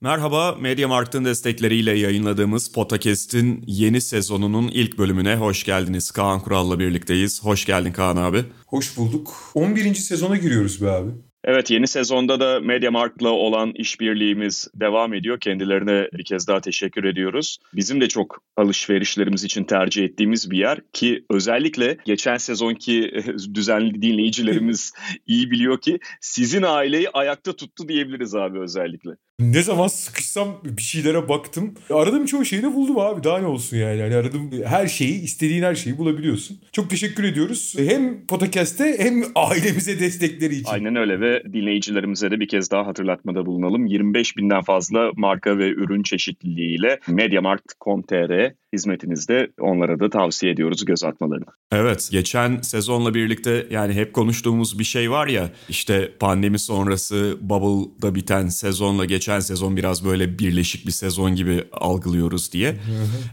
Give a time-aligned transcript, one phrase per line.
[0.00, 6.10] Merhaba, Mediamarkt'ın destekleriyle yayınladığımız Podcast'in yeni sezonunun ilk bölümüne hoş geldiniz.
[6.10, 7.44] Kaan Kural'la birlikteyiz.
[7.44, 8.44] Hoş geldin Kaan abi.
[8.66, 9.34] Hoş bulduk.
[9.54, 9.94] 11.
[9.94, 11.10] sezona giriyoruz be abi.
[11.44, 15.40] Evet yeni sezonda da MediaMarkt'la olan işbirliğimiz devam ediyor.
[15.40, 17.58] Kendilerine bir kez daha teşekkür ediyoruz.
[17.74, 23.12] Bizim de çok alışverişlerimiz için tercih ettiğimiz bir yer ki özellikle geçen sezonki
[23.54, 24.92] düzenli dinleyicilerimiz
[25.26, 29.10] iyi biliyor ki sizin aileyi ayakta tuttu diyebiliriz abi özellikle.
[29.40, 31.74] Ne zaman sıkışsam bir şeylere baktım.
[31.90, 33.24] Aradığım çoğu şeyi de buldum abi.
[33.24, 33.98] Daha ne olsun yani.
[33.98, 36.60] yani aradığım her şeyi, istediğin her şeyi bulabiliyorsun.
[36.72, 37.74] Çok teşekkür ediyoruz.
[37.78, 40.72] Hem podcast'te hem ailemize destekleri için.
[40.72, 43.86] Aynen öyle ve dinleyicilerimize de bir kez daha hatırlatmada bulunalım.
[43.86, 51.44] 25 binden fazla marka ve ürün çeşitliliğiyle Mediamarkt.com.tr hizmetinizde onlara da tavsiye ediyoruz göz atmalarını.
[51.72, 58.14] Evet geçen sezonla birlikte yani hep konuştuğumuz bir şey var ya işte pandemi sonrası Bubble'da
[58.14, 62.76] biten sezonla geçen sezon biraz böyle birleşik bir sezon gibi algılıyoruz diye.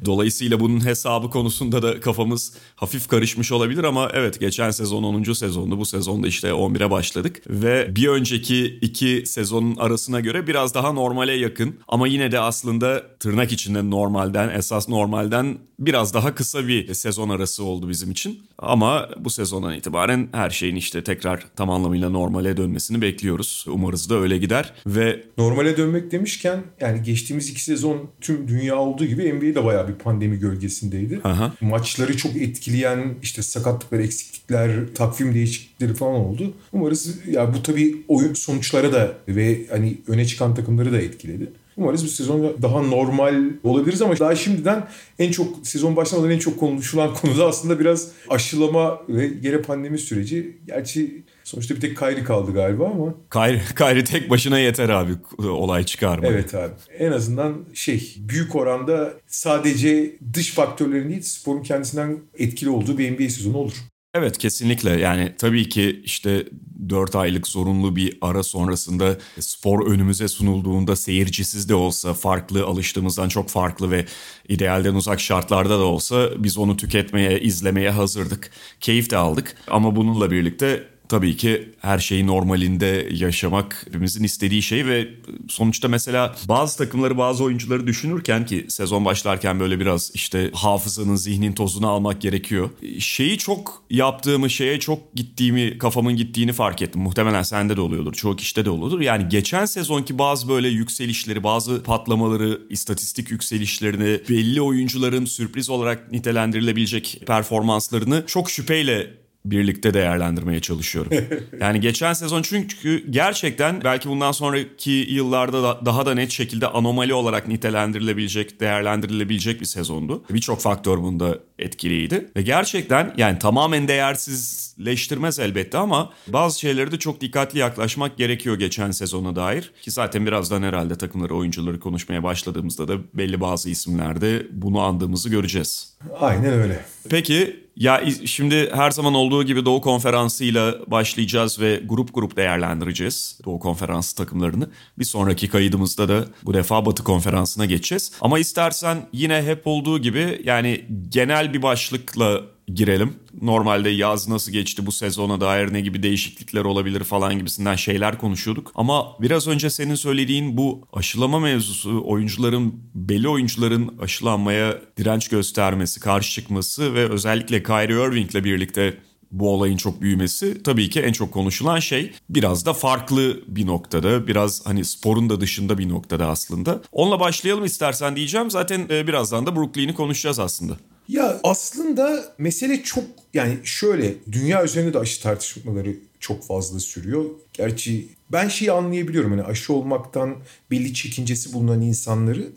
[0.05, 5.23] Dolayısıyla bunun hesabı konusunda da kafamız hafif karışmış olabilir ama evet geçen sezon 10.
[5.23, 10.91] sezondu bu sezonda işte 11'e başladık ve bir önceki iki sezonun arasına göre biraz daha
[10.91, 14.89] normale yakın ama yine de aslında tırnak içinde normalden esas
[15.25, 18.39] normalden biraz daha kısa bir sezon arası oldu bizim için.
[18.57, 23.65] Ama bu sezondan itibaren her şeyin işte tekrar tam anlamıyla normale dönmesini bekliyoruz.
[23.67, 29.05] Umarız da öyle gider ve normale dönmek demişken yani geçtiğimiz iki sezon tüm dünya olduğu
[29.05, 31.21] gibi NBA de bayağı bir pandemi gölgesindeydi.
[31.23, 31.53] Aha.
[31.61, 36.53] Maçları çok etkileyen işte sakatlıklar, eksiklikler, takvim değişiklikleri falan oldu.
[36.73, 41.51] Umarız ya bu tabii oyun sonuçlara da ve hani öne çıkan takımları da etkiledi.
[41.77, 44.87] Umarız bu sezon daha normal olabiliriz ama daha şimdiden
[45.19, 49.97] en çok sezon başlamadan en çok konuşulan konu da aslında biraz aşılama ve gene pandemi
[49.97, 50.57] süreci.
[50.67, 53.13] Gerçi sonuçta bir tek Kayri kaldı galiba ama.
[53.29, 55.11] Kayri, Kayri tek başına yeter abi
[55.43, 56.31] olay çıkarmak.
[56.31, 56.73] Evet abi.
[56.99, 63.29] En azından şey büyük oranda sadece dış faktörlerin değil sporun kendisinden etkili olduğu bir NBA
[63.29, 63.73] sezonu olur.
[64.17, 66.45] Evet kesinlikle yani tabii ki işte
[66.89, 73.49] 4 aylık zorunlu bir ara sonrasında spor önümüze sunulduğunda seyircisiz de olsa farklı alıştığımızdan çok
[73.49, 74.05] farklı ve
[74.49, 78.51] idealden uzak şartlarda da olsa biz onu tüketmeye, izlemeye hazırdık.
[78.79, 84.85] Keyif de aldık ama bununla birlikte tabii ki her şeyi normalinde yaşamak hepimizin istediği şey
[84.85, 85.07] ve
[85.49, 91.53] sonuçta mesela bazı takımları bazı oyuncuları düşünürken ki sezon başlarken böyle biraz işte hafızanın zihnin
[91.53, 92.69] tozunu almak gerekiyor.
[92.99, 97.01] Şeyi çok yaptığımı şeye çok gittiğimi kafamın gittiğini fark ettim.
[97.01, 99.01] Muhtemelen sende de oluyordur çoğu kişide de oluyordur.
[99.01, 107.21] Yani geçen sezonki bazı böyle yükselişleri bazı patlamaları istatistik yükselişlerini belli oyuncuların sürpriz olarak nitelendirilebilecek
[107.27, 111.11] performanslarını çok şüpheyle birlikte değerlendirmeye çalışıyorum.
[111.59, 117.13] yani geçen sezon çünkü gerçekten belki bundan sonraki yıllarda da daha da net şekilde anomali
[117.13, 120.23] olarak nitelendirilebilecek, değerlendirilebilecek bir sezondu.
[120.29, 122.31] Birçok faktör bunda etkiliydi.
[122.35, 128.91] Ve gerçekten yani tamamen değersizleştirmez elbette ama bazı şeyleri de çok dikkatli yaklaşmak gerekiyor geçen
[128.91, 129.71] sezona dair.
[129.81, 135.95] Ki zaten birazdan herhalde takımları, oyuncuları konuşmaya başladığımızda da belli bazı isimlerde bunu andığımızı göreceğiz.
[136.19, 136.85] Aynen öyle.
[137.09, 143.59] Peki ya şimdi her zaman olduğu gibi Doğu Konferansı'yla başlayacağız ve grup grup değerlendireceğiz Doğu
[143.59, 144.69] Konferansı takımlarını.
[144.99, 148.11] Bir sonraki kaydımızda da bu defa Batı Konferansı'na geçeceğiz.
[148.21, 153.13] Ama istersen yine hep olduğu gibi yani genel bir başlıkla girelim.
[153.41, 158.71] Normalde yaz nasıl geçti bu sezona dair ne gibi değişiklikler olabilir falan gibisinden şeyler konuşuyorduk.
[158.75, 166.31] Ama biraz önce senin söylediğin bu aşılama mevzusu oyuncuların belli oyuncuların aşılanmaya direnç göstermesi, karşı
[166.31, 168.97] çıkması ve özellikle Kyrie Irving'le birlikte
[169.31, 174.27] bu olayın çok büyümesi tabii ki en çok konuşulan şey biraz da farklı bir noktada
[174.27, 176.81] biraz hani sporun da dışında bir noktada aslında.
[176.91, 180.77] Onunla başlayalım istersen diyeceğim zaten birazdan da Brooklyn'i konuşacağız aslında.
[181.07, 183.03] Ya aslında mesele çok
[183.33, 187.25] yani şöyle dünya üzerinde de aşı tartışmaları çok fazla sürüyor.
[187.53, 190.35] Gerçi ben şeyi anlayabiliyorum hani aşı olmaktan
[190.71, 192.47] belli çekincesi bulunan insanları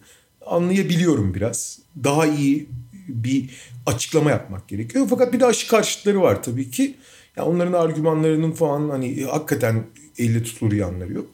[0.46, 1.78] anlayabiliyorum biraz.
[2.04, 2.68] Daha iyi
[3.08, 3.50] bir
[3.86, 5.06] açıklama yapmak gerekiyor.
[5.10, 6.94] Fakat bir de aşı karşıtları var tabii ki.
[7.36, 9.86] Yani onların argümanlarının falan hani hakikaten
[10.18, 11.26] elle tutulur yanları yok.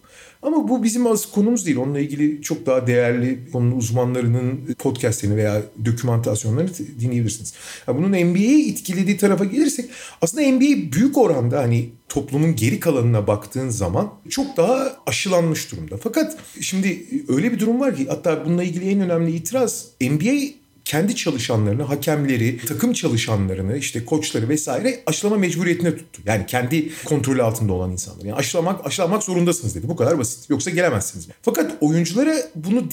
[0.45, 1.77] Ama bu bizim az konumuz değil.
[1.77, 6.71] Onunla ilgili çok daha değerli konunun uzmanlarının podcastlerini veya dokümantasyonlarını
[7.01, 7.55] dinleyebilirsiniz.
[7.89, 9.91] Yani bunun NBA'yi etkilediği tarafa gelirsek
[10.23, 15.97] aslında NBA büyük oranda hani toplumun geri kalanına baktığın zaman çok daha aşılanmış durumda.
[15.97, 21.17] Fakat şimdi öyle bir durum var ki hatta bununla ilgili en önemli itiraz NBA kendi
[21.17, 26.23] çalışanlarını, hakemleri, takım çalışanlarını, işte koçları vesaire aşılama mecburiyetine tuttu.
[26.27, 28.27] Yani kendi kontrolü altında olan insanları.
[28.27, 29.89] Yani aşılamak, aşılamak zorundasınız dedi.
[29.89, 30.51] Bu kadar basit.
[30.51, 31.29] Yoksa gelemezsiniz.
[31.43, 32.85] Fakat oyunculara bunu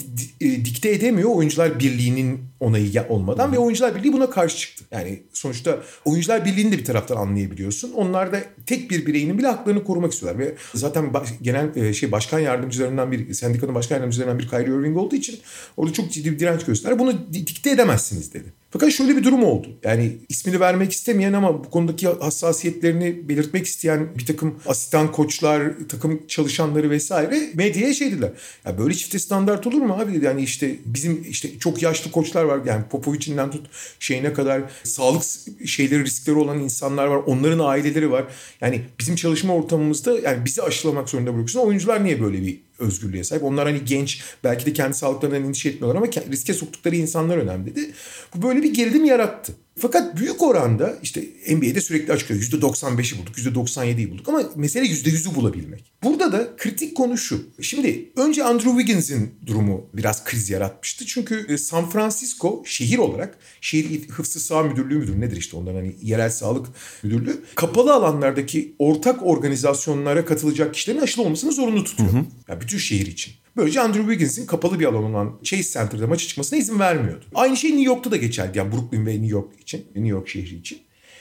[0.42, 1.30] e, dikte edemiyor.
[1.30, 4.86] Oyuncular Birliği'nin onayı olmadan ve Oyuncular Birliği buna karşı çıktı.
[4.92, 7.92] Yani sonuçta Oyuncular Birliği'ni de bir taraftan anlayabiliyorsun.
[7.92, 12.12] Onlar da tek bir bireyinin bile haklarını korumak istiyorlar ve zaten baş, genel e, şey
[12.12, 15.40] başkan yardımcılarından bir sendikanın başkan yardımcılarından bir Kyrie Irving olduğu için
[15.78, 17.00] orada çok ciddi bir direnç gösterdi.
[17.00, 18.54] Bunu dikte edemezsiniz dedi.
[18.72, 19.68] Fakat şöyle bir durum oldu.
[19.84, 26.28] Yani ismini vermek istemeyen ama bu konudaki hassasiyetlerini belirtmek isteyen bir takım asistan koçlar, takım
[26.28, 28.32] çalışanları vesaire medyaya şey dediler.
[28.66, 30.26] Ya böyle çifte standart olur mu abi dedi.
[30.26, 32.60] Yani işte bizim işte çok yaşlı koçlar var.
[32.66, 33.68] Yani Popovic'inden tut
[34.00, 35.24] şeyine kadar sağlık
[35.66, 37.22] şeyleri riskleri olan insanlar var.
[37.26, 38.26] Onların aileleri var.
[38.62, 41.60] Yani bizim çalışma ortamımızda yani bizi aşılamak zorunda bırakıyorsun.
[41.60, 43.44] Oyuncular niye böyle bir özgürlüğe sahip.
[43.44, 47.92] Onlar hani genç belki de kendi sağlıklarından endişe etmiyorlar ama riske soktukları insanlar önemli dedi.
[48.36, 49.54] Bu böyle bir gerilim yarattı.
[49.82, 52.42] Fakat büyük oranda işte NBA'de sürekli açıklıyor.
[52.42, 55.92] %95'i bulduk, %97'yi bulduk ama mesele %100'ü bulabilmek.
[56.04, 57.44] Burada da kritik konu şu.
[57.62, 61.06] Şimdi önce Andrew Wiggins'in durumu biraz kriz yaratmıştı.
[61.06, 65.96] Çünkü e, San Francisco şehir olarak şehir hıfzı sağ müdürlüğü müdür nedir işte ondan hani
[66.02, 66.68] yerel sağlık
[67.04, 72.14] müdürlüğü kapalı alanlardaki ortak organizasyonlara katılacak kişilerin aşılı olmasını zorunlu tutuyor.
[72.14, 72.26] Hı hı.
[72.48, 73.41] Yani bütün şehir için.
[73.58, 77.26] Böylece Andrew Wiggins'in kapalı bir alan olan Chase Center'da maça çıkmasına izin vermiyordu.
[77.36, 78.58] Aynı şey New York'ta da geçerli.
[78.58, 80.80] Yani Brooklyn ve New York için, New York şehri için.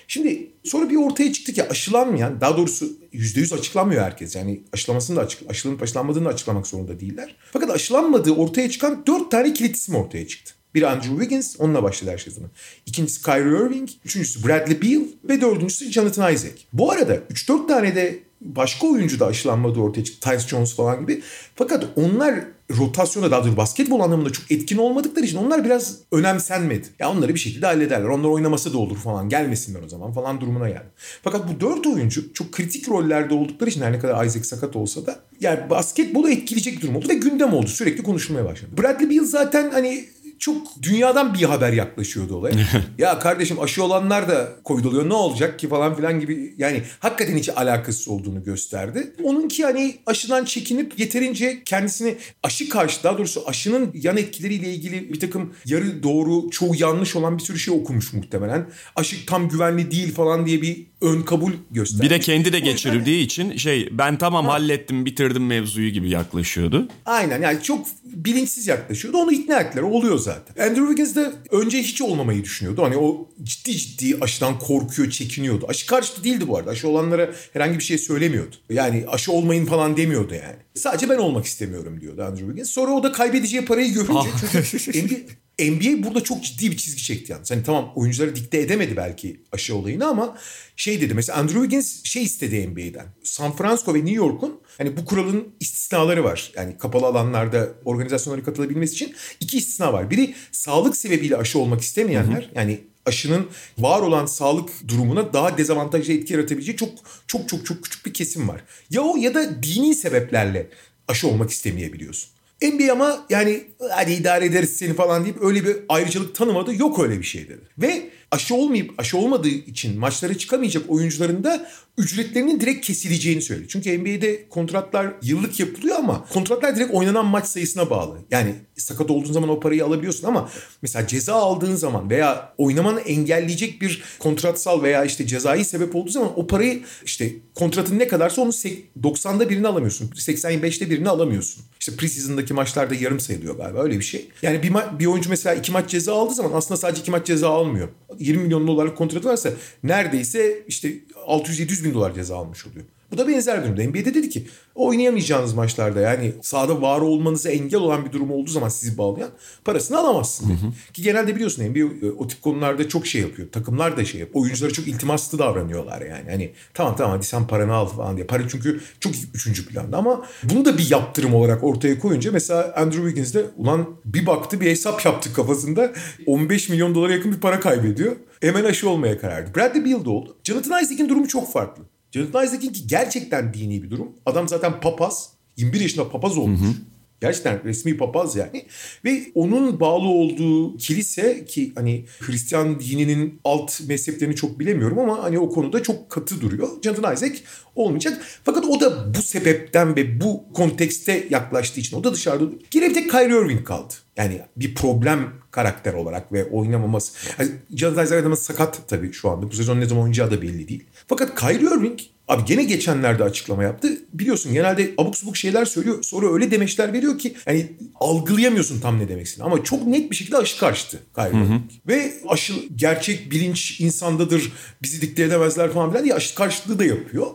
[0.08, 4.36] Şimdi sonra bir ortaya çıktı ki aşılanmayan, daha doğrusu %100 açıklanmıyor herkes.
[4.36, 7.36] Yani aşılamasını da açık, aşılanıp aşılanmadığını da açıklamak zorunda değiller.
[7.52, 10.52] Fakat aşılanmadığı ortaya çıkan dört tane kilit isim ortaya çıktı.
[10.74, 12.50] Biri Andrew Wiggins, onunla başladı her şey zaman.
[12.86, 16.54] İkincisi Kyrie Irving, üçüncüsü Bradley Beal ve dördüncüsü Jonathan Isaac.
[16.72, 20.30] Bu arada 3-4 tane de başka oyuncu da aşılanmadı ortaya çıktı.
[20.30, 21.22] Tyce Jones falan gibi.
[21.56, 22.34] Fakat onlar
[22.78, 26.86] rotasyonda daha doğrusu basketbol anlamında çok etkin olmadıkları için onlar biraz önemsenmedi.
[26.98, 28.08] Ya onları bir şekilde hallederler.
[28.08, 29.28] Onlar oynaması da olur falan.
[29.28, 30.86] Gelmesinler o zaman falan durumuna geldi.
[31.22, 35.06] Fakat bu dört oyuncu çok kritik rollerde oldukları için her ne kadar Isaac sakat olsa
[35.06, 37.66] da yani basketbolu etkileyecek durum oldu ve gündem oldu.
[37.66, 38.70] Sürekli konuşulmaya başladı.
[38.78, 40.04] Bradley Beal zaten hani
[40.40, 42.56] çok dünyadan bir haber yaklaşıyordu olaya.
[42.98, 47.36] ya kardeşim aşı olanlar da Covid oluyor ne olacak ki falan filan gibi yani hakikaten
[47.36, 49.12] hiç alakası olduğunu gösterdi.
[49.22, 55.20] Onunki hani aşıdan çekinip yeterince kendisini aşı karşı daha doğrusu aşının yan etkileriyle ilgili bir
[55.20, 58.70] takım yarı doğru çoğu yanlış olan bir sürü şey okumuş muhtemelen.
[58.96, 62.02] Aşı tam güvenli değil falan diye bir ön kabul gösterdi.
[62.02, 64.52] Bir de kendi de geçirdiği için şey ben tamam ha.
[64.52, 66.88] hallettim bitirdim mevzuyu gibi yaklaşıyordu.
[67.06, 69.18] Aynen yani çok bilinçsiz yaklaşıyordu.
[69.18, 69.82] Onu ikna ettiler.
[69.82, 70.29] Oluyor zaten.
[70.60, 72.82] Andrew Wiggins de önce hiç olmamayı düşünüyordu.
[72.82, 75.66] Hani o ciddi ciddi aşıdan korkuyor, çekiniyordu.
[75.68, 76.70] Aşı karşıtı değildi bu arada.
[76.70, 78.56] Aşı olanlara herhangi bir şey söylemiyordu.
[78.70, 80.56] Yani aşı olmayın falan demiyordu yani.
[80.74, 82.70] Sadece ben olmak istemiyorum diyordu Andrew Wiggins.
[82.70, 84.92] Sonra o da kaybedeceği parayı görünce ah.
[84.92, 85.26] çünkü
[85.60, 87.42] NBA, burada çok ciddi bir çizgi çekti yani.
[87.48, 90.38] Hani tamam oyuncuları dikte edemedi belki aşı olayını ama
[90.76, 93.06] şey dedi mesela Andrew Wiggins şey istedi NBA'den.
[93.24, 96.52] San Francisco ve New York'un hani bu kuralın istisnaları var.
[96.56, 100.10] Yani kapalı alanlarda organizasyonlara katılabilmesi için iki istisna var.
[100.10, 102.50] Biri sağlık sebebiyle aşı olmak istemeyenler hı hı.
[102.54, 103.46] yani aşının
[103.78, 106.90] var olan sağlık durumuna daha dezavantajlı etki yaratabileceği çok
[107.26, 108.64] çok çok çok küçük bir kesim var.
[108.90, 110.70] Ya o ya da dini sebeplerle
[111.08, 112.30] aşı olmak istemeyebiliyorsun.
[112.62, 116.74] NBA ama yani hadi idare ederiz seni falan deyip öyle bir ayrıcalık tanımadı.
[116.74, 117.60] Yok öyle bir şey dedi.
[117.78, 121.66] Ve aşı olmayıp aşı olmadığı için maçlara çıkamayacak oyuncuların da
[121.98, 123.68] ücretlerinin direkt kesileceğini söyledi.
[123.68, 128.18] Çünkü NBA'de kontratlar yıllık yapılıyor ama kontratlar direkt oynanan maç sayısına bağlı.
[128.30, 130.50] Yani sakat olduğun zaman o parayı alabiliyorsun ama
[130.82, 136.30] mesela ceza aldığın zaman veya oynamanı engelleyecek bir kontratsal veya işte cezai sebep olduğu zaman
[136.36, 140.08] o parayı işte kontratın ne kadarsa onu 90'da birini alamıyorsun.
[140.08, 141.64] 85'te birini alamıyorsun.
[141.80, 144.28] İşte preseason'daki maçlarda yarım sayılıyor galiba öyle bir şey.
[144.42, 147.48] Yani bir, bir oyuncu mesela iki maç ceza aldığı zaman aslında sadece iki maç ceza
[147.48, 147.88] almıyor.
[148.20, 150.94] 20 milyon dolarlık kontratı varsa neredeyse işte
[151.26, 152.84] 600-700 bin dolar ceza almış oluyor.
[153.12, 153.82] Bu da benzer durumda.
[153.82, 158.68] NBA'de dedi ki oynayamayacağınız maçlarda yani sahada var olmanıza engel olan bir durum olduğu zaman
[158.68, 159.30] sizi bağlayan
[159.64, 160.48] parasını alamazsın.
[160.48, 160.92] Hı hı.
[160.92, 163.52] Ki genelde biliyorsun NBA e, o tip konularda çok şey yapıyor.
[163.52, 164.44] Takımlar da şey yapıyor.
[164.44, 166.30] Oyunculara çok iltimaslı davranıyorlar yani.
[166.30, 168.26] Hani tamam tamam hadi sen paranı al falan diye.
[168.26, 173.02] Para çünkü çok üçüncü planda ama bunu da bir yaptırım olarak ortaya koyunca mesela Andrew
[173.02, 175.92] Wiggins de ulan bir baktı bir hesap yaptı kafasında
[176.26, 178.16] 15 milyon dolara yakın bir para kaybediyor.
[178.40, 179.50] Hemen aşı olmaya karar verdi.
[179.56, 180.36] Bradley Beal de oldu.
[180.44, 181.82] Jonathan Isaac'in durumu çok farklı.
[182.12, 184.12] Jonathan Isaac'in ki gerçekten dini bir durum.
[184.26, 185.30] Adam zaten papaz.
[185.56, 186.60] 21 yaşında papaz olmuş.
[186.60, 186.74] Hı hı.
[187.20, 188.66] Gerçekten resmi papaz yani.
[189.04, 195.38] Ve onun bağlı olduğu kilise ki hani Hristiyan dininin alt mezheplerini çok bilemiyorum ama hani
[195.38, 196.68] o konuda çok katı duruyor.
[196.82, 197.38] Jonathan Isaac
[197.74, 198.22] olmayacak.
[198.44, 202.44] Fakat o da bu sebepten ve bu kontekste yaklaştığı için o da dışarıda.
[202.70, 203.94] Geriye bir tek Kyrie Irving kaldı.
[204.16, 207.12] Yani bir problem karakter olarak ve oynamaması.
[207.38, 209.50] Yani Jonathan Isaac sakat tabii şu anda.
[209.50, 210.84] Bu sezon ne zaman oynayacağı da belli değil.
[211.06, 212.00] Fakat Kyrie Irving
[212.30, 213.88] Abi gene geçenlerde açıklama yaptı.
[214.12, 216.02] Biliyorsun genelde abuk subuk şeyler söylüyor.
[216.02, 219.52] Sonra öyle demeçler veriyor ki hani algılayamıyorsun tam ne demek istediğini.
[219.52, 221.60] Ama çok net bir şekilde aşı karşıtı Kyrie.
[221.88, 224.52] Ve aşı gerçek bilinç insandadır.
[224.82, 227.26] Bizi dikte edemezler falan filan diye aşı karşıtlığı da yapıyor.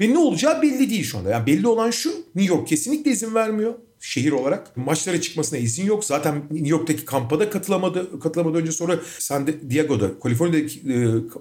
[0.00, 1.30] Ve ne olacağı belli değil şu anda.
[1.30, 4.76] Yani belli olan şu New York kesinlikle izin vermiyor şehir olarak.
[4.76, 6.04] Maçlara çıkmasına izin yok.
[6.04, 8.20] Zaten New York'taki kampa da katılamadı.
[8.20, 10.96] Katılamadı önce sonra San Diego'da, Kaliforniya'daki e,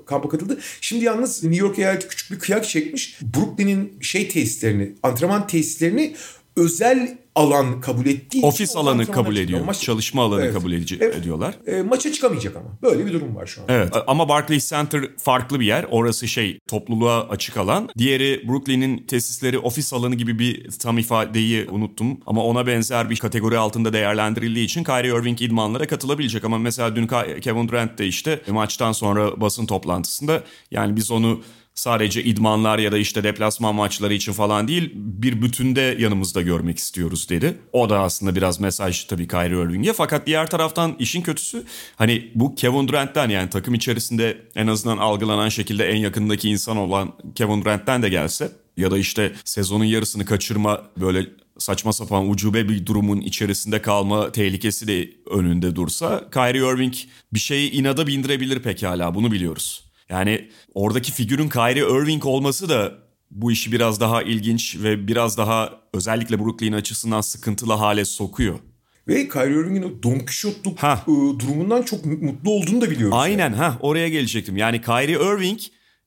[0.06, 0.60] kampa katıldı.
[0.82, 3.20] Şimdi yalnız New York eyaleti küçük bir kıyak çekmiş.
[3.22, 6.16] Brooklyn'in şey tesislerini, antrenman tesislerini
[6.58, 9.66] özel alan kabul ettiği Ofis alanı kabul ediyor.
[9.66, 9.82] Maç...
[9.82, 10.54] Çalışma alanı evet.
[10.54, 11.16] kabul edici, evet.
[11.16, 11.56] ediyorlar.
[11.68, 12.78] E, maça çıkamayacak ama.
[12.82, 13.66] Böyle bir durum var şu an.
[13.70, 15.86] Evet ama Barclays Center farklı bir yer.
[15.92, 17.90] Orası şey topluluğa açık alan.
[17.98, 22.20] Diğeri Brooklyn'in tesisleri ofis alanı gibi bir tam ifadeyi unuttum.
[22.26, 26.44] Ama ona benzer bir kategori altında değerlendirildiği için Kyrie Irving idmanlara katılabilecek.
[26.44, 27.08] Ama mesela dün
[27.42, 31.42] Kevin Durant de işte maçtan sonra basın toplantısında yani biz onu
[31.78, 37.30] sadece idmanlar ya da işte deplasman maçları için falan değil bir bütünde yanımızda görmek istiyoruz
[37.30, 37.58] dedi.
[37.74, 41.64] O da aslında biraz mesaj tabii Kyrie Irving'e fakat diğer taraftan işin kötüsü
[41.96, 47.14] hani bu Kevin Durant'ten yani takım içerisinde en azından algılanan şekilde en yakındaki insan olan
[47.36, 51.26] Kevin Durant'ten de gelse ya da işte sezonun yarısını kaçırma böyle
[51.58, 56.94] saçma sapan ucube bir durumun içerisinde kalma tehlikesi de önünde dursa Kyrie Irving
[57.34, 59.87] bir şeyi inada bindirebilir pekala bunu biliyoruz.
[60.10, 62.94] Yani oradaki figürün Kyrie Irving olması da
[63.32, 68.60] bu işi biraz daha ilginç ve biraz daha özellikle Brooklyn açısından sıkıntılı hale sokuyor.
[69.08, 71.04] Ve Kyrie Irving'in o Don Quixote'luk ha.
[71.08, 73.18] Iı, durumundan çok mutlu olduğunu da biliyoruz.
[73.20, 73.56] Aynen yani.
[73.56, 74.58] ha oraya gelecektim.
[74.58, 75.60] Yani Kyrie Irving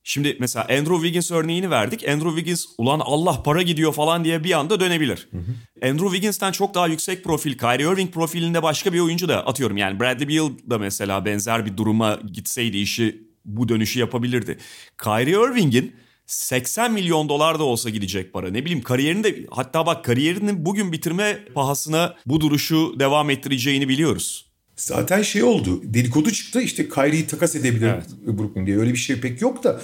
[0.03, 2.09] Şimdi mesela Andrew Wiggins örneğini verdik.
[2.09, 5.27] Andrew Wiggins ulan Allah para gidiyor falan diye bir anda dönebilir.
[5.31, 5.89] Hı hı.
[5.89, 9.77] Andrew Wiggins'ten çok daha yüksek profil, Kyrie Irving profilinde başka bir oyuncu da atıyorum.
[9.77, 14.57] Yani Bradley Beal da mesela benzer bir duruma gitseydi işi bu dönüşü yapabilirdi.
[15.03, 15.95] Kyrie Irving'in
[16.25, 18.49] 80 milyon dolar da olsa gidecek para.
[18.51, 24.45] Ne bileyim kariyerini de hatta bak kariyerinin bugün bitirme pahasına bu duruşu devam ettireceğini biliyoruz.
[24.75, 25.81] Zaten şey oldu.
[25.83, 28.07] Dedikodu çıktı işte Kyrie'yi takas edebilir evet.
[28.37, 28.77] Brooklyn diye.
[28.77, 29.81] Öyle bir şey pek yok da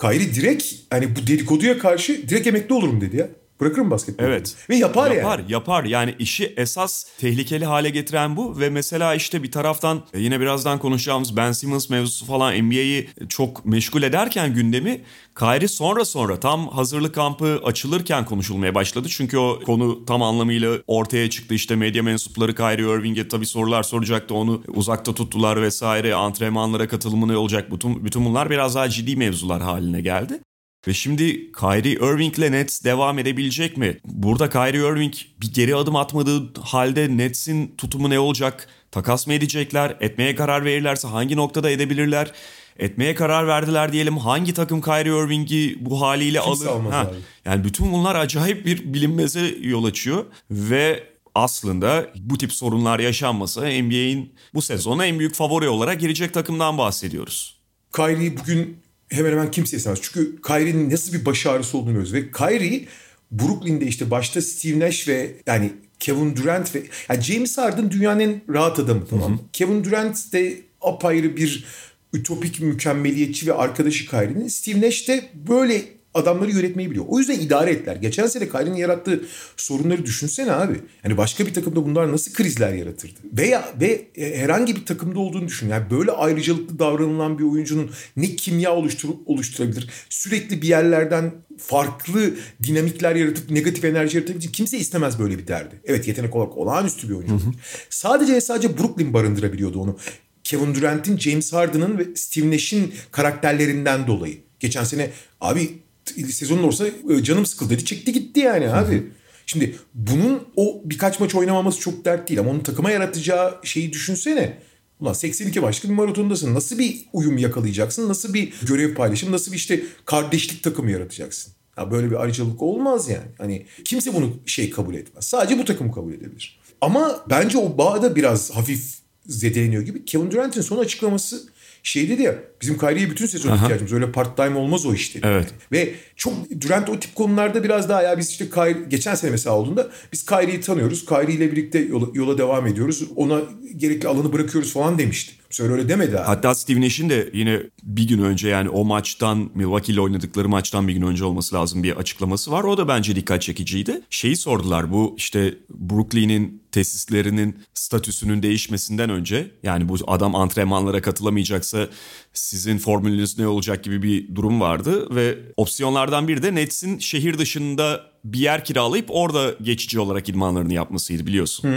[0.00, 3.28] Kyrie direkt hani bu dedikoduya karşı direkt emekli olurum dedi ya.
[3.60, 4.26] Bırakırım basketbolu.
[4.26, 4.56] Evet.
[4.70, 5.52] Ve yapar, yapar yani.
[5.52, 8.60] Yapar Yani işi esas tehlikeli hale getiren bu.
[8.60, 13.64] Ve mesela işte bir taraftan e, yine birazdan konuşacağımız Ben Simmons mevzusu falan NBA'yi çok
[13.64, 15.00] meşgul ederken gündemi
[15.38, 19.08] Kyrie sonra sonra tam hazırlık kampı açılırken konuşulmaya başladı.
[19.10, 21.54] Çünkü o konu tam anlamıyla ortaya çıktı.
[21.54, 24.34] İşte medya mensupları Kyrie Irving'e tabii sorular soracaktı.
[24.34, 26.14] Onu uzakta tuttular vesaire.
[26.14, 27.72] Antrenmanlara katılımı ne olacak?
[27.72, 30.40] Bütün, bütün bunlar biraz daha ciddi mevzular haline geldi.
[30.88, 33.98] Ve şimdi Kyrie Irving'le Nets devam edebilecek mi?
[34.04, 38.68] Burada Kyrie Irving bir geri adım atmadığı halde Nets'in tutumu ne olacak?
[38.90, 39.96] Takas mı edecekler?
[40.00, 42.32] Etmeye karar verirlerse hangi noktada edebilirler?
[42.78, 44.16] Etmeye karar verdiler diyelim.
[44.18, 46.90] Hangi takım Kyrie Irving'i bu haliyle Kimse alır?
[46.90, 47.10] Ha.
[47.44, 51.04] Yani bütün bunlar acayip bir bilinmeze yol açıyor ve
[51.34, 57.58] aslında bu tip sorunlar yaşanmasa NBA'in bu sezona en büyük favori olarak girecek takımdan bahsediyoruz.
[57.96, 59.98] Kyrie bugün hemen hemen kimse istemez.
[60.02, 62.14] Çünkü Kyrie'nin nasıl bir baş ağrısı olduğunu biliyoruz.
[62.14, 62.84] Ve Kyrie
[63.30, 68.40] Brooklyn'de işte başta Steve Nash ve yani Kevin Durant ve yani James Harden dünyanın en
[68.48, 69.40] rahat adamı tamam mı?
[69.52, 71.64] Kevin Durant de apayrı bir
[72.12, 74.48] ütopik mükemmeliyetçi ve arkadaşı Kyrie'nin.
[74.48, 75.84] Steve Nash de böyle
[76.18, 77.04] adamları yönetmeyi biliyor.
[77.08, 77.96] O yüzden idare ettiler.
[77.96, 79.24] Geçen sene Kyrie'nin yarattığı
[79.56, 80.80] sorunları düşünsene abi.
[81.04, 83.20] Yani başka bir takımda bunlar nasıl krizler yaratırdı?
[83.32, 85.68] Veya ve e, herhangi bir takımda olduğunu düşün.
[85.68, 89.90] Yani böyle ayrıcalıklı davranılan bir oyuncunun ne kimya oluştur oluşturabilir?
[90.08, 94.52] Sürekli bir yerlerden farklı dinamikler yaratıp negatif enerji yaratabilir.
[94.52, 95.80] Kimse istemez böyle bir derdi.
[95.84, 97.34] Evet yetenek olarak olağanüstü bir oyuncu.
[97.34, 97.52] Hı hı.
[97.90, 99.98] Sadece sadece Brooklyn barındırabiliyordu onu.
[100.44, 104.38] Kevin Durant'in, James Harden'ın ve Steve Nash'in karakterlerinden dolayı.
[104.60, 105.10] Geçen sene
[105.40, 107.84] abi sezonun orsa e, canım sıkıldı dedi.
[107.84, 109.02] Çekti gitti yani abi.
[109.46, 114.58] Şimdi bunun o birkaç maç oynamaması çok dert değil ama onun takıma yaratacağı şeyi düşünsene.
[115.00, 116.54] Ulan 82 başka bir maratondasın.
[116.54, 118.08] Nasıl bir uyum yakalayacaksın?
[118.08, 119.32] Nasıl bir görev paylaşımı?
[119.32, 121.52] Nasıl bir işte kardeşlik takımı yaratacaksın?
[121.78, 123.28] Ya böyle bir ayrıcalık olmaz yani.
[123.38, 125.24] Hani kimse bunu şey kabul etmez.
[125.24, 126.58] Sadece bu takım kabul edebilir.
[126.80, 128.94] Ama bence o bağ da biraz hafif
[129.26, 130.04] zedeleniyor gibi.
[130.04, 131.48] Kevin Durant'in son açıklaması
[131.82, 133.64] şey dedi ya bizim Kyrie'ye bütün sezon Aha.
[133.64, 135.26] ihtiyacımız öyle part time olmaz o iş dedi.
[135.26, 135.48] Evet.
[135.72, 139.56] Ve çok Durant o tip konularda biraz daha ya biz işte Kyrie, geçen sene mesela
[139.56, 141.06] olduğunda biz Kyrie'yi tanıyoruz.
[141.06, 143.04] Kyrie ile birlikte yola, yola devam ediyoruz.
[143.16, 143.40] Ona
[143.76, 145.37] gerekli alanı bırakıyoruz falan demişti.
[145.50, 146.26] Sefer öyle demedi abi.
[146.26, 150.88] Hatta Steve Nash'in de yine bir gün önce yani o maçtan Milwaukee ile oynadıkları maçtan
[150.88, 152.64] bir gün önce olması lazım bir açıklaması var.
[152.64, 154.00] O da bence dikkat çekiciydi.
[154.10, 161.88] Şeyi sordular bu işte Brooklyn'in tesislerinin statüsünün değişmesinden önce yani bu adam antrenmanlara katılamayacaksa
[162.32, 168.00] sizin formülünüz ne olacak gibi bir durum vardı ve opsiyonlardan biri de Nets'in şehir dışında
[168.24, 171.70] bir yer kiralayıp orada geçici olarak idmanlarını yapmasıydı biliyorsun.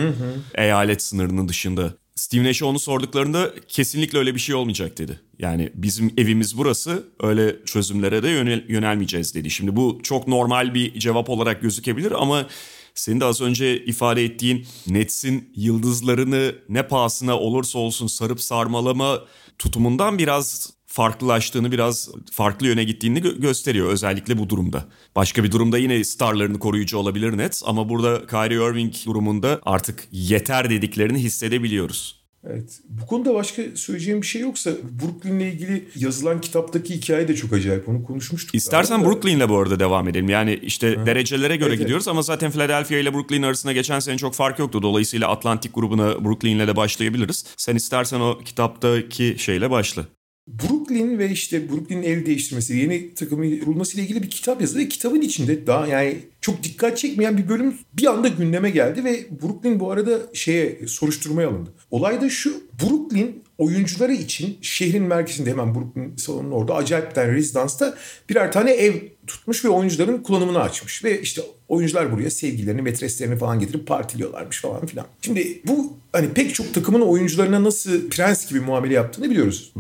[0.56, 1.94] Eyalet sınırının dışında.
[2.22, 5.20] Steve Nash'e onu sorduklarında kesinlikle öyle bir şey olmayacak dedi.
[5.40, 9.50] Yani bizim evimiz burası öyle çözümlere de yönel, yönelmeyeceğiz dedi.
[9.50, 12.48] Şimdi bu çok normal bir cevap olarak gözükebilir ama
[12.96, 19.20] senin de az önce ifade ettiğin Nets'in yıldızlarını ne pahasına olursa olsun sarıp sarmalama
[19.60, 24.86] tutumundan biraz farklılaştığını biraz farklı yöne gittiğini gö- gösteriyor özellikle bu durumda.
[25.16, 30.70] Başka bir durumda yine starlarını koruyucu olabilir Nets ama burada Kyrie Irving durumunda artık yeter
[30.70, 32.22] dediklerini hissedebiliyoruz.
[32.48, 32.80] Evet.
[32.90, 34.72] Bu konuda başka söyleyeceğim bir şey yoksa
[35.02, 37.90] Brooklyn'le ilgili yazılan kitaptaki hikaye de çok acayip.
[37.90, 38.56] Onu konuşmuştuk.
[38.56, 39.04] İstersen.
[39.06, 40.30] Brooklyn'le bu arada devam edelim.
[40.30, 44.34] Yani işte derecelere göre Evet, gidiyoruz ama zaten Philadelphia ile Brooklyn arasında geçen sene çok
[44.34, 44.82] fark yoktu.
[44.82, 47.46] Dolayısıyla Atlantik grubuna Brooklyn'le de başlayabiliriz.
[47.58, 50.06] Sen istersen o kitaptaki şeyle başla.
[50.48, 54.88] Brooklyn ve işte Brooklyn'in el değiştirmesi, yeni takımın kurulması ile ilgili bir kitap yazdı ve
[54.90, 59.80] kitabın içinde daha yani çok dikkat çekmeyen bir bölüm bir anda gündeme geldi ve Brooklyn
[59.80, 61.74] bu arada şeye soruşturmaya alındı.
[61.92, 62.64] Olay da şu.
[62.84, 67.98] Brooklyn oyuncuları için şehrin merkezinde hemen Brooklyn salonunun orada acayip bir tane rezidansta
[68.30, 68.94] birer tane ev
[69.28, 71.04] tutmuş ve oyuncuların kullanımını açmış.
[71.04, 75.06] Ve işte oyuncular buraya sevgilerini, metreslerini falan getirip partiliyorlarmış falan filan.
[75.22, 79.74] Şimdi bu hani pek çok takımın oyuncularına nasıl prens gibi muamele yaptığını biliyoruz.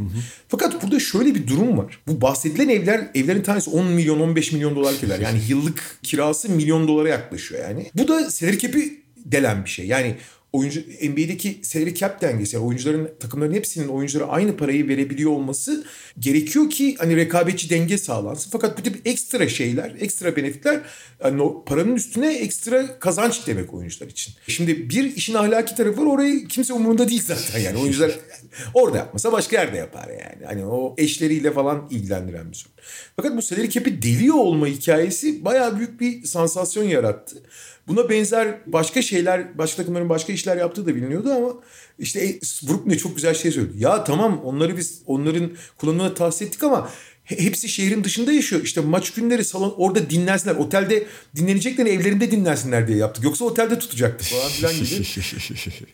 [0.48, 2.00] Fakat burada şöyle bir durum var.
[2.08, 5.20] Bu bahsedilen evler, evlerin tanesi 10 milyon, 15 milyon dolar evler.
[5.20, 7.91] Yani yıllık kirası milyon dolara yaklaşıyor yani.
[7.96, 9.88] Bu da salary cap'i delen bir şey.
[9.88, 10.15] Yani
[10.53, 15.86] oyuncu NBA'deki salary cap dengesi yani oyuncuların takımların hepsinin oyunculara aynı parayı verebiliyor olması
[16.20, 18.51] gerekiyor ki hani rekabetçi denge sağlansın.
[18.51, 20.82] Fakat bu tip ekstra şeyler, ekstra benefitler
[21.21, 24.34] hani o paranın üstüne ekstra kazanç demek oyuncular için.
[24.47, 28.12] Şimdi bir işin ahlaki tarafı var orayı kimse umurunda değil zaten yani oyuncular
[28.73, 30.45] orada yapmasa başka yerde yapar yani.
[30.45, 32.75] Hani o eşleriyle falan ilgilendiren bir sorun.
[33.15, 37.43] Fakat bu salary cap'i deliyor olma hikayesi bayağı büyük bir sansasyon yarattı.
[37.88, 41.54] Buna benzer başka şeyler, başka takımların başka işler yaptığı da biliniyordu ama
[42.00, 43.84] işte e, Brooklyn'e çok güzel şey söyledi.
[43.84, 46.89] Ya tamam onları biz onların kullanımına tahsis ettik ama
[47.23, 48.62] hepsi şehrin dışında yaşıyor.
[48.63, 50.55] İşte maç günleri salon orada dinlensinler.
[50.55, 53.23] Otelde dinlenecekler evlerinde dinlensinler diye yaptık.
[53.23, 55.05] Yoksa otelde tutacaktık falan filan gibi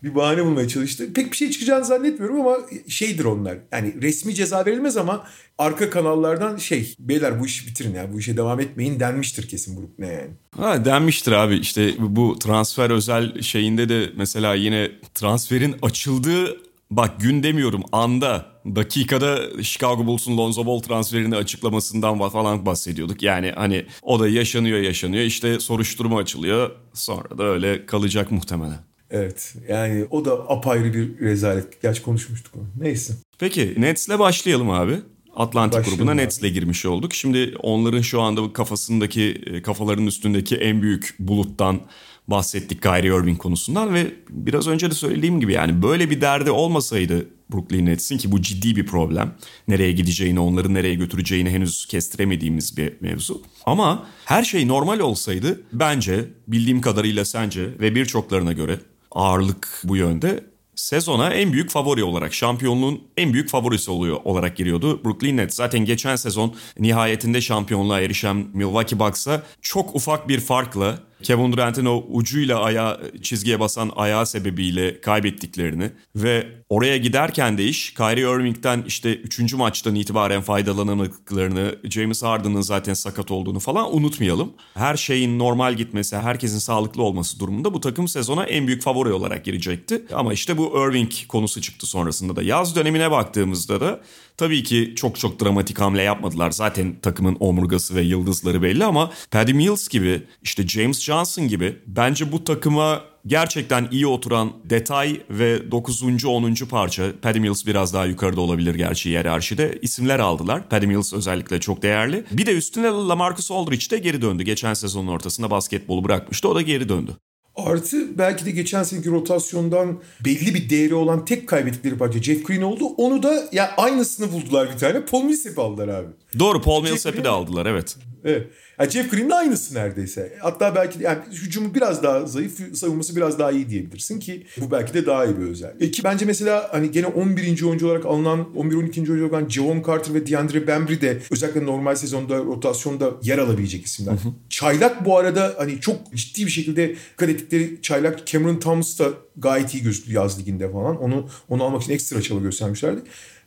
[0.03, 1.13] bir bahane bulmaya çalıştı.
[1.13, 3.57] Pek bir şey çıkacağını zannetmiyorum ama şeydir onlar.
[3.71, 8.37] Yani resmi ceza verilmez ama arka kanallardan şey beyler bu işi bitirin ya bu işe
[8.37, 10.29] devam etmeyin denmiştir kesin Brooklyn'e yani.
[10.57, 16.57] Ha denmiştir abi işte bu transfer özel şeyinde de mesela yine transferin açıldığı
[16.91, 23.23] bak gün demiyorum anda dakikada Chicago Bulls'un Lonzo Ball transferini açıklamasından falan bahsediyorduk.
[23.23, 28.79] Yani hani o da yaşanıyor yaşanıyor işte soruşturma açılıyor sonra da öyle kalacak muhtemelen.
[29.11, 31.81] Evet yani o da apayrı bir rezalet.
[31.81, 32.65] Gerçi konuşmuştuk onu.
[32.79, 33.13] Neyse.
[33.39, 34.95] Peki Nets'le başlayalım abi.
[35.35, 36.17] Atlantik Başlayalım grubuna abi.
[36.17, 37.13] Nets'le girmiş olduk.
[37.13, 41.81] Şimdi onların şu anda kafasındaki e, kafaların üstündeki en büyük buluttan
[42.27, 47.27] bahsettik Kyrie Irving konusundan ve biraz önce de söylediğim gibi yani böyle bir derdi olmasaydı
[47.53, 49.35] Brooklyn Nets'in ki bu ciddi bir problem.
[49.67, 53.41] Nereye gideceğini, onları nereye götüreceğini henüz kestiremediğimiz bir mevzu.
[53.65, 58.79] Ama her şey normal olsaydı bence bildiğim kadarıyla sence ve birçoklarına göre
[59.11, 60.43] ağırlık bu yönde
[60.75, 65.55] sezona en büyük favori olarak, şampiyonluğun en büyük favorisi oluyor olarak giriyordu Brooklyn Nets.
[65.55, 72.03] Zaten geçen sezon nihayetinde şampiyonluğa erişen Milwaukee Bucks'a çok ufak bir farkla Kevin Durant'in o
[72.09, 79.15] ucuyla ayağı çizgiye basan ayağı sebebiyle kaybettiklerini ve oraya giderken de iş Kyrie Irving'den işte
[79.15, 79.53] 3.
[79.53, 84.53] maçtan itibaren faydalanamadıklarını, James Harden'ın zaten sakat olduğunu falan unutmayalım.
[84.73, 89.45] Her şeyin normal gitmesi, herkesin sağlıklı olması durumunda bu takım sezona en büyük favori olarak
[89.45, 90.05] girecekti.
[90.13, 92.43] Ama işte bu Irving konusu çıktı sonrasında da.
[92.43, 94.01] Yaz dönemine baktığımızda da
[94.37, 96.51] Tabii ki çok çok dramatik hamle yapmadılar.
[96.51, 102.31] Zaten takımın omurgası ve yıldızları belli ama Paddy Mills gibi işte James Johnson gibi bence
[102.31, 106.25] bu takıma gerçekten iyi oturan detay ve 9.
[106.25, 106.55] 10.
[106.69, 107.11] parça.
[107.21, 109.79] Paddy Mills biraz daha yukarıda olabilir gerçi hiyerarşide.
[109.81, 110.69] isimler aldılar.
[110.69, 112.25] Paddy Mills özellikle çok değerli.
[112.31, 114.43] Bir de üstüne Lamarcus Aldridge de geri döndü.
[114.43, 116.49] Geçen sezonun ortasında basketbolu bırakmıştı.
[116.49, 117.11] O da geri döndü.
[117.57, 122.61] Artı belki de geçen seneki rotasyondan belli bir değeri olan tek kaybettikleri parça Jeff Green
[122.61, 122.85] oldu.
[122.97, 125.05] Onu da ya aynısını buldular bir tane.
[125.05, 126.07] Paul Millsap'i aldılar abi.
[126.39, 127.97] Doğru Paul Millsap'i de aldılar evet.
[128.25, 128.47] Evet.
[128.79, 130.33] Yani Jeff Green'in aynısı neredeyse.
[130.39, 134.71] Hatta belki de yani hücumu biraz daha zayıf, savunması biraz daha iyi diyebilirsin ki bu
[134.71, 135.73] belki de daha iyi bir özel.
[135.79, 137.63] E ki bence mesela hani gene 11.
[137.63, 139.11] oyuncu olarak alınan 11-12.
[139.11, 144.11] oyuncu alınan Javon Carter ve DeAndre Bembry de özellikle normal sezonda rotasyonda yer alabilecek isimler.
[144.11, 144.33] Hı hı.
[144.49, 149.73] Çaylak bu arada hani çok ciddi bir şekilde dikkat ettikleri Çaylak Cameron Thomas da gayet
[149.73, 151.01] iyi gözüktü yaz liginde falan.
[151.01, 153.01] Onu onu almak için ekstra çaba göstermişlerdi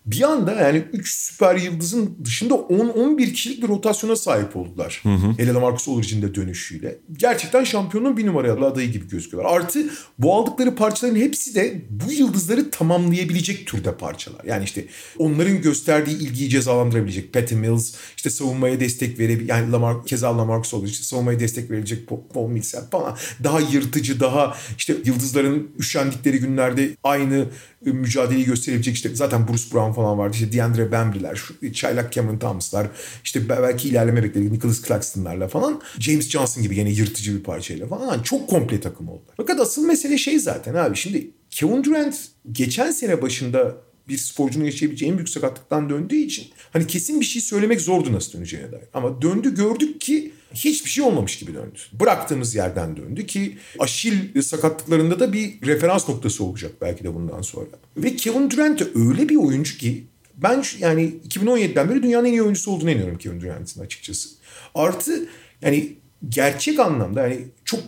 [0.06, 5.00] bir anda yani 3 süper yıldızın dışında 10-11 kişilik bir rotasyona sahip oldular.
[5.02, 5.32] Hı hı.
[5.36, 6.98] Hele Lamarcus Aldridge'in de dönüşüyle.
[7.12, 9.52] Gerçekten şampiyonun bir numaralı adayı gibi gözüküyorlar.
[9.52, 14.44] Artı bu aldıkları parçaların hepsi de bu yıldızları tamamlayabilecek türde parçalar.
[14.44, 14.84] Yani işte
[15.18, 17.32] onların gösterdiği ilgiyi cezalandırabilecek.
[17.32, 19.48] Patty Mills işte savunmaya destek verebilecek.
[19.48, 23.16] Yani Lamar, keza Lamarcus Aldridge işte savunmaya destek verecek Paul Millsap falan.
[23.44, 27.46] Daha yırtıcı, daha işte yıldızların üşendikleri günlerde aynı
[27.80, 30.36] mücadeleyi gösterebilecek işte zaten Bruce Brown falan vardı.
[30.36, 31.42] İşte DeAndre Bembry'ler,
[31.74, 32.86] Çaylak Cameron Thomas'lar,
[33.24, 35.80] işte belki ilerleme bekledik Nicholas Claxton'larla falan.
[35.98, 38.22] James Johnson gibi yine yırtıcı bir parçayla falan.
[38.22, 39.24] Çok komple takım oldu.
[39.36, 42.16] Fakat asıl mesele şey zaten abi şimdi Kevin Durant
[42.52, 43.76] geçen sene başında
[44.10, 48.32] bir sporcunun yaşayabileceği en büyük sakatlıktan döndüğü için hani kesin bir şey söylemek zordu nasıl
[48.32, 48.84] döneceğine dair.
[48.94, 51.78] Ama döndü gördük ki hiçbir şey olmamış gibi döndü.
[51.92, 57.66] Bıraktığımız yerden döndü ki Aşil sakatlıklarında da bir referans noktası olacak belki de bundan sonra.
[57.96, 60.04] Ve Kevin Durant öyle bir oyuncu ki
[60.36, 64.28] ben yani 2017'den beri dünyanın en iyi oyuncusu olduğunu inanıyorum Kevin Durant'in açıkçası.
[64.74, 65.28] Artı
[65.62, 65.96] yani
[66.28, 67.80] gerçek anlamda yani çok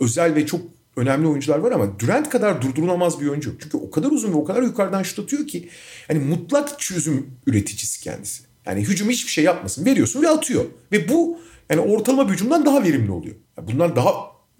[0.00, 0.60] özel ve çok
[0.96, 3.58] önemli oyuncular var ama Durant kadar durdurulamaz bir oyuncu.
[3.62, 5.68] Çünkü o kadar uzun ve o kadar yukarıdan şut atıyor ki
[6.08, 8.42] hani mutlak çözüm üreticisi kendisi.
[8.66, 9.84] Yani hücum hiçbir şey yapmasın.
[9.84, 10.64] Veriyorsun ve atıyor.
[10.92, 11.38] Ve bu
[11.70, 13.34] yani ortalama bir hücumdan daha verimli oluyor.
[13.58, 14.12] Yani bundan daha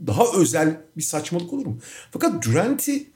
[0.07, 1.79] daha özel bir saçmalık olur mu?
[2.13, 3.07] Fakat Durant'i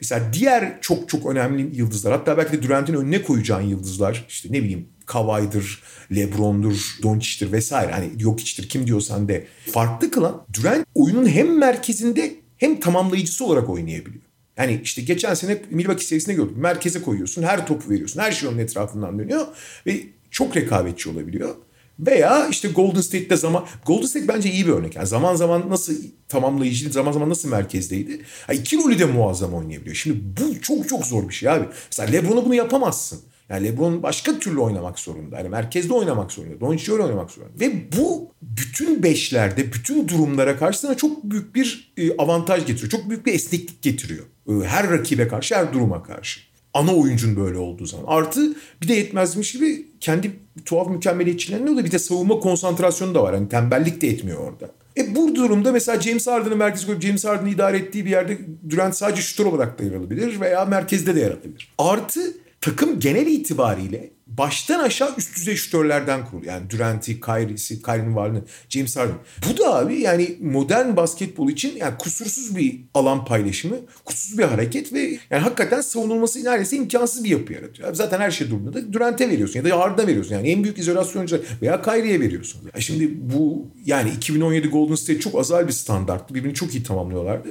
[0.00, 4.62] mesela diğer çok çok önemli yıldızlar hatta belki de Durant'in önüne koyacağın yıldızlar işte ne
[4.62, 5.82] bileyim Kawhi'dir,
[6.14, 12.34] LeBron'dur, Doncic'tir vesaire hani yok içtir kim diyorsan de farklı kılan Durant oyunun hem merkezinde
[12.64, 14.24] hem tamamlayıcısı olarak oynayabiliyor.
[14.56, 16.56] Yani işte geçen sene Milwaukee serisinde gördük.
[16.56, 18.20] Merkeze koyuyorsun, her topu veriyorsun.
[18.20, 19.46] Her şey onun etrafından dönüyor
[19.86, 20.00] ve
[20.30, 21.54] çok rekabetçi olabiliyor.
[21.98, 23.64] Veya işte Golden State'de zaman...
[23.86, 24.96] Golden State bence iyi bir örnek.
[24.96, 25.94] Yani zaman zaman nasıl
[26.28, 28.20] tamamlayıcı, zaman zaman nasıl merkezdeydi.
[28.46, 29.96] Ha, iki rolü de muazzam oynayabiliyor.
[29.96, 31.64] Şimdi bu çok çok zor bir şey abi.
[31.90, 33.20] Mesela LeBron'a bunu yapamazsın.
[33.48, 35.36] Yani LeBron başka türlü oynamak zorunda.
[35.36, 36.60] Yani merkezde oynamak zorunda.
[36.60, 37.60] Doncic öyle oynamak zorunda.
[37.60, 42.90] Ve bu bütün beşlerde, bütün durumlara karşı çok büyük bir e, avantaj getiriyor.
[42.90, 44.24] Çok büyük bir esneklik getiriyor.
[44.48, 46.40] E, her rakibe karşı, her duruma karşı.
[46.74, 48.04] Ana oyuncun böyle olduğu zaman.
[48.06, 50.32] Artı bir de yetmezmiş gibi kendi
[50.64, 51.86] tuhaf mükemmeliyetçiliğinde oluyor.
[51.86, 53.34] Bir de savunma konsantrasyonu da var.
[53.34, 54.70] Hani tembellik de etmiyor orada.
[54.96, 58.38] E bu durumda mesela James Harden'ı merkez koyup James Harden'ı idare ettiği bir yerde
[58.70, 61.72] Durant sadece şutör olarak da yer alabilir veya merkezde de yer alabilir.
[61.78, 62.20] Artı
[62.64, 66.46] takım genel itibariyle baştan aşağı üst düzey şutörlerden kurulu.
[66.46, 69.16] Yani Durant'i, Kyrie'si, Kyrie'nin varlığını, James Harden.
[69.48, 74.92] Bu da abi yani modern basketbol için yani kusursuz bir alan paylaşımı, kusursuz bir hareket
[74.92, 77.88] ve yani hakikaten savunulması neredeyse imkansız bir yapı yaratıyor.
[77.88, 80.34] Abi zaten her şey durumunda da Durant'e veriyorsun ya da Harden'a veriyorsun.
[80.34, 82.60] Yani en büyük izolasyoncu veya Kyrie'ye veriyorsun.
[82.74, 86.34] Yani şimdi bu yani 2017 Golden State çok azal bir standarttı.
[86.34, 87.48] Birbirini çok iyi tamamlıyorlardı.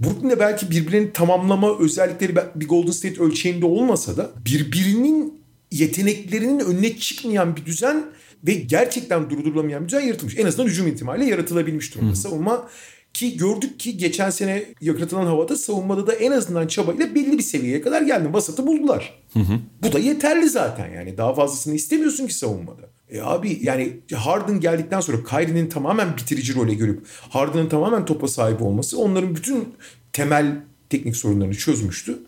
[0.00, 5.45] Brooklyn'de belki birbirini tamamlama özellikleri bir Golden State ölçeğinde olmasa da birbirinin
[5.78, 8.04] yeteneklerinin önüne çıkmayan bir düzen
[8.46, 10.38] ve gerçekten durdurulamayan bir düzen yaratılmış.
[10.38, 12.12] En azından hücum ihtimaliyle yaratılabilmiş durumda.
[12.12, 12.16] Hı.
[12.16, 12.68] Savunma
[13.14, 17.80] ki gördük ki geçen sene yaratılan havada savunmada da en azından çabayla belli bir seviyeye
[17.80, 18.32] kadar geldi.
[18.32, 19.14] Vasatı buldular.
[19.32, 19.58] Hı hı.
[19.82, 21.18] Bu da yeterli zaten yani.
[21.18, 22.90] Daha fazlasını istemiyorsun ki savunmada.
[23.10, 28.62] E abi yani Harden geldikten sonra Kyrie'nin tamamen bitirici role görüp Harden'ın tamamen topa sahip
[28.62, 29.74] olması onların bütün
[30.12, 30.60] temel
[30.90, 32.18] teknik sorunlarını çözmüştü.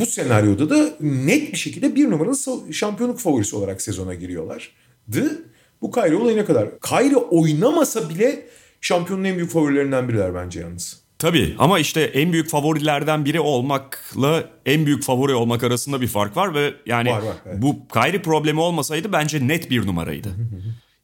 [0.00, 5.50] Bu senaryoda da net bir şekilde bir numaralı şampiyonluk favorisi olarak sezona giriyorlardı.
[5.82, 6.80] Bu Kyrie olayına kadar.
[6.80, 8.46] Kyrie oynamasa bile
[8.80, 11.00] şampiyonun en büyük favorilerinden biriler bence yalnız.
[11.18, 16.36] Tabii ama işte en büyük favorilerden biri olmakla en büyük favori olmak arasında bir fark
[16.36, 17.62] var ve yani var, var, evet.
[17.62, 20.28] bu Kyrie problemi olmasaydı bence net bir numaraydı.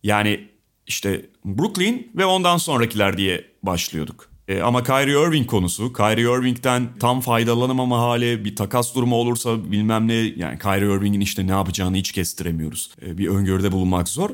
[0.03, 0.49] yani
[0.87, 4.36] işte Brooklyn ve ondan sonrakiler diye başlıyorduk.
[4.49, 10.09] E, ama Kyrie Irving konusu, Kyrie Irving'den tam faydalanamama hali, bir takas durumu olursa bilmem
[10.09, 12.91] ne, yani Kyrie Irving'in işte ne yapacağını hiç kestiremiyoruz.
[13.03, 14.31] E, bir öngörüde bulunmak zor.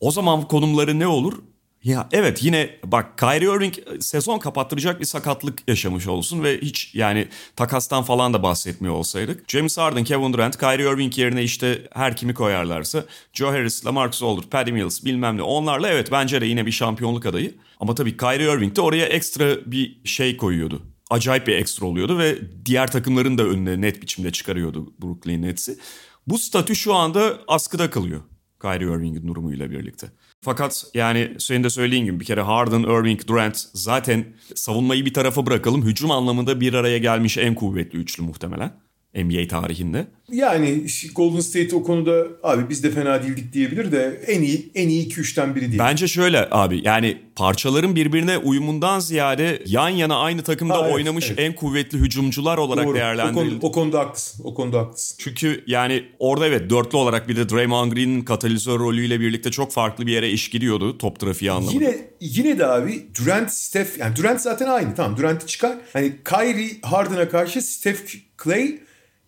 [0.00, 1.42] O zaman konumları ne olur?
[1.84, 7.28] Ya evet yine bak Kyrie Irving sezon kapattıracak bir sakatlık yaşamış olsun ve hiç yani
[7.56, 9.48] takastan falan da bahsetmiyor olsaydık.
[9.48, 14.48] James Harden, Kevin Durant, Kyrie Irving yerine işte her kimi koyarlarsa Joe Harris, LaMarcus Aldridge,
[14.48, 17.54] Patty Mills bilmem ne onlarla evet bence de yine bir şampiyonluk adayı.
[17.80, 20.82] Ama tabii Kyrie Irving de oraya ekstra bir şey koyuyordu.
[21.10, 25.78] Acayip bir ekstra oluyordu ve diğer takımların da önüne net biçimde çıkarıyordu Brooklyn Nets'i.
[26.26, 28.20] Bu statü şu anda askıda kalıyor
[28.62, 30.06] Kyrie Irving'in durumuyla birlikte.
[30.40, 35.46] Fakat yani senin de söylediğin gibi bir kere Harden, Irving, Durant zaten savunmayı bir tarafa
[35.46, 35.82] bırakalım.
[35.82, 38.72] Hücum anlamında bir araya gelmiş en kuvvetli üçlü muhtemelen.
[39.14, 40.06] NBA tarihinde.
[40.32, 44.88] Yani Golden State o konuda abi biz de fena değildik diyebilir de en iyi en
[44.88, 45.78] iyi 2-3'ten biri değil.
[45.78, 51.26] Bence şöyle abi yani parçaların birbirine uyumundan ziyade yan yana aynı takımda ha, evet, oynamış
[51.28, 51.38] evet.
[51.38, 52.94] en kuvvetli hücumcular olarak Doğru.
[52.94, 53.56] değerlendirildi.
[53.56, 54.44] O, konu, o konuda haklısın.
[54.44, 55.16] O konuda haklısın.
[55.20, 60.06] Çünkü yani orada evet dörtlü olarak bir de Draymond Green'in katalizör rolüyle birlikte çok farklı
[60.06, 61.84] bir yere iş gidiyordu top trafiği anlamında.
[61.84, 65.76] Yine yine de abi Durant, Steph yani Durant zaten aynı tamam Durant'i çıkar.
[65.92, 67.98] Hani Kyrie Harden'a karşı Steph
[68.44, 68.78] Clay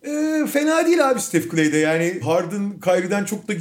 [0.05, 3.53] e, fena değil abi Steph Clay'de yani Harden Kyrie'den çok da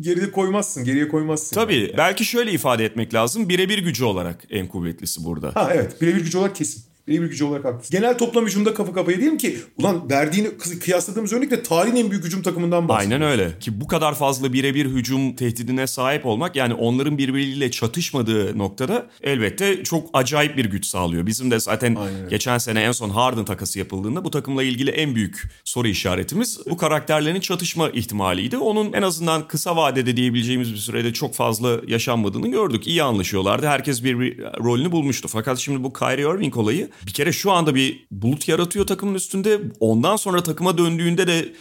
[0.00, 1.54] geride koymazsın, geriye koymazsın.
[1.56, 1.76] Tabii.
[1.76, 1.96] Yani.
[1.96, 3.48] Belki şöyle ifade etmek lazım.
[3.48, 5.50] Birebir gücü olarak en kuvvetlisi burada.
[5.54, 6.00] Ha evet.
[6.00, 6.89] Birebir gücü olarak kesin.
[7.10, 7.96] Birebir gücü olarak haklısın.
[7.98, 12.42] Genel toplam hücumda kafa kafaya diyelim ki ulan verdiğini kıyasladığımız örnekle tarihin en büyük hücum
[12.42, 13.24] takımından bahsediyoruz.
[13.26, 13.58] Aynen öyle.
[13.58, 19.84] Ki bu kadar fazla birebir hücum tehdidine sahip olmak yani onların birbiriyle çatışmadığı noktada elbette
[19.84, 21.26] çok acayip bir güç sağlıyor.
[21.26, 21.98] Bizim de zaten
[22.30, 26.76] geçen sene en son Harden takası yapıldığında bu takımla ilgili en büyük soru işaretimiz bu
[26.76, 28.56] karakterlerin çatışma ihtimaliydi.
[28.56, 32.86] Onun en azından kısa vadede diyebileceğimiz bir sürede çok fazla yaşanmadığını gördük.
[32.86, 33.66] İyi anlaşıyorlardı.
[33.66, 35.28] Herkes bir, bir rolünü bulmuştu.
[35.28, 39.60] Fakat şimdi bu Kyrie Irving olayı bir kere şu anda bir bulut yaratıyor takımın üstünde.
[39.80, 41.52] Ondan sonra takıma döndüğünde de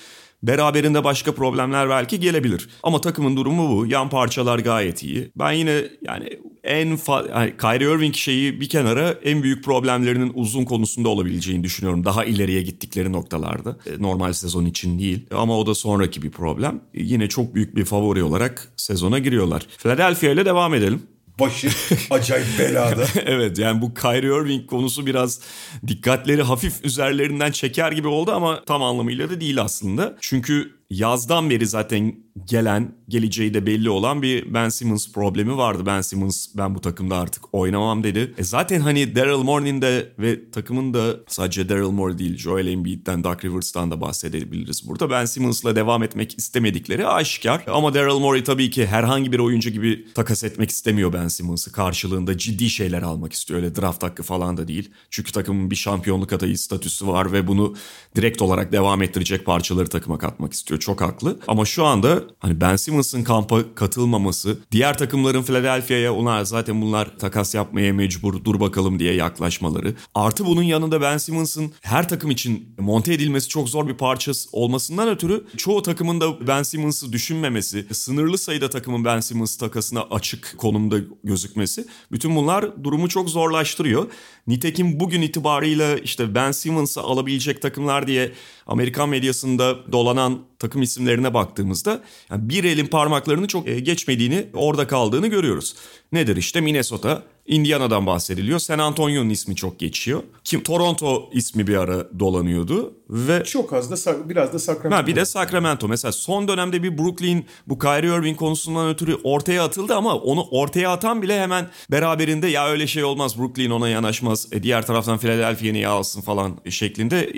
[0.43, 2.69] Beraberinde başka problemler belki gelebilir.
[2.83, 3.85] Ama takımın durumu bu.
[3.85, 5.31] Yan parçalar gayet iyi.
[5.35, 6.29] Ben yine yani
[6.63, 12.05] en fa- yani Kyrie Irving şeyi bir kenara en büyük problemlerinin uzun konusunda olabileceğini düşünüyorum.
[12.05, 13.77] Daha ileriye gittikleri noktalarda.
[13.85, 15.25] E, normal sezon için değil.
[15.31, 16.81] Ama o da sonraki bir problem.
[16.93, 19.67] Yine çok büyük bir favori olarak sezona giriyorlar.
[19.77, 21.03] Philadelphia ile devam edelim
[21.39, 21.69] başı
[22.09, 23.05] acayip belada.
[23.25, 25.41] evet yani bu Kyrie Irving konusu biraz
[25.87, 30.17] dikkatleri hafif üzerlerinden çeker gibi oldu ama tam anlamıyla da değil aslında.
[30.21, 35.83] Çünkü yazdan beri zaten gelen, geleceği de belli olan bir Ben Simmons problemi vardı.
[35.85, 38.33] Ben Simmons ben bu takımda artık oynamam dedi.
[38.37, 39.81] E zaten hani Daryl Morey'nin
[40.19, 45.09] ve takımın da sadece Daryl Morey değil Joel Embiid'den, Doug Rivers'tan da bahsedebiliriz burada.
[45.09, 47.63] Ben Simmons'la devam etmek istemedikleri aşikar.
[47.67, 51.71] Ama Daryl Morey tabii ki herhangi bir oyuncu gibi takas etmek istemiyor Ben Simmons'ı.
[51.71, 53.59] Karşılığında ciddi şeyler almak istiyor.
[53.59, 54.91] Öyle draft hakkı falan da değil.
[55.09, 57.75] Çünkü takımın bir şampiyonluk adayı statüsü var ve bunu
[58.15, 61.39] direkt olarak devam ettirecek parçaları takıma katmak istiyor çok haklı.
[61.47, 67.55] Ama şu anda hani Ben Simmons'ın kampa katılmaması, diğer takımların Philadelphia'ya onlar zaten bunlar takas
[67.55, 69.95] yapmaya mecbur dur bakalım diye yaklaşmaları.
[70.15, 75.09] Artı bunun yanında Ben Simmons'ın her takım için monte edilmesi çok zor bir parçası olmasından
[75.09, 80.97] ötürü çoğu takımın da Ben Simmons'ı düşünmemesi, sınırlı sayıda takımın Ben Simmons takasına açık konumda
[81.23, 84.07] gözükmesi bütün bunlar durumu çok zorlaştırıyor.
[84.49, 88.31] Nitekim bugün itibarıyla işte Ben Simmons'ı alabilecek takımlar diye
[88.67, 95.27] Amerikan medyasında dolanan takım isimlerine baktığımızda yani bir elin parmaklarını çok e, geçmediğini, orada kaldığını
[95.27, 95.75] görüyoruz.
[96.11, 98.59] Nedir işte Minnesota, Indiana'dan bahsediliyor.
[98.59, 100.23] San Antonio'nun ismi çok geçiyor.
[100.43, 104.95] Kim Toronto ismi bir ara dolanıyordu ve çok az da biraz da Sacramento.
[104.95, 105.87] Ha, bir de Sacramento.
[105.87, 110.91] Mesela son dönemde bir Brooklyn bu Kyrie Irving konusundan ötürü ortaya atıldı ama onu ortaya
[110.91, 114.47] atan bile hemen beraberinde ya öyle şey olmaz Brooklyn ona yanaşmaz.
[114.51, 117.33] E, diğer taraftan Philadelphia niye alsın falan şeklinde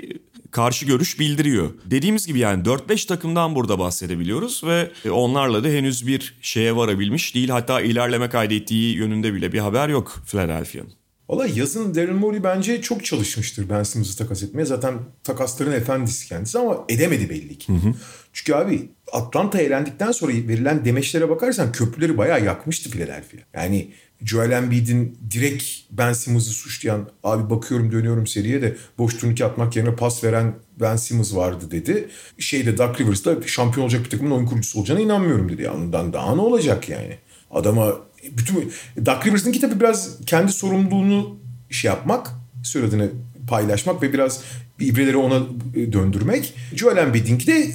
[0.52, 1.70] karşı görüş bildiriyor.
[1.84, 7.34] Dediğimiz gibi yani 4-5 takımdan burada bahsedebiliyoruz ve e, onlarla da henüz bir şeye varabilmiş
[7.34, 7.48] değil.
[7.48, 10.92] Hatta ilerleme kaydettiği yönünde bile bir haber yok Philadelphia'nın.
[11.28, 14.64] Valla yazın Daryl Morey bence çok çalışmıştır Ben Simmons'ı takas etmeye.
[14.64, 17.72] Zaten takasların efendisi kendisi ama edemedi belli ki.
[17.72, 17.94] Hı hı.
[18.32, 23.38] Çünkü abi Atlanta eğlendikten sonra verilen demeçlere bakarsan köprüleri bayağı yakmıştı Philadelphia.
[23.54, 23.92] Yani
[24.24, 29.94] Joel Embiid'in direkt Ben Simmons'ı suçlayan abi bakıyorum dönüyorum seriye de boş turnike atmak yerine
[29.94, 32.08] pas veren Ben Simmons vardı dedi.
[32.38, 35.70] Şeyde Doug Rivers'da şampiyon olacak bir takımın oyun kurucusu olacağına inanmıyorum dedi.
[35.70, 37.18] Ondan daha ne olacak yani?
[37.50, 37.96] Adama
[38.36, 38.72] bütün
[39.06, 41.36] Doug Rivers'ın tabii biraz kendi sorumluluğunu
[41.70, 42.30] şey yapmak
[42.64, 43.08] söylediğini
[43.48, 44.42] paylaşmak ve biraz
[44.82, 46.54] ibreleri ona e, döndürmek.
[46.76, 47.72] Joel Embiid'inki de e,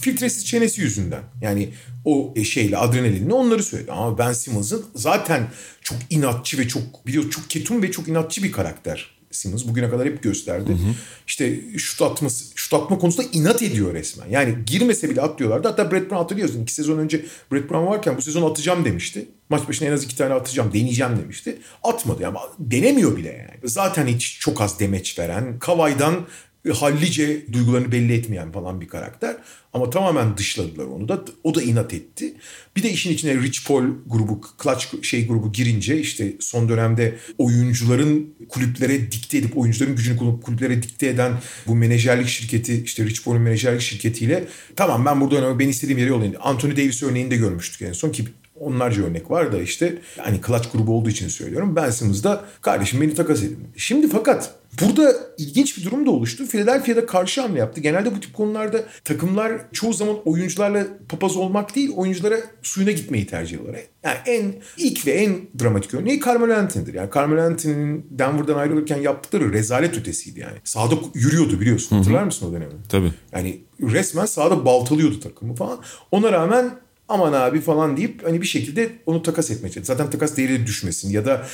[0.00, 1.22] filtresiz çenesi yüzünden.
[1.42, 1.68] Yani
[2.04, 3.92] o şeyle adrenalinle onları söyledi.
[3.92, 5.48] Ama Ben Simmons'ın zaten
[5.82, 9.20] çok inatçı ve çok biliyor çok ketum ve çok inatçı bir karakter.
[9.30, 10.70] Simmons bugüne kadar hep gösterdi.
[10.70, 10.94] Hı hı.
[11.26, 14.28] İşte şut atması, şut atma konusunda inat ediyor resmen.
[14.28, 15.68] Yani girmese bile atlıyorlardı.
[15.68, 16.62] Hatta Brett Brown hatırlıyorsun.
[16.62, 19.28] İki sezon önce Brett Brown varken bu sezon atacağım demişti.
[19.50, 21.58] Maç başına en az iki tane atacağım, deneyeceğim demişti.
[21.82, 23.60] Atmadı ama denemiyor bile yani.
[23.70, 26.26] Zaten hiç çok az demeç veren, Kavay'dan
[26.68, 29.36] hallice duygularını belli etmeyen falan bir karakter.
[29.72, 31.24] Ama tamamen dışladılar onu da.
[31.44, 32.34] O da inat etti.
[32.76, 38.34] Bir de işin içine Rich Paul grubu, Clutch şey grubu girince işte son dönemde oyuncuların
[38.48, 41.32] kulüplere dikte edip oyuncuların gücünü kulüplere dikte eden
[41.66, 44.44] bu menajerlik şirketi işte Rich Paul'un menajerlik şirketiyle
[44.76, 46.40] tamam ben burada oynamak ben istediğim yere yollayayım.
[46.42, 48.24] Anthony Davis örneğini de görmüştük en son ki
[48.60, 51.76] onlarca örnek var da işte hani Clutch grubu olduğu için söylüyorum.
[51.76, 53.68] Ben Simmons'da kardeşim beni takas edin.
[53.76, 56.46] Şimdi fakat Burada ilginç bir durum da oluştu.
[56.46, 57.80] Philadelphia'da karşı hamle yaptı.
[57.80, 63.56] Genelde bu tip konularda takımlar çoğu zaman oyuncularla papaz olmak değil, oyunculara suyuna gitmeyi tercih
[63.56, 63.82] ediyorlar.
[64.02, 66.94] Yani en ilk ve en dramatik örneği Carmelo Anthony'dir.
[66.94, 70.58] Yani Carmelo Anthony'nin Denver'dan ayrılırken yaptıkları rezalet ötesiydi yani.
[70.64, 71.96] Sahada yürüyordu biliyorsun.
[71.96, 72.72] Hatırlar mısın o dönemi?
[72.88, 73.12] Tabii.
[73.32, 75.78] Yani resmen sahada baltalıyordu takımı falan.
[76.10, 76.70] Ona rağmen
[77.10, 79.98] aman abi falan deyip hani bir şekilde onu takas etmeye çalışıyor.
[79.98, 81.46] Zaten takas değeri düşmesin ya da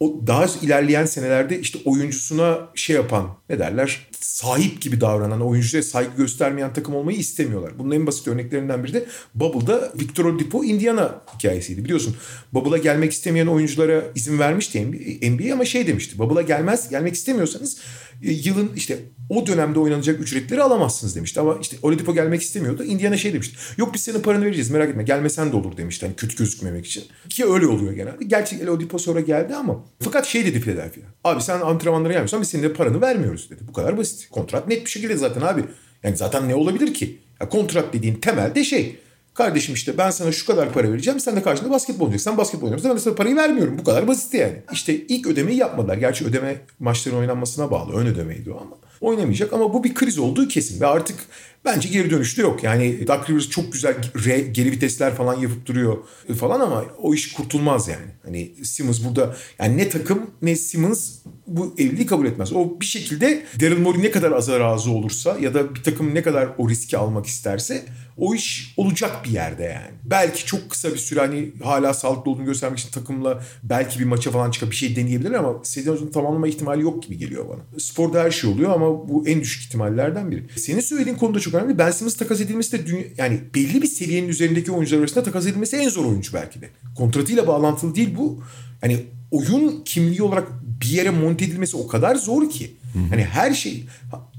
[0.00, 6.16] o daha ilerleyen senelerde işte oyuncusuna şey yapan ne derler sahip gibi davranan oyuncuya saygı
[6.16, 7.78] göstermeyen takım olmayı istemiyorlar.
[7.78, 11.84] Bunun en basit örneklerinden biri de Bubble'da Victor Oladipo Indiana hikayesiydi.
[11.84, 12.16] Biliyorsun
[12.52, 14.84] Bubble'a gelmek istemeyen oyunculara izin vermişti
[15.30, 16.18] NBA ama şey demişti.
[16.18, 17.78] Bubble'a gelmez gelmek istemiyorsanız
[18.22, 18.98] e, yılın işte
[19.30, 21.40] o dönemde oynanacak ücretleri alamazsınız demişti.
[21.40, 22.84] Ama işte Oladipo gelmek istemiyordu.
[22.84, 23.56] Indiana şey demişti.
[23.76, 26.06] Yok biz senin paranı vereceğiz merak etme gelmesen de olur demişti.
[26.06, 27.04] Hani kötü gözükmemek için.
[27.28, 28.24] Ki öyle oluyor genelde.
[28.24, 29.84] Gerçi Oladipo sonra geldi ama.
[30.00, 31.00] Fakat şey dedi Philadelphia.
[31.24, 33.60] Abi sen antrenmanlara gelmiyorsan biz senin de paranı vermiyoruz dedi.
[33.68, 34.13] Bu kadar basit.
[34.30, 35.64] Kontrat net bir şekilde zaten abi.
[36.02, 37.18] Yani zaten ne olabilir ki?
[37.40, 38.98] Ya kontrat dediğin temelde şey
[39.34, 41.20] Kardeşim işte ben sana şu kadar para vereceğim.
[41.20, 42.30] Sen de karşında basketbol oynayacaksın.
[42.30, 42.90] Sen basketbol oynayacaksın.
[42.90, 43.78] Ben de sana parayı vermiyorum.
[43.78, 44.62] Bu kadar basit yani.
[44.72, 45.96] İşte ilk ödemeyi yapmadılar.
[45.96, 47.92] Gerçi ödeme maçların oynanmasına bağlı.
[47.92, 48.76] Ön ödemeydi o ama.
[49.00, 50.80] Oynamayacak ama bu bir kriz olduğu kesin.
[50.80, 51.16] Ve artık
[51.64, 52.64] bence geri dönüşte yok.
[52.64, 53.94] Yani Doug Rivers çok güzel
[54.26, 55.96] re, geri vitesler falan yapıp duruyor
[56.40, 58.06] falan ama o iş kurtulmaz yani.
[58.24, 61.10] Hani Simmons burada yani ne takım ne Simmons
[61.46, 62.52] bu evliliği kabul etmez.
[62.52, 66.22] O bir şekilde Daryl Morey ne kadar aza razı olursa ya da bir takım ne
[66.22, 67.84] kadar o riski almak isterse
[68.16, 69.94] o iş olacak bir yerde yani.
[70.04, 74.30] Belki çok kısa bir süre hani hala sağlıklı olduğunu göstermek için takımla belki bir maça
[74.30, 77.80] falan çıkıp bir şey deneyebilir ama sezonun tamamlama ihtimali yok gibi geliyor bana.
[77.80, 80.46] Sporda her şey oluyor ama bu en düşük ihtimallerden biri.
[80.56, 81.78] Senin söylediğin konu da çok önemli.
[81.78, 85.76] Ben Simmons takas edilmesi de dünya, yani belli bir seviyenin üzerindeki oyuncular arasında takas edilmesi
[85.76, 86.70] en zor oyuncu belki de.
[86.96, 88.42] Kontratıyla bağlantılı değil bu.
[88.80, 90.48] Hani oyun kimliği olarak
[90.80, 92.76] bir yere monte edilmesi o kadar zor ki.
[92.92, 93.02] Hı hı.
[93.10, 93.84] Hani her şey.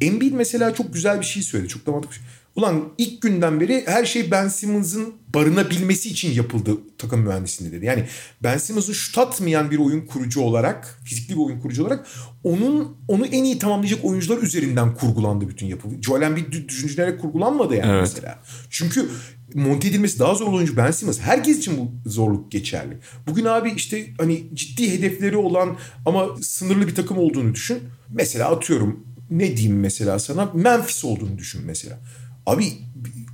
[0.02, 1.70] Embiid mesela çok güzel bir şey söyledi.
[1.70, 2.16] Çok da mantıklı.
[2.56, 7.86] Ulan ilk günden beri her şey Ben Simmons'ın barınabilmesi için yapıldı takım mühendisliğinde dedi.
[7.86, 8.06] Yani
[8.44, 12.08] Ben Simmons'ı şut atmayan bir oyun kurucu olarak, fizikli bir oyun kurucu olarak
[12.44, 15.88] onun onu en iyi tamamlayacak oyuncular üzerinden kurgulandı bütün yapı.
[16.02, 18.02] Joel Embiid düşüncelerek kurgulanmadı yani evet.
[18.02, 18.40] mesela.
[18.70, 19.10] Çünkü
[19.54, 21.20] monte edilmesi daha zor oyuncu Ben Simmons.
[21.20, 22.98] Herkes için bu zorluk geçerli.
[23.28, 27.78] Bugün abi işte hani ciddi hedefleri olan ama sınırlı bir takım olduğunu düşün.
[28.10, 32.00] Mesela atıyorum ne diyeyim mesela sana Memphis olduğunu düşün mesela.
[32.46, 32.66] Abi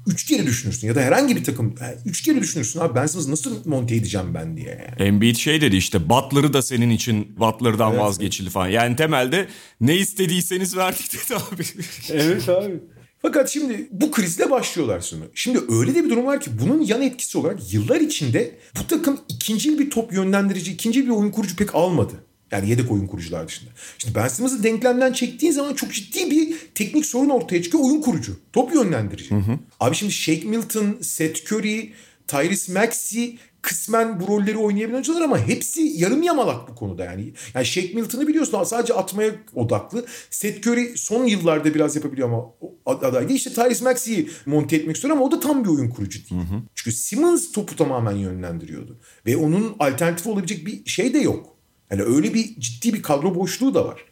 [0.08, 3.66] üç kere düşünürsün ya da herhangi bir takım üç kere düşünürsün abi ben siz nasıl
[3.66, 5.08] monte edeceğim ben diye yani.
[5.10, 8.02] Embiid şey dedi işte Butler'ı da senin için Butler'dan evet.
[8.02, 8.68] vazgeçildi falan.
[8.68, 9.48] Yani temelde
[9.82, 11.64] ne istediyseniz verdik dedi abi.
[12.10, 12.80] evet abi.
[13.22, 15.26] Fakat şimdi bu krizle başlıyorlar sonra.
[15.34, 19.20] Şimdi öyle de bir durum var ki bunun yan etkisi olarak yıllar içinde bu takım
[19.30, 22.14] ikinci bir top yönlendirici, ikinci bir oyun kurucu pek almadı.
[22.52, 23.70] Yani yedek oyun kurucular dışında.
[23.98, 27.84] Şimdi Ben Simmons'ı denklemden çektiğin zaman çok ciddi bir teknik sorun ortaya çıkıyor.
[27.84, 28.40] Oyun kurucu.
[28.54, 29.32] Top yönlendirici.
[29.36, 29.60] Hı hı.
[29.80, 31.94] Abi şimdi Shake Milton, Seth Curry,
[32.28, 37.34] Tyrese Maxey kısmen bu rolleri oynayabilen oyuncular ama hepsi yarım yamalak bu konuda yani.
[37.54, 40.06] Yani Shake Milton'ı biliyorsun sadece atmaya odaklı.
[40.30, 42.46] Seth Curry son yıllarda biraz yapabiliyor ama
[42.86, 43.38] aday değil.
[43.38, 46.42] İşte Tyrese Maxey'i monte etmek istiyor ama o da tam bir oyun kurucu değil.
[46.42, 46.62] Hı hı.
[46.76, 49.00] Çünkü Simmons topu tamamen yönlendiriyordu.
[49.26, 51.51] Ve onun alternatifi olabilecek bir şey de yok.
[51.92, 54.06] Yani öyle bir ciddi bir kadro boşluğu da var.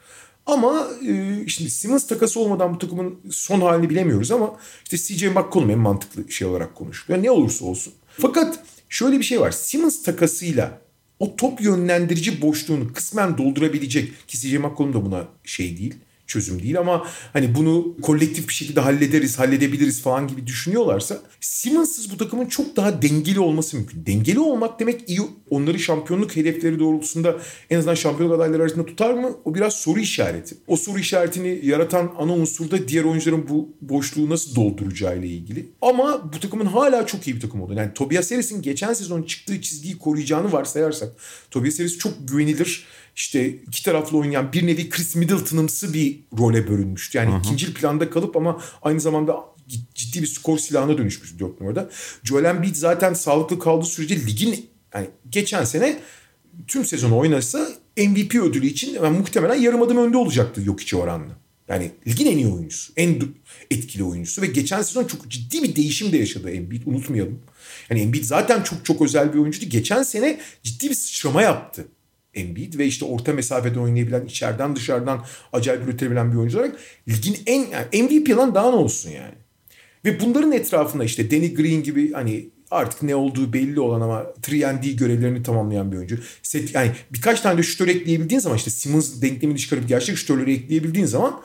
[0.45, 5.69] Ama e, şimdi Simmons takası olmadan bu takımın son halini bilemiyoruz ama işte CJ McCollum
[5.69, 7.23] en mantıklı şey olarak konuşuluyor.
[7.23, 7.93] Ne olursa olsun.
[8.17, 9.51] Fakat şöyle bir şey var.
[9.51, 10.81] Simmons takasıyla
[11.19, 15.95] o top yönlendirici boşluğunu kısmen doldurabilecek ki CJ McCollum da buna şey değil.
[16.29, 22.17] Çözüm değil ama hani bunu kolektif bir şekilde hallederiz, halledebiliriz falan gibi düşünüyorlarsa Simmons'sız bu
[22.17, 24.05] takımın çok daha dengeli olması mümkün.
[24.05, 27.37] Dengeli olmak demek iyi onları şampiyonluk hedefleri doğrultusunda
[27.69, 29.37] en azından şampiyonluk adayları arasında tutar mı?
[29.45, 30.57] O biraz soru işareti.
[30.67, 35.69] O soru işaretini yaratan ana unsur da diğer oyuncuların bu boşluğu nasıl dolduracağı ile ilgili.
[35.81, 37.73] Ama bu takımın hala çok iyi bir takım oldu.
[37.73, 41.09] Yani Tobias Harris'in geçen sezon çıktığı çizgiyi koruyacağını varsayarsak
[41.51, 47.17] Tobias Harris çok güvenilir işte iki taraflı oynayan bir nevi Chris Middleton'ımsı bir role bölünmüştü.
[47.17, 47.39] Yani Hı-hı.
[47.39, 49.45] ikinci planda kalıp ama aynı zamanda
[49.95, 51.89] ciddi bir skor silahına dönüşmüş dört numarada.
[52.23, 55.99] Joel Embiid zaten sağlıklı kaldığı sürece ligin yani geçen sene
[56.67, 61.39] tüm sezonu oynasa MVP ödülü için yani muhtemelen yarım adım önde olacaktı yok içi oranla.
[61.69, 63.21] Yani ligin en iyi oyuncusu, en
[63.71, 67.39] etkili oyuncusu ve geçen sezon çok ciddi bir değişim de yaşadı Embiid unutmayalım.
[67.89, 69.69] Yani Embiid zaten çok çok özel bir oyuncuydu.
[69.69, 71.87] Geçen sene ciddi bir sıçrama yaptı.
[72.33, 76.75] Embiid ve işte orta mesafede oynayabilen, içeriden dışarıdan acayip üretebilen bir oyuncu olarak
[77.09, 79.33] ligin en yani MVP lan daha ne olsun yani.
[80.05, 84.25] Ve bunların etrafında işte Danny Green gibi hani artık ne olduğu belli olan ama
[84.83, 86.19] 3 görevlerini tamamlayan bir oyuncu.
[86.43, 91.05] Set, yani birkaç tane de şütör ekleyebildiğin zaman işte Simmons denklemini çıkarıp gerçek şütörleri ekleyebildiğin
[91.05, 91.41] zaman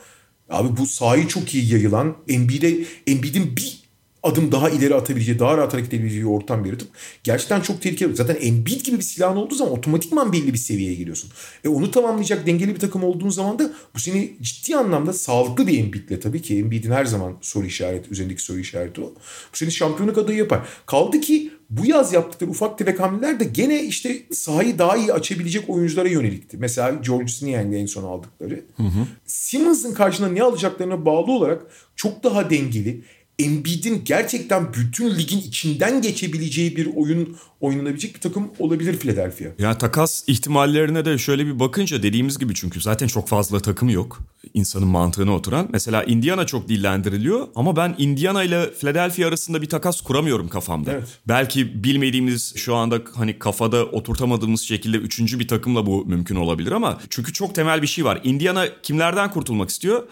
[0.51, 3.84] abi bu sahayı çok iyi yayılan Embiid'e Embiid'in bir
[4.25, 6.89] adım daha ileri atabileceği, daha rahat hareket edebileceği ortam yaratıp
[7.25, 8.17] gerçekten çok tehlikeli.
[8.17, 11.31] Zaten Embiid gibi bir silahın olduğu zaman otomatikman belli bir seviyeye giriyorsun.
[11.65, 15.79] E onu tamamlayacak dengeli bir takım olduğun zaman da bu seni ciddi anlamda sağlıklı bir
[15.79, 19.05] Embiid'le tabii ki Embiid'in her zaman soru işareti, üzerindeki soru işareti o.
[19.53, 20.69] Bu seni şampiyonluk adayı yapar.
[20.87, 25.71] Kaldı ki bu yaz yaptıkları ufak tefek hamleler de gene işte sahayı daha iyi açabilecek
[25.71, 26.57] oyunculara yönelikti.
[26.57, 28.65] Mesela George Niang'le en son aldıkları.
[28.77, 29.07] Hı hı.
[29.27, 31.63] Simmons'ın karşına ne alacaklarına bağlı olarak
[31.97, 33.01] çok daha dengeli,
[33.39, 39.45] Embiid'in gerçekten bütün ligin içinden geçebileceği bir oyun oynanabilecek bir takım olabilir Philadelphia.
[39.59, 44.21] Ya takas ihtimallerine de şöyle bir bakınca dediğimiz gibi çünkü zaten çok fazla takım yok.
[44.55, 45.69] insanın mantığına oturan.
[45.73, 50.93] Mesela Indiana çok dillendiriliyor ama ben Indiana ile Philadelphia arasında bir takas kuramıyorum kafamda.
[50.93, 51.09] Evet.
[51.29, 57.01] Belki bilmediğimiz şu anda hani kafada oturtamadığımız şekilde üçüncü bir takımla bu mümkün olabilir ama
[57.11, 58.21] çünkü çok temel bir şey var.
[58.25, 60.03] Indiana kimlerden kurtulmak istiyor?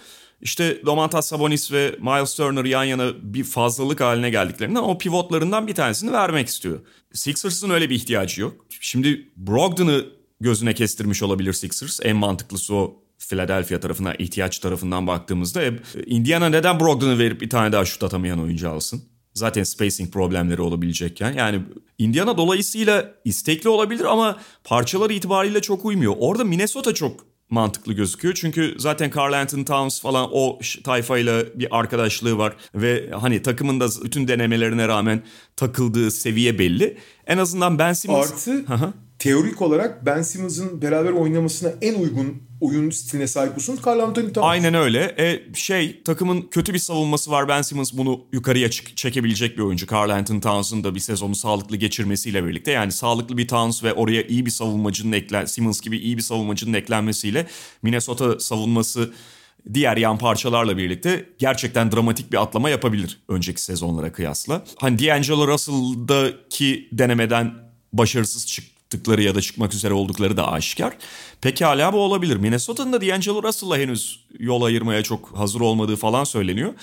[0.42, 5.74] İşte Domantas Sabonis ve Miles Turner yan yana bir fazlalık haline geldiklerinden o pivotlarından bir
[5.74, 6.80] tanesini vermek istiyor.
[7.12, 8.66] Sixers'ın öyle bir ihtiyacı yok.
[8.80, 10.06] Şimdi Brogdon'ı
[10.40, 12.00] gözüne kestirmiş olabilir Sixers.
[12.02, 15.72] En mantıklısı o Philadelphia tarafına ihtiyaç tarafından baktığımızda e,
[16.06, 19.02] Indiana neden Brogdon'u verip bir tane daha şut atamayan oyuncu alsın?
[19.34, 21.32] Zaten spacing problemleri olabilecekken.
[21.32, 21.60] Yani
[21.98, 26.14] Indiana dolayısıyla istekli olabilir ama parçalar itibariyle çok uymuyor.
[26.18, 28.34] Orada Minnesota çok mantıklı gözüküyor.
[28.34, 33.88] Çünkü zaten Carl Anthony Towns falan o tayfayla bir arkadaşlığı var ve hani takımın da
[34.04, 35.22] bütün denemelerine rağmen
[35.56, 36.96] takıldığı seviye belli.
[37.26, 38.32] En azından Ben Simmons...
[38.32, 38.64] Artı
[39.22, 44.46] teorik olarak Ben Simmons'ın beraber oynamasına en uygun oyun stiline sahip olsun Carl Anthony Towns.
[44.46, 45.14] Aynen öyle.
[45.18, 47.48] E, şey takımın kötü bir savunması var.
[47.48, 49.86] Ben Simmons bunu yukarıya çekebilecek bir oyuncu.
[49.92, 52.70] Carl Anthony Towns'ın da bir sezonu sağlıklı geçirmesiyle birlikte.
[52.70, 56.74] Yani sağlıklı bir Towns ve oraya iyi bir savunmacının eklen Simmons gibi iyi bir savunmacının
[56.74, 57.46] eklenmesiyle
[57.82, 59.12] Minnesota savunması
[59.74, 64.64] diğer yan parçalarla birlikte gerçekten dramatik bir atlama yapabilir önceki sezonlara kıyasla.
[64.76, 67.54] Hani D'Angelo Russell'daki denemeden
[67.92, 70.92] başarısız çık çıktıkları ya da çıkmak üzere oldukları da aşikar.
[71.40, 72.36] Pekala bu olabilir.
[72.36, 76.74] Minnesota'nın da D'Angelo Russell'la henüz yol ayırmaya çok hazır olmadığı falan söyleniyor.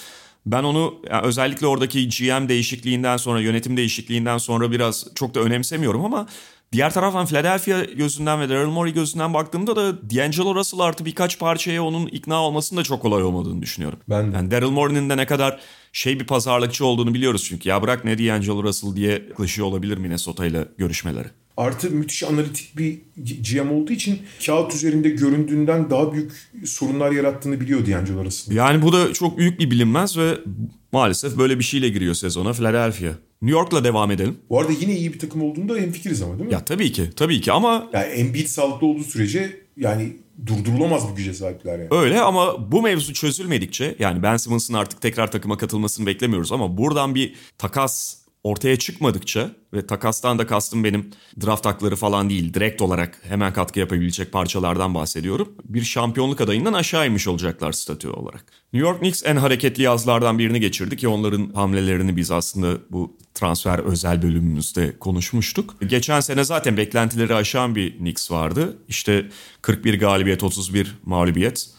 [0.46, 6.06] Ben onu yani özellikle oradaki GM değişikliğinden sonra, yönetim değişikliğinden sonra biraz çok da önemsemiyorum
[6.06, 6.28] ama
[6.72, 11.84] diğer taraftan Philadelphia gözünden ve Daryl Morey gözünden baktığımda da D'Angelo Russell artı birkaç parçaya
[11.84, 14.00] onun ikna olmasının da çok kolay olmadığını düşünüyorum.
[14.10, 14.36] Ben de.
[14.36, 15.60] Yani Daryl Morey'nin de ne kadar
[15.94, 17.70] şey bir pazarlıkçı olduğunu biliyoruz çünkü.
[17.70, 21.28] Ya bırak ne D'Angelo Russell diye yaklaşıyor olabilir Minnesota ile görüşmeleri.
[21.60, 26.32] Artı müthiş analitik bir GM olduğu için kağıt üzerinde göründüğünden daha büyük
[26.66, 28.56] sorunlar yarattığını biliyor D'Angelo Russell.
[28.56, 30.38] Yani bu da çok büyük bir bilinmez ve
[30.92, 33.12] maalesef böyle bir şeyle giriyor sezona Philadelphia.
[33.42, 34.38] New York'la devam edelim.
[34.50, 36.54] Bu arada yine iyi bir takım olduğunda hemfikiriz ama değil mi?
[36.54, 37.10] Ya tabii ki.
[37.16, 37.90] Tabii ki ama...
[37.94, 40.14] Yani Embiid sağlıklı olduğu sürece yani
[40.46, 41.88] durdurulamaz bir güce sahipler yani.
[41.92, 47.16] Öyle ama bu mevzu çözülmedikçe yani Ben Simmons'ın artık tekrar takıma katılmasını beklemiyoruz ama buradan
[47.16, 51.12] bir takas ortaya çıkmadıkça ve takastan da kastım benim
[51.46, 55.56] draft hakları falan değil direkt olarak hemen katkı yapabilecek parçalardan bahsediyorum.
[55.64, 58.46] Bir şampiyonluk adayından aşağı inmiş olacaklar statü olarak.
[58.74, 63.80] New York Knicks en hareketli yazlardan birini geçirdi ki onların hamlelerini biz aslında bu transfer
[63.80, 65.76] özel bölümümüzde konuşmuştuk.
[65.88, 68.78] Geçen sene zaten beklentileri aşan bir Knicks vardı.
[68.88, 69.26] İşte
[69.62, 71.79] 41 galibiyet 31 mağlubiyet.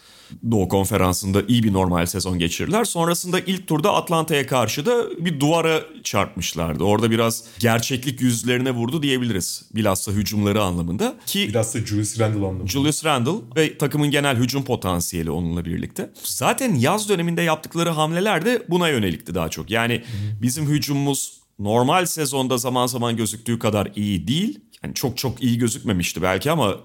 [0.50, 2.84] Doğu Konferansı'nda iyi bir normal sezon geçirdiler.
[2.84, 6.84] Sonrasında ilk turda Atlanta'ya karşı da bir duvara çarpmışlardı.
[6.84, 9.64] Orada biraz gerçeklik yüzlerine vurdu diyebiliriz.
[9.74, 11.16] Bilhassa hücumları anlamında.
[11.26, 12.66] Ki Biraz da Julius Randle anlamında.
[12.66, 16.10] Julius Randle ve takımın genel hücum potansiyeli onunla birlikte.
[16.22, 19.70] Zaten yaz döneminde yaptıkları hamleler de buna yönelikti daha çok.
[19.70, 20.02] Yani
[20.42, 24.60] bizim hücumumuz normal sezonda zaman zaman gözüktüğü kadar iyi değil.
[24.84, 26.76] Yani çok çok iyi gözükmemişti belki ama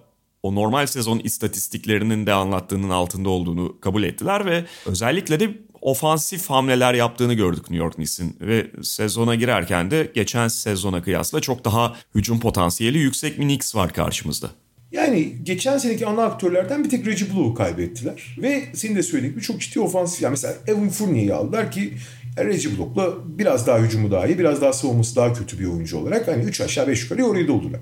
[0.46, 6.94] o normal sezon istatistiklerinin de anlattığının altında olduğunu kabul ettiler ve özellikle de ofansif hamleler
[6.94, 12.40] yaptığını gördük New York Knicks'in ve sezona girerken de geçen sezona kıyasla çok daha hücum
[12.40, 14.50] potansiyeli yüksek bir Knicks var karşımızda.
[14.92, 18.38] Yani geçen seneki ana aktörlerden bir tek Reggie Blue'u kaybettiler.
[18.42, 20.22] Ve senin de söylediğin gibi çok ciddi ofansif.
[20.22, 21.94] Yani mesela Evan Fournier'i aldılar ki
[22.38, 26.28] Reggie Block'la biraz daha hücumu daha iyi, biraz daha savunması daha kötü bir oyuncu olarak
[26.28, 27.80] hani 3 aşağı 5 yukarı oraya doldular.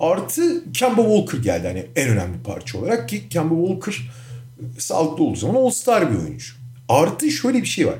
[0.00, 4.10] Artı Kemba Walker geldi hani en önemli parça olarak ki Kemba Walker
[4.78, 6.54] sağlıklı olduğu zaman All-Star bir oyuncu.
[6.88, 7.96] Artı şöyle bir şey var.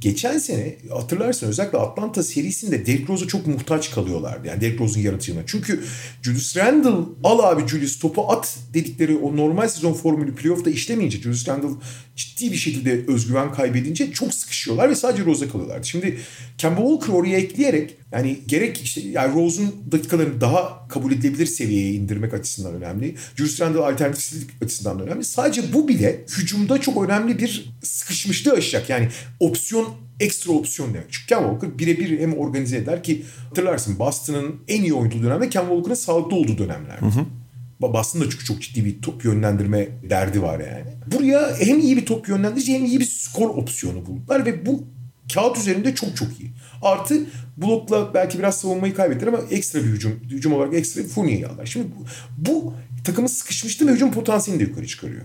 [0.00, 4.48] Geçen sene hatırlarsın özellikle Atlanta serisinde Derrick Rose'a çok muhtaç kalıyorlardı.
[4.48, 5.42] Yani Derrick Rose'un yaratıcılığına.
[5.46, 5.84] Çünkü
[6.22, 11.48] Julius Randle al abi Julius topu at dedikleri o normal sezon formülü playoff'ta işlemeyince Julius
[11.48, 11.68] Randle
[12.16, 15.86] ciddi bir şekilde özgüven kaybedince çok sıkışıyorlar ve sadece Rose'a kalıyorlardı.
[15.86, 16.18] Şimdi
[16.58, 22.34] Kemba Walker oraya ekleyerek yani gerek işte yani Rose'un dakikalarını daha kabul edilebilir seviyeye indirmek
[22.34, 23.14] açısından önemli.
[23.36, 25.24] Julius Randle alternatifsizlik açısından da önemli.
[25.24, 28.90] Sadece bu bile hücumda çok önemli bir sıkışmışlığı aşacak.
[28.90, 29.08] Yani
[29.40, 29.88] opsiyon
[30.20, 31.06] ekstra opsiyon demek.
[31.10, 35.68] Çünkü Kemba Walker birebir hem organize eder ki hatırlarsın Boston'ın en iyi oynadığı dönemde Kemba
[35.68, 37.00] Walker'ın sağlıklı olduğu dönemlerdi.
[37.00, 37.26] Hı hı.
[37.80, 40.90] Boston'da çünkü çok ciddi bir top yönlendirme derdi var yani.
[41.06, 44.84] Buraya hem iyi bir top yönlendirici hem iyi bir skor opsiyonu buldular ve bu
[45.34, 46.50] kağıt üzerinde çok çok iyi.
[46.82, 47.26] Artı
[47.56, 51.66] blokla belki biraz savunmayı kaybettiler ama ekstra bir hücum, hücum olarak ekstra bir Fournier'i aldılar.
[51.66, 52.04] Şimdi bu,
[52.50, 52.74] bu
[53.04, 55.22] takımı sıkışmıştı ve hücum potansiyelini de yukarı çıkarıyor.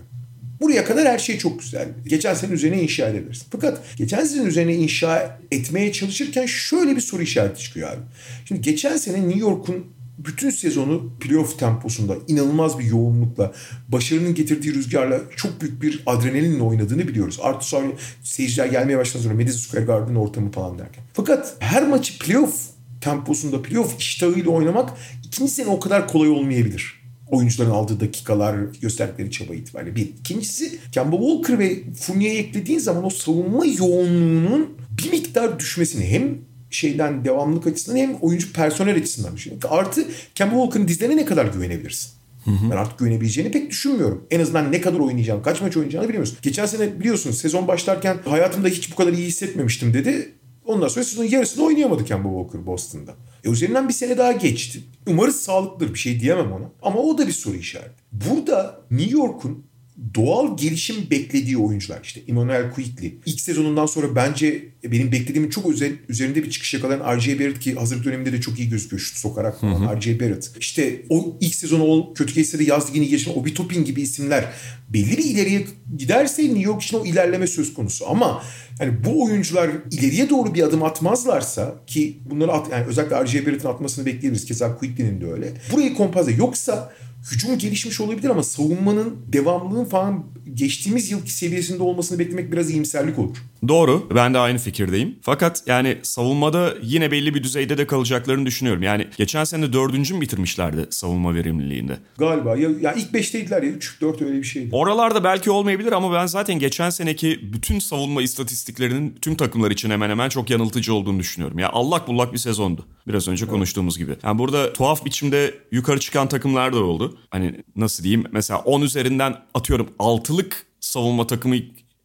[0.60, 1.88] Buraya kadar her şey çok güzel.
[2.06, 3.46] Geçen sene üzerine inşa edebilirsin.
[3.50, 8.00] Fakat geçen sene üzerine inşa etmeye çalışırken şöyle bir soru işareti çıkıyor abi.
[8.44, 9.86] Şimdi geçen sene New York'un
[10.18, 13.52] bütün sezonu playoff temposunda inanılmaz bir yoğunlukla,
[13.88, 17.38] başarının getirdiği rüzgarla çok büyük bir adrenalinle oynadığını biliyoruz.
[17.42, 17.86] Artı sonra
[18.22, 21.04] seyirciler gelmeye başladı sonra Madison Square Garden ortamı falan derken.
[21.12, 22.60] Fakat her maçı playoff
[23.00, 24.90] temposunda, playoff iştahıyla oynamak
[25.24, 29.96] ikinci sene o kadar kolay olmayabilir oyuncuların aldığı dakikalar, gösterdikleri çaba itibariyle.
[29.96, 30.02] Bir.
[30.02, 36.38] İkincisi Kemba Walker ve Fournier'i eklediğin zaman o savunma yoğunluğunun bir miktar düşmesini hem
[36.76, 39.68] şeyden devamlılık açısından hem oyuncu personel açısından düşünüyorum.
[39.72, 40.04] Artı
[40.34, 42.10] Kemba Walker'ın dizlerine ne kadar güvenebilirsin?
[42.44, 42.70] Hı hı.
[42.70, 44.26] Ben artık güvenebileceğini pek düşünmüyorum.
[44.30, 46.36] En azından ne kadar oynayacağını, kaç maç oynayacağını bilmiyoruz.
[46.42, 50.32] Geçen sene biliyorsunuz sezon başlarken hayatımda hiç bu kadar iyi hissetmemiştim dedi.
[50.64, 53.14] Ondan sonra sezonun yarısını oynayamadı Kemba Walker Boston'da.
[53.44, 54.80] E üzerinden bir sene daha geçti.
[55.06, 56.70] Umarız sağlıklıdır bir şey diyemem ona.
[56.82, 58.02] Ama o da bir soru işareti.
[58.12, 59.66] Burada New York'un
[60.14, 63.14] doğal gelişim beklediği oyuncular işte Emmanuel Quickly.
[63.26, 65.72] İlk sezonundan sonra bence benim beklediğimin çok
[66.08, 67.40] üzerinde bir çıkış yakalayan R.J.
[67.40, 70.20] Barrett ki hazır döneminde de çok iyi gözüküyor şut sokarak falan R.J.
[70.20, 70.50] Barrett.
[70.60, 74.44] İşte o ilk sezonu o kötü geçse de yaz ligini geçen Obi Toppin gibi isimler
[74.88, 75.66] belli bir ileriye
[75.98, 78.08] giderse New York için o ilerleme söz konusu.
[78.08, 78.42] Ama
[78.80, 83.46] yani bu oyuncular ileriye doğru bir adım atmazlarsa ki bunları at, yani özellikle R.J.
[83.46, 84.44] Barrett'in atmasını bekleyebiliriz.
[84.44, 85.52] Keza Quickly'nin de öyle.
[85.72, 86.92] Burayı kompoze yoksa
[87.32, 93.36] hücum gelişmiş olabilir ama savunmanın devamlılığın falan geçtiğimiz yılki seviyesinde olmasını beklemek biraz iyimserlik olur.
[93.68, 94.08] Doğru.
[94.14, 95.18] Ben de aynı fikirdeyim.
[95.22, 98.82] Fakat yani savunmada yine belli bir düzeyde de kalacaklarını düşünüyorum.
[98.82, 101.98] Yani geçen sene dördüncü mü bitirmişlerdi savunma verimliliğinde?
[102.18, 102.56] Galiba.
[102.56, 103.70] Ya, ya ilk beşteydiler ya.
[103.70, 104.68] Üç, dört öyle bir şeydi.
[104.72, 110.10] Oralarda belki olmayabilir ama ben zaten geçen seneki bütün savunma istatistiklerinin tüm takımlar için hemen
[110.10, 111.58] hemen çok yanıltıcı olduğunu düşünüyorum.
[111.58, 112.86] Ya allak bullak bir sezondu.
[113.08, 113.54] Biraz önce evet.
[113.54, 114.16] konuştuğumuz gibi.
[114.22, 117.18] Yani burada tuhaf biçimde yukarı çıkan takımlar da oldu.
[117.30, 118.24] Hani nasıl diyeyim?
[118.32, 121.56] Mesela 10 üzerinden atıyorum 6'lık savunma takımı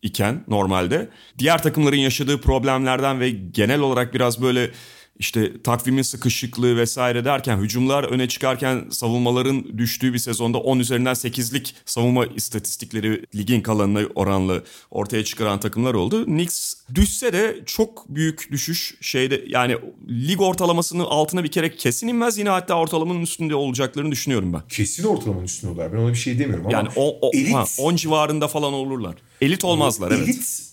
[0.01, 4.71] iken normalde diğer takımların yaşadığı problemlerden ve genel olarak biraz böyle
[5.19, 11.75] işte takvimin sıkışıklığı vesaire derken hücumlar öne çıkarken savunmaların düştüğü bir sezonda 10 üzerinden 8'lik
[11.85, 16.25] savunma istatistikleri ligin kalanına oranlı ortaya çıkaran takımlar oldu.
[16.25, 19.77] Knicks düşse de çok büyük düşüş şeyde yani
[20.09, 24.61] lig ortalamasının altına bir kere kesin inmez yine hatta ortalamanın üstünde olacaklarını düşünüyorum ben.
[24.69, 27.65] Kesin ortalamanın üstünde olurlar ben ona bir şey demiyorum ama yani o, o, elit, ha,
[27.77, 29.15] 10 civarında falan olurlar.
[29.41, 30.70] Elit olmazlar evet elit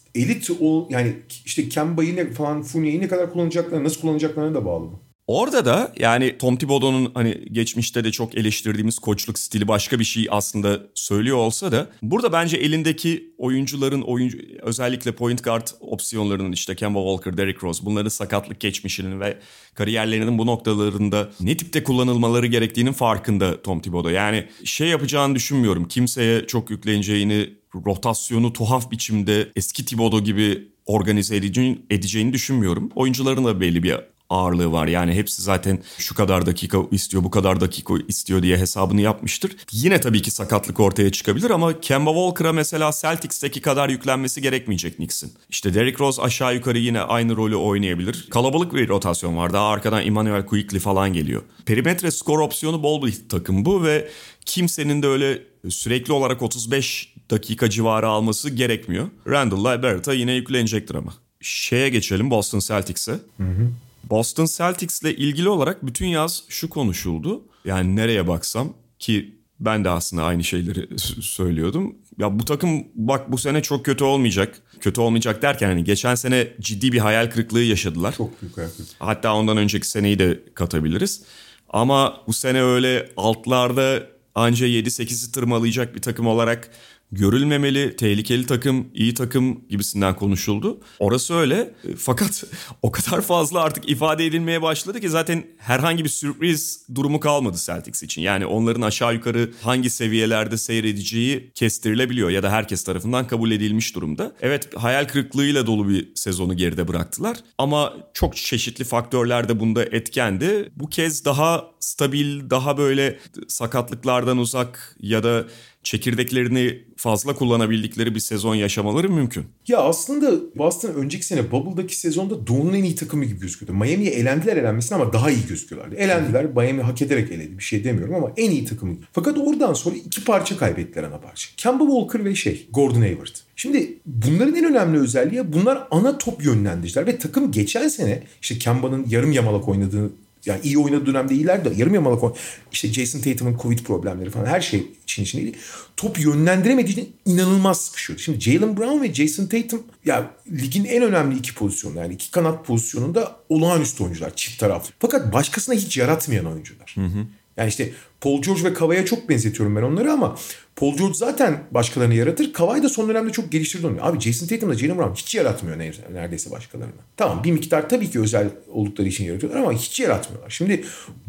[0.61, 1.13] o yani
[1.45, 5.08] işte Kemba'yı ne falan Funya'yı ne kadar kullanacaklarına nasıl kullanacaklarına da bağlı bu.
[5.29, 10.27] Orada da yani Tom Thibodeau'nun hani geçmişte de çok eleştirdiğimiz koçluk stili başka bir şey
[10.31, 16.99] aslında söylüyor olsa da burada bence elindeki oyuncuların oyuncu özellikle point guard opsiyonlarının işte Kemba
[16.99, 19.39] Walker, Derrick Rose bunların sakatlık geçmişinin ve
[19.75, 24.15] kariyerlerinin bu noktalarında ne tipte kullanılmaları gerektiğinin farkında Tom Thibodeau.
[24.15, 25.89] Yani şey yapacağını düşünmüyorum.
[25.89, 27.51] Kimseye çok yükleneceğini,
[27.87, 32.91] rotasyonu tuhaf biçimde eski Thibodeau gibi organize edeceğini, edeceğini düşünmüyorum.
[32.95, 33.97] Oyuncuların da belli bir
[34.31, 34.87] ağırlığı var.
[34.87, 39.57] Yani hepsi zaten şu kadar dakika istiyor, bu kadar dakika istiyor diye hesabını yapmıştır.
[39.73, 45.33] Yine tabii ki sakatlık ortaya çıkabilir ama Kemba Walker'a mesela Celtics'teki kadar yüklenmesi gerekmeyecek Knicks'in.
[45.49, 48.27] İşte Derrick Rose aşağı yukarı yine aynı rolü oynayabilir.
[48.31, 49.53] Kalabalık bir rotasyon var.
[49.53, 51.43] Daha arkadan Emmanuel Quickly falan geliyor.
[51.67, 54.09] Perimetre skor opsiyonu bol bir takım bu ve
[54.45, 59.09] kimsenin de öyle sürekli olarak 35 dakika civarı alması gerekmiyor.
[59.27, 61.15] Randall'la Barrett'a yine yüklenecektir ama.
[61.41, 63.13] Şeye geçelim Boston Celtics'e.
[63.13, 63.71] Hı hı.
[64.05, 67.45] Boston Celtics'le ilgili olarak bütün yaz şu konuşuldu.
[67.65, 71.97] Yani nereye baksam ki ben de aslında aynı şeyleri söylüyordum.
[72.19, 74.63] Ya bu takım bak bu sene çok kötü olmayacak.
[74.81, 78.15] Kötü olmayacak derken hani geçen sene ciddi bir hayal kırıklığı yaşadılar.
[78.17, 78.95] Çok büyük hayal kırıklığı.
[78.99, 81.23] Hatta ondan önceki seneyi de katabiliriz.
[81.69, 86.71] Ama bu sene öyle altlarda anca 7-8'i tırmalayacak bir takım olarak
[87.13, 90.81] görülmemeli, tehlikeli takım, iyi takım gibisinden konuşuldu.
[90.99, 91.55] Orası öyle.
[91.55, 92.45] E, fakat
[92.83, 98.03] o kadar fazla artık ifade edilmeye başladı ki zaten herhangi bir sürpriz durumu kalmadı Celtics
[98.03, 98.23] için.
[98.23, 104.33] Yani onların aşağı yukarı hangi seviyelerde seyredeceği kestirilebiliyor ya da herkes tarafından kabul edilmiş durumda.
[104.41, 110.71] Evet hayal kırıklığıyla dolu bir sezonu geride bıraktılar ama çok çeşitli faktörler de bunda etkendi.
[110.77, 115.45] Bu kez daha stabil, daha böyle sakatlıklardan uzak ya da
[115.89, 119.45] çekirdeklerini fazla kullanabildikleri bir sezon yaşamaları mümkün.
[119.69, 123.79] Ya aslında Boston önceki sene Bubble'daki sezonda Doğu'nun en iyi takımı gibi gözüküyordu.
[123.79, 125.97] Miami'ye elendiler elenmesine ama daha iyi gözüküyorlardı.
[125.97, 128.97] Elendiler, Miami hak ederek eledi bir şey demiyorum ama en iyi takımı.
[129.13, 131.49] Fakat oradan sonra iki parça kaybettiler ana parça.
[131.57, 133.37] Kemba Walker ve şey Gordon Hayward.
[133.57, 139.07] Şimdi bunların en önemli özelliği bunlar ana top yönlendiriciler ve takım geçen sene işte Kemba'nın
[139.09, 140.11] yarım yamalak oynadığı
[140.47, 142.39] yani iyi oynadığı dönemde iyiler de yarım yamalak oynadı.
[142.73, 145.57] İşte Jason Tatum'un Covid problemleri falan her şey için içindeydi.
[145.97, 148.23] Top yönlendiremediği için inanılmaz sıkışıyordu.
[148.23, 152.67] Şimdi Jalen Brown ve Jason Tatum ya ligin en önemli iki pozisyonu yani iki kanat
[152.67, 154.91] pozisyonunda olağanüstü oyuncular çift taraflı.
[154.99, 156.95] Fakat başkasına hiç yaratmayan oyuncular.
[156.95, 157.27] Hı hı.
[157.59, 160.37] Yani işte Paul George ve Kavai'ye çok benzetiyorum ben onları ama
[160.77, 162.53] Paul George zaten başkalarını yaratır.
[162.53, 163.97] Kavai da son dönemde çok geliştirdi onu.
[164.01, 165.79] Abi Jason Tatum'la Jalen Brown hiç yaratmıyor
[166.13, 166.93] neredeyse başkalarına.
[167.17, 170.51] Tamam bir miktar tabii ki özel oldukları için yaratıyorlar ama hiç yaratmıyorlar.
[170.51, 170.85] Şimdi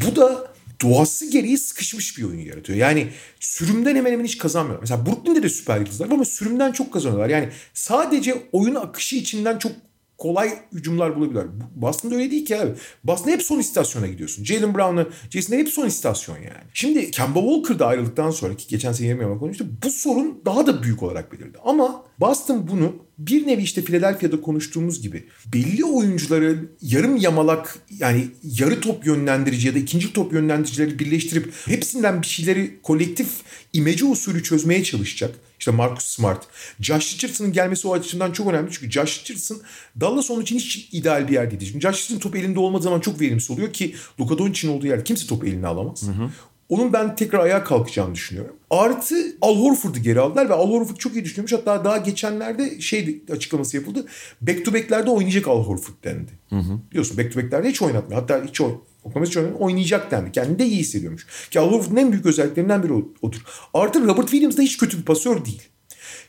[0.05, 2.79] bu da doğası gereği sıkışmış bir oyun yaratıyor.
[2.79, 3.07] Yani
[3.39, 4.81] sürümden hemen hemen hiç kazanmıyorlar.
[4.81, 7.29] Mesela Brooklyn'de de süper yıldızlar ama sürümden çok kazanıyorlar.
[7.29, 9.71] Yani sadece oyun akışı içinden çok
[10.19, 11.45] kolay hücumlar bulabilirler.
[11.75, 12.71] Boston'da öyle değil ki abi.
[13.03, 14.43] Boston'da hep son istasyona gidiyorsun.
[14.45, 16.69] Jalen Brown'la Jason'da hep son istasyon yani.
[16.73, 19.65] Şimdi Kemba Walker da ayrıldıktan sonra ki geçen sene yarım yamalak konuştu.
[19.85, 21.57] Bu sorun daha da büyük olarak belirdi.
[21.65, 28.81] Ama Boston bunu bir nevi işte Philadelphia'da konuştuğumuz gibi belli oyuncuları yarım yamalak yani yarı
[28.81, 33.27] top yönlendirici ya da ikinci top yönlendiricileri birleştirip hepsinden bir şeyleri kolektif
[33.73, 35.35] imece usulü çözmeye çalışacak.
[35.59, 36.47] İşte Marcus Smart.
[36.79, 38.71] Josh Richardson'ın gelmesi o açıdan çok önemli.
[38.71, 39.61] Çünkü Josh Richardson
[40.01, 41.71] Dallas onun için hiç ideal bir yer değil.
[41.71, 45.03] Çünkü Josh Richardson top elinde olmadığı zaman çok verimsiz oluyor ki Luka Doncic'in olduğu yerde
[45.03, 46.03] kimse top eline alamaz.
[46.03, 46.29] Hı hı.
[46.69, 48.55] Onun ben tekrar ayağa kalkacağını düşünüyorum.
[48.69, 51.53] Artı Al Horford'u geri aldılar ve Al Horford çok iyi düşünmüş.
[51.53, 54.05] Hatta daha geçenlerde şey açıklaması yapıldı.
[54.41, 56.31] Back to back'lerde oynayacak Al Horford dendi.
[56.49, 56.79] Hı hı.
[56.91, 58.21] Biliyorsun back to back'lerde hiç oynatmıyor.
[58.21, 60.31] Hatta hiç oyn Oklaması için oynayacak dendi.
[60.31, 61.27] Kendini de iyi hissediyormuş.
[61.51, 63.41] Ki Al Horford'un en büyük özelliklerinden biri odur.
[63.73, 65.61] Artı Robert Williams da hiç kötü bir pasör değil.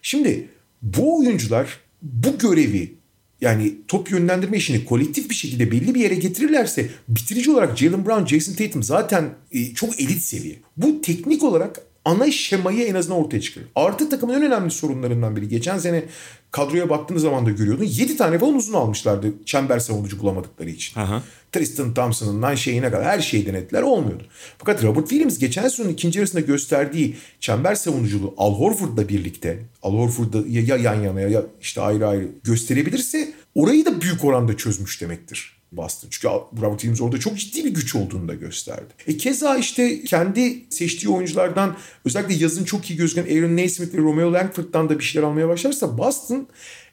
[0.03, 0.49] Şimdi
[0.83, 2.95] bu oyuncular bu görevi
[3.41, 8.27] yani top yönlendirme işini kolektif bir şekilde belli bir yere getirirlerse bitirici olarak Jalen Brown,
[8.27, 10.57] Jason Tatum zaten e, çok elit seviye.
[10.77, 13.67] Bu teknik olarak ana şemayı en azından ortaya çıkarır.
[13.75, 15.49] Artı takımın en önemli sorunlarından biri.
[15.49, 16.05] Geçen sene
[16.51, 17.85] kadroya baktığınız zaman da görüyordun.
[17.85, 21.01] 7 tane falan uzun almışlardı çember savunucu bulamadıkları için.
[21.01, 21.23] Aha.
[21.53, 24.25] Tristan Thompson'ından şeyine kadar her şeyi denettiler olmuyordu.
[24.59, 30.39] Fakat Robert Williams geçen sezonun ikinci yarısında gösterdiği çember savunuculuğu Al Horford'la birlikte Al Horford'da
[30.49, 35.60] ya yan yana ya işte ayrı ayrı gösterebilirse orayı da büyük oranda çözmüş demektir.
[35.73, 36.09] Boston.
[36.11, 38.95] Çünkü Robert Williams orada çok ciddi bir güç olduğunu da gösterdi.
[39.07, 44.33] E keza işte kendi seçtiği oyunculardan özellikle yazın çok iyi gözüken Aaron Naismith ve Romeo
[44.33, 46.49] Langford'dan da bir şeyler almaya başlarsa Boston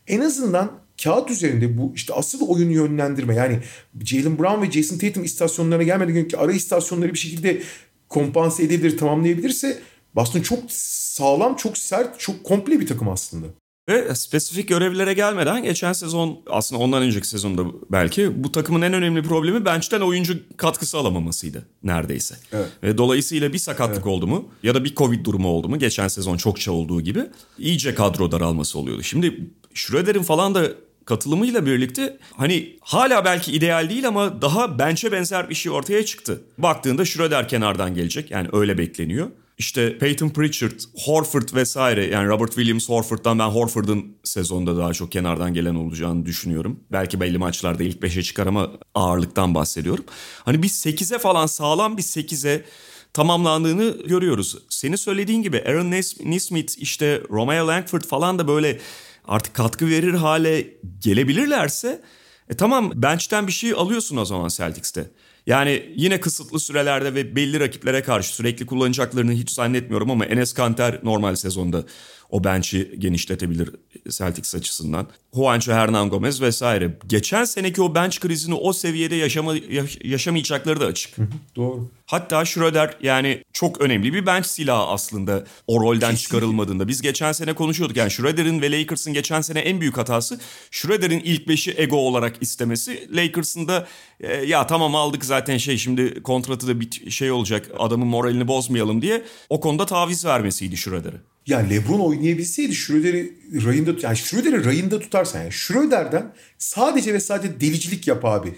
[0.08, 0.72] en azından
[1.04, 3.60] kağıt üzerinde bu işte asıl oyunu yönlendirme yani
[4.06, 7.62] Jalen Brown ve Jason Tatum istasyonlarına gelmeden ki ara istasyonları bir şekilde
[8.10, 9.80] kompanse edebilir, tamamlayabilirse
[10.16, 13.48] Boston çok sağlam, çok sert, çok komple bir takım aslında.
[13.90, 19.24] Ve spesifik görevlere gelmeden geçen sezon aslında ondan önceki sezonda belki bu takımın en önemli
[19.24, 22.36] problemi bench'ten oyuncu katkısı alamamasıydı neredeyse.
[22.54, 22.68] Evet.
[22.84, 24.08] Ve dolayısıyla bir sakatlık evet.
[24.08, 27.24] oldu mu ya da bir covid durumu oldu mu geçen sezon çokça olduğu gibi
[27.60, 29.04] iyice kadro daralması oluyordu.
[29.04, 30.68] Şimdi Schroeder'in falan da
[31.06, 36.42] katılımıyla birlikte hani hala belki ideal değil ama daha bench'e benzer bir şey ortaya çıktı.
[36.58, 39.28] Baktığında Schroeder kenardan gelecek yani öyle bekleniyor.
[39.58, 45.54] İşte Peyton Pritchard, Horford vesaire yani Robert Williams Horford'dan ben Horford'un sezonda daha çok kenardan
[45.54, 46.80] gelen olacağını düşünüyorum.
[46.92, 50.06] Belki belli maçlarda ilk 5'e çıkar ama ağırlıktan bahsediyorum.
[50.46, 52.66] Hani bir 8'e falan sağlam bir 8'e
[53.14, 54.58] tamamlandığını görüyoruz.
[54.70, 55.92] Senin söylediğin gibi Aaron
[56.26, 58.80] Nesmith işte Romeo Langford falan da böyle
[59.28, 60.68] artık katkı verir hale
[61.00, 62.02] gelebilirlerse
[62.50, 65.12] e tamam bench'ten bir şey alıyorsun o zaman Celtics'te.
[65.48, 71.00] Yani yine kısıtlı sürelerde ve belli rakiplere karşı sürekli kullanacaklarını hiç zannetmiyorum ama Enes Kanter
[71.04, 71.84] normal sezonda
[72.30, 73.70] o bench'i genişletebilir
[74.10, 75.08] Celtics açısından.
[75.36, 76.98] Juancho Hernan Gomez vesaire.
[77.08, 79.56] Geçen seneki o bench krizini o seviyede yaşama,
[80.04, 81.16] yaşamayacakları da açık.
[81.56, 81.90] Doğru.
[82.06, 86.88] Hatta Schroeder yani çok önemli bir bench silahı aslında o rolden çıkarılmadığında.
[86.88, 90.40] Biz geçen sene konuşuyorduk yani Schroeder'in ve Lakers'ın geçen sene en büyük hatası
[90.72, 93.10] Schroeder'in ilk beşi ego olarak istemesi.
[93.16, 93.88] Lakers'ın da
[94.20, 99.02] e, ya tamam aldık zaten şey şimdi kontratı da bir şey olacak adamın moralini bozmayalım
[99.02, 101.22] diye o konuda taviz vermesiydi Schroeder'ı.
[101.48, 103.34] Ya LeBron oynayabilseydi Schroeder'i
[103.66, 108.56] rayında yani Schroeder'i rayında tutarsan yani Schroeder'den sadece ve sadece delicilik yap abi.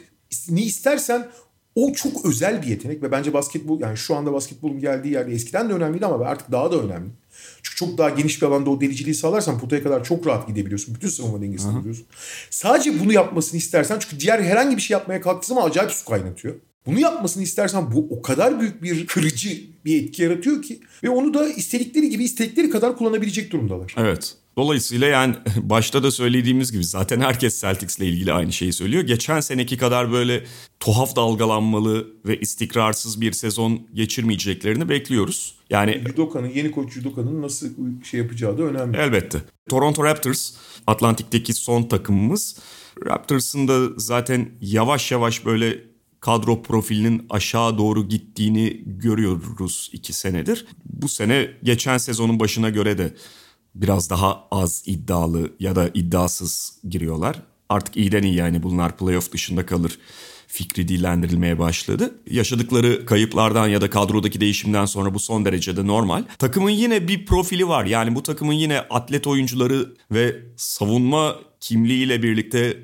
[0.50, 1.28] Ne istersen
[1.76, 5.70] o çok özel bir yetenek ve bence basketbol yani şu anda basketbolun geldiği yerde eskiden
[5.70, 7.10] de önemliydi ama artık daha da önemli.
[7.64, 10.96] Çünkü çok daha geniş bir alanda o deliciliği sağlarsan potaya kadar çok rahat gidebiliyorsun.
[10.96, 12.06] Bütün savunma dengesini buluyorsun.
[12.50, 16.56] Sadece bunu yapmasını istersen çünkü diğer herhangi bir şey yapmaya kalktığı zaman acayip su kaynatıyor.
[16.86, 21.34] Bunu yapmasını istersen bu o kadar büyük bir kırıcı bir etki yaratıyor ki ve onu
[21.34, 23.96] da istedikleri gibi istedikleri kadar kullanabilecek durumdalar.
[23.98, 24.36] Evet.
[24.58, 29.04] Dolayısıyla yani başta da söylediğimiz gibi zaten herkes Celtics'le ilgili aynı şeyi söylüyor.
[29.04, 30.44] Geçen seneki kadar böyle
[30.80, 35.56] tuhaf dalgalanmalı ve istikrarsız bir sezon geçirmeyeceklerini bekliyoruz.
[35.70, 37.68] Yani Judoka'nın yeni koç Judoka'nın nasıl
[38.04, 38.98] şey yapacağı da önemli.
[38.98, 39.42] Elbette.
[39.70, 40.54] Toronto Raptors
[40.88, 42.58] Atlantik'teki son takımımız.
[43.06, 45.89] Raptors'ın da zaten yavaş yavaş böyle
[46.20, 50.65] kadro profilinin aşağı doğru gittiğini görüyoruz iki senedir.
[50.86, 53.13] Bu sene geçen sezonun başına göre de
[53.76, 57.41] biraz daha az iddialı ya da iddiasız giriyorlar.
[57.70, 59.99] Artık iyiden iyi yani bunlar playoff dışında kalır
[60.47, 62.15] fikri dillendirilmeye başladı.
[62.30, 66.24] Yaşadıkları kayıplardan ya da kadrodaki değişimden sonra bu son derecede normal.
[66.39, 67.86] Takımın yine bir profili var.
[67.86, 72.78] Yani bu takımın yine atlet oyuncuları ve savunma kimliğiyle birlikte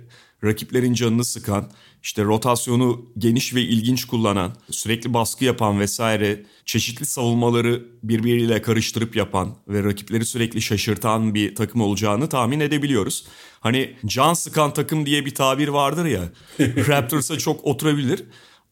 [0.44, 1.72] rakiplerin canını sıkan,
[2.06, 9.56] işte rotasyonu geniş ve ilginç kullanan, sürekli baskı yapan vesaire, çeşitli savunmaları birbiriyle karıştırıp yapan
[9.68, 13.26] ve rakipleri sürekli şaşırtan bir takım olacağını tahmin edebiliyoruz.
[13.60, 16.24] Hani can sıkan takım diye bir tabir vardır ya,
[16.60, 18.24] Raptors'a çok oturabilir.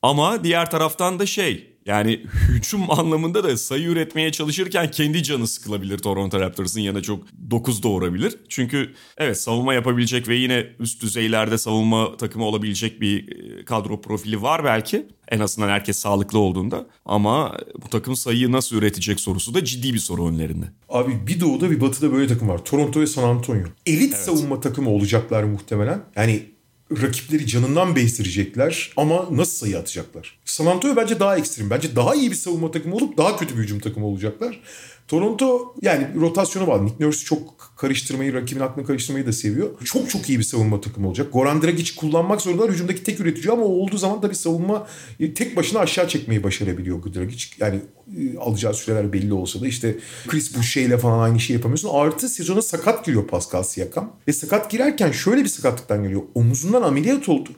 [0.01, 5.97] Ama diğer taraftan da şey yani hücum anlamında da sayı üretmeye çalışırken kendi canı sıkılabilir
[5.97, 8.35] Toronto Raptors'ın yanına çok 9 doğurabilir.
[8.49, 14.41] Çünkü evet savunma yapabilecek ve yine üst düzeylerde savunma takımı olabilecek bir e, kadro profili
[14.41, 15.07] var belki.
[15.27, 16.87] En azından herkes sağlıklı olduğunda.
[17.05, 20.65] Ama bu takım sayıyı nasıl üretecek sorusu da ciddi bir soru önlerinde.
[20.89, 22.65] Abi bir doğuda bir batıda böyle takım var.
[22.65, 23.63] Toronto ve San Antonio.
[23.85, 24.25] Elit evet.
[24.25, 26.01] savunma takımı olacaklar muhtemelen.
[26.15, 26.52] Yani
[27.01, 30.39] rakipleri canından bezdirecekler ama nasıl sayı atacaklar?
[30.45, 31.69] San Antonio bence daha ekstrem.
[31.69, 34.59] Bence daha iyi bir savunma takımı olup daha kötü bir hücum takımı olacaklar.
[35.07, 36.85] Toronto yani rotasyona bağlı.
[36.85, 39.69] Nick Nurse çok karıştırmayı, rakibin aklını karıştırmayı da seviyor.
[39.83, 41.33] Çok çok iyi bir savunma takımı olacak.
[41.33, 42.71] Goran Dragic kullanmak zorundalar.
[42.71, 44.87] Hücumdaki tek üretici ama olduğu zaman da bir savunma
[45.35, 47.45] tek başına aşağı çekmeyi başarabiliyor Dragic.
[47.59, 47.79] Yani
[48.17, 49.95] e, alacağı süreler belli olsa da işte
[50.27, 51.89] Chris Boucher ile falan aynı şey yapamıyorsun.
[51.93, 54.15] Artı sezona sakat giriyor Pascal Siakam.
[54.27, 56.21] Ve sakat girerken şöyle bir sakatlıktan geliyor.
[56.35, 57.49] Omuzundan ameliyat oldu.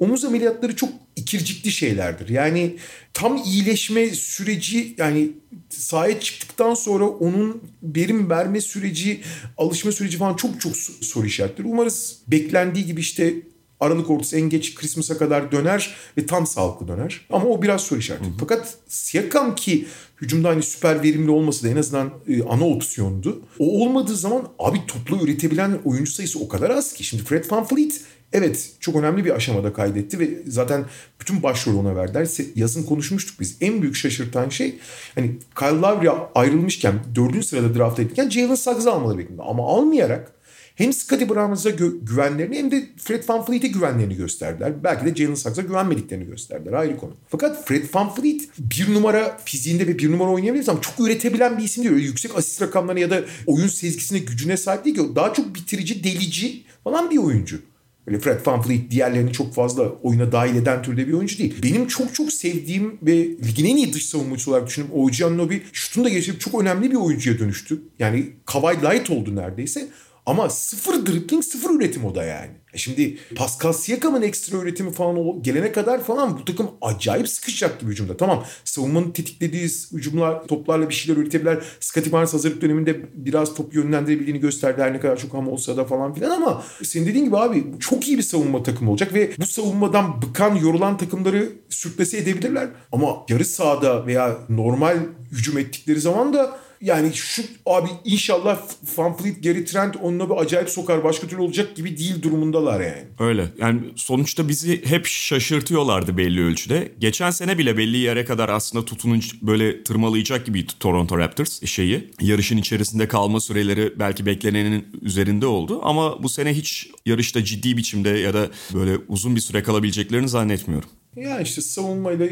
[0.00, 2.28] Omuz ameliyatları çok ikircikli şeylerdir.
[2.28, 2.76] Yani
[3.14, 5.30] tam iyileşme süreci yani
[5.68, 9.20] sahaya çıktıktan sonra onun verim verme süreci,
[9.58, 11.68] alışma süreci falan çok çok soru işaretleri.
[11.68, 13.34] Umarız beklendiği gibi işte
[13.80, 17.26] Aralık ortası en geç Christmas'a kadar döner ve tam sağlıklı döner.
[17.30, 18.24] Ama o biraz soru işareti.
[18.24, 18.34] Hı hı.
[18.40, 19.86] Fakat Siakam ki
[20.20, 23.42] hücumda hani süper verimli olması da en azından e, ana opsiyondu.
[23.58, 27.04] O olmadığı zaman abi toplu üretebilen oyuncu sayısı o kadar az ki.
[27.04, 28.00] Şimdi Fred VanVleet
[28.32, 30.84] Evet çok önemli bir aşamada kaydetti ve zaten
[31.20, 32.28] bütün başrolü ona verdiler.
[32.54, 33.56] Yazın konuşmuştuk biz.
[33.60, 34.78] En büyük şaşırtan şey
[35.14, 39.50] hani Kyle Lowry ayrılmışken dördüncü sırada draft edilirken Jalen Suggs'ı almaları bekleniyordu.
[39.50, 40.32] Ama almayarak
[40.74, 44.84] hem Scottie Barnes'a gö- güvenlerini hem de Fred VanVleet'e güvenlerini gösterdiler.
[44.84, 46.72] Belki de Jalen Suggs'a güvenmediklerini gösterdiler.
[46.72, 47.12] Ayrı konu.
[47.28, 51.84] Fakat Fred VanVleet bir numara fiziğinde ve bir numara oynayabilir ama çok üretebilen bir isim
[51.84, 51.94] değil.
[51.94, 55.02] Öyle yüksek asist rakamlarına ya da oyun sezgisine, gücüne sahip değil ki.
[55.16, 57.69] Daha çok bitirici, delici falan bir oyuncu.
[58.10, 61.54] Böyle Fred VanVleet diğerlerini çok fazla oyuna dahil eden türde bir oyuncu değil.
[61.62, 66.04] Benim çok çok sevdiğim ve ligin en iyi dış savunmacısı olarak düşündüğüm OG Anunoby şutunu
[66.04, 67.82] da geçirip çok önemli bir oyuncuya dönüştü.
[67.98, 69.88] Yani Kawhi Light oldu neredeyse.
[70.26, 72.50] Ama sıfır dribbling sıfır üretim o da yani.
[72.72, 77.80] E şimdi Pascal Siakam'ın ekstra üretimi falan o gelene kadar falan bu takım acayip sıkışacak
[77.80, 78.16] gibi hücumda.
[78.16, 81.58] Tamam savunmanın tetiklediği hücumlar toplarla bir şeyler üretebilir.
[81.80, 85.84] Scottie Barnes hazırlık döneminde biraz top yönlendirebildiğini gösterdi her ne kadar çok ham olsa da
[85.84, 89.46] falan filan ama senin dediğin gibi abi çok iyi bir savunma takımı olacak ve bu
[89.46, 92.68] savunmadan bıkan yorulan takımları sürklese edebilirler.
[92.92, 94.96] Ama yarı sahada veya normal
[95.32, 98.62] hücum ettikleri zaman da yani şu abi inşallah
[98.96, 103.04] Van Fleet, Gary Trent onunla bir acayip sokar başka türlü olacak gibi değil durumundalar yani.
[103.18, 103.46] Öyle.
[103.58, 106.92] Yani sonuçta bizi hep şaşırtıyorlardı belli ölçüde.
[106.98, 112.10] Geçen sene bile belli yere kadar aslında tutununca böyle tırmalayacak gibiydi Toronto Raptors şeyi.
[112.20, 115.80] Yarışın içerisinde kalma süreleri belki beklenenin üzerinde oldu.
[115.82, 120.88] Ama bu sene hiç yarışta ciddi biçimde ya da böyle uzun bir süre kalabileceklerini zannetmiyorum.
[121.16, 122.26] Ya işte savunmayla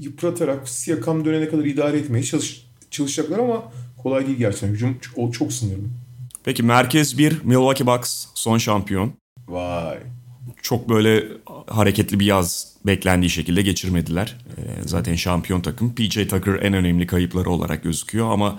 [0.00, 3.72] yıpratarak Siakam dönene kadar idare etmeye çalış, çalışacaklar ama
[4.02, 4.68] kolay değil gerçekten.
[4.68, 5.84] Hücum çok, çok sınırlı.
[6.44, 9.12] Peki merkez bir Milwaukee Bucks son şampiyon.
[9.48, 9.98] Vay.
[10.62, 11.24] Çok böyle
[11.66, 14.36] hareketli bir yaz beklendiği şekilde geçirmediler.
[14.56, 15.94] Ee, zaten şampiyon takım.
[15.94, 18.58] PJ Tucker en önemli kayıpları olarak gözüküyor ama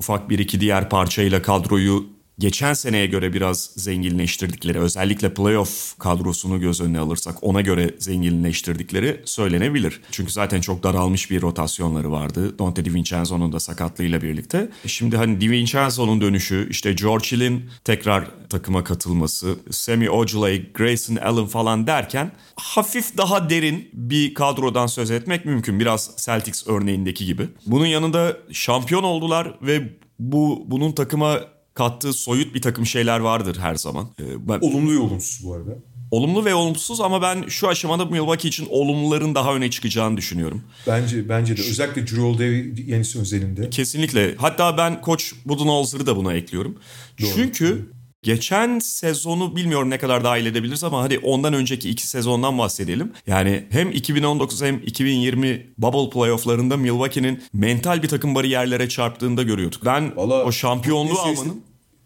[0.00, 2.06] ufak bir iki diğer parçayla kadroyu
[2.38, 10.00] geçen seneye göre biraz zenginleştirdikleri özellikle playoff kadrosunu göz önüne alırsak ona göre zenginleştirdikleri söylenebilir.
[10.10, 12.58] Çünkü zaten çok daralmış bir rotasyonları vardı.
[12.58, 14.70] Dante DiVincenzo'nun da sakatlığıyla birlikte.
[14.86, 21.86] Şimdi hani DiVincenzo'nun dönüşü işte George Hill'in tekrar takıma katılması, Semi Ojeley, Grayson Allen falan
[21.86, 25.80] derken hafif daha derin bir kadrodan söz etmek mümkün.
[25.80, 27.48] Biraz Celtics örneğindeki gibi.
[27.66, 31.40] Bunun yanında şampiyon oldular ve bu bunun takıma
[31.78, 34.08] kattığı soyut bir takım şeyler vardır her zaman.
[34.20, 34.58] Ee, ben...
[34.60, 35.70] Olumlu ve olumsuz bu arada.
[36.10, 40.62] Olumlu ve olumsuz ama ben şu aşamada Milwaukee için olumluların daha öne çıkacağını düşünüyorum.
[40.86, 43.70] Bence bence de özellikle Drew Holiday yenisi özelinde.
[43.70, 44.34] Kesinlikle.
[44.36, 46.78] Hatta ben koç Budenholzer'ı da buna ekliyorum.
[47.20, 47.30] Doğru.
[47.34, 47.90] Çünkü
[48.22, 53.12] Geçen sezonu bilmiyorum ne kadar dahil edebiliriz ama hadi ondan önceki iki sezondan bahsedelim.
[53.26, 59.84] Yani hem 2019 hem 2020 bubble playofflarında Milwaukee'nin mental bir takım bariyerlere çarptığında görüyorduk.
[59.84, 61.62] Ben Vallahi, o şampiyonluğu almanın...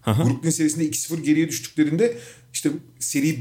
[0.07, 2.19] Brooklyn serisinde 2-0 geriye düştüklerinde
[2.53, 3.39] işte seri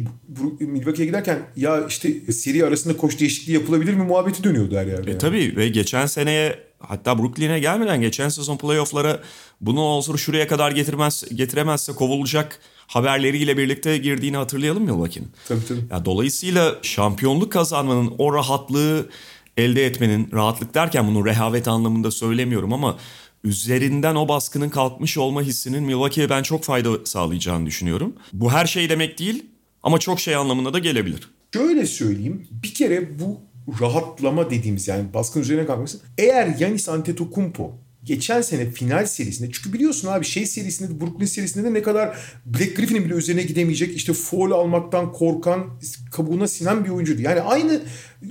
[0.60, 5.10] Milwaukee'ye giderken ya işte seri arasında koç değişikliği yapılabilir mi muhabbeti dönüyordu her yerde.
[5.10, 5.18] E, yani.
[5.18, 9.20] Tabii ve geçen seneye hatta Brooklyn'e gelmeden geçen sezon playoff'lara
[9.62, 15.30] bunu olsun şuraya kadar getirmez getiremezse kovulacak haberleriyle birlikte girdiğini hatırlayalım Milwaukee'nin.
[15.48, 15.80] Tabii tabii.
[15.92, 19.10] Ya, dolayısıyla şampiyonluk kazanmanın o rahatlığı
[19.58, 22.98] elde etmenin rahatlık derken bunu rehavet anlamında söylemiyorum ama
[23.44, 28.14] üzerinden o baskının kalkmış olma hissinin Milwaukee'ye ben çok fayda sağlayacağını düşünüyorum.
[28.34, 29.46] Bu her şey demek değil
[29.84, 31.30] ama çok şey anlamına da gelebilir.
[31.54, 33.40] Şöyle söyleyeyim bir kere bu
[33.82, 40.08] rahatlama dediğimiz yani baskın üzerine kalkması eğer Yanis Antetokounmpo geçen sene final serisinde çünkü biliyorsun
[40.08, 44.14] abi şey serisinde de Brooklyn serisinde de ne kadar Black Griffin'in bile üzerine gidemeyecek işte
[44.14, 45.66] foul almaktan korkan
[46.12, 47.22] kabuğuna sinen bir oyuncuydu.
[47.22, 47.82] Yani aynı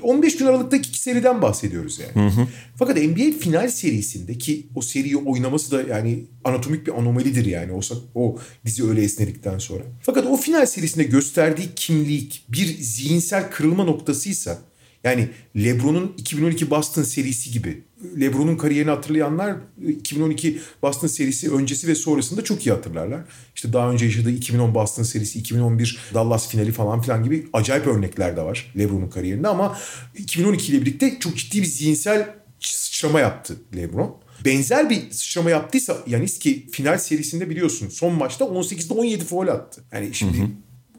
[0.02, 2.30] 15 gün aralıktaki iki seriden bahsediyoruz yani.
[2.30, 2.46] Hı hı.
[2.76, 7.80] Fakat NBA final serisinde ki o seriyi oynaması da yani anatomik bir anomalidir yani o,
[8.14, 9.82] o dizi öyle esnedikten sonra.
[10.02, 14.58] Fakat o final serisinde gösterdiği kimlik bir zihinsel kırılma noktasıysa
[15.04, 17.82] yani LeBron'un 2012 Boston serisi gibi.
[18.20, 19.56] LeBron'un kariyerini hatırlayanlar
[19.88, 23.20] 2012 Boston serisi öncesi ve sonrasında çok iyi hatırlarlar.
[23.54, 28.36] İşte daha önce yaşadığı 2010 Boston serisi, 2011 Dallas finali falan filan gibi acayip örnekler
[28.36, 29.78] de var LeBron'un kariyerinde ama
[30.18, 32.28] 2012 ile birlikte çok ciddi bir zihinsel
[32.60, 34.16] sıçrama yaptı LeBron.
[34.44, 39.84] Benzer bir sıçrama yaptıysa Yanis ki final serisinde biliyorsun son maçta 18'de 17 foul attı.
[39.92, 40.48] Yani şimdi hı hı.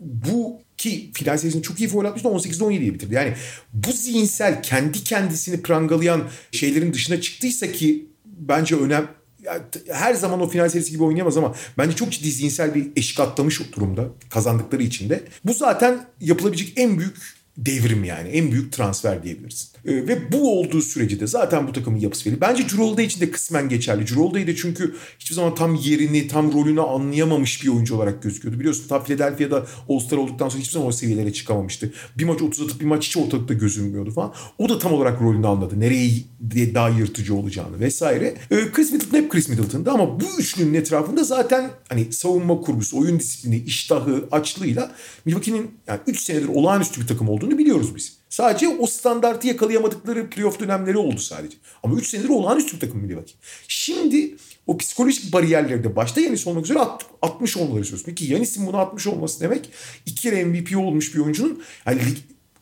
[0.01, 3.15] bu ki final serisinde çok iyi foul atmıştı 18'de 17'ye bitirdi.
[3.15, 3.33] Yani
[3.73, 6.21] bu zihinsel kendi kendisini prangalayan
[6.51, 9.07] şeylerin dışına çıktıysa ki bence önem
[9.91, 13.61] her zaman o final serisi gibi oynayamaz ama bence çok ciddi zihinsel bir eşik atlamış
[13.75, 15.23] durumda kazandıkları için de.
[15.45, 17.17] Bu zaten yapılabilecek en büyük
[17.57, 18.29] devrim yani.
[18.29, 19.69] En büyük transfer diyebilirsin.
[19.85, 22.41] E, ve bu olduğu sürece de zaten bu takımın yapısı belli.
[22.41, 24.15] Bence Holiday için de kısmen geçerli.
[24.15, 28.59] Holiday de çünkü hiçbir zaman tam yerini, tam rolünü anlayamamış bir oyuncu olarak gözüküyordu.
[28.59, 31.93] Biliyorsun ta Philadelphia'da All-Star olduktan sonra hiçbir zaman o seviyelere çıkamamıştı.
[32.17, 34.33] Bir maç 30 atıp bir maç hiç ortalıkta gözünmüyordu falan.
[34.57, 35.79] O da tam olarak rolünü anladı.
[35.79, 36.11] Nereye
[36.73, 38.35] daha yırtıcı olacağını vesaire.
[38.51, 43.19] E, Chris Middleton hep Chris Middleton'da ama bu üçlünün etrafında zaten hani savunma kurgusu, oyun
[43.19, 44.91] disiplini, iştahı, açlığıyla
[45.25, 48.20] Milwaukee'nin yani 3 senedir olağanüstü bir takım olduğunu biliyoruz biz.
[48.31, 51.57] Sadece o standartı yakalayamadıkları playoff dönemleri oldu sadece.
[51.83, 53.33] Ama 3 senedir olağanüstü bir takım Milwaukee.
[53.67, 54.35] Şimdi
[54.67, 58.15] o psikolojik bariyerleri de başta Yanis olmak üzere at, 60 olmaları söz konusu.
[58.15, 59.69] Ki Yanis'in bunu 60 olması demek
[60.05, 62.01] iki kere MVP olmuş bir oyuncunun yani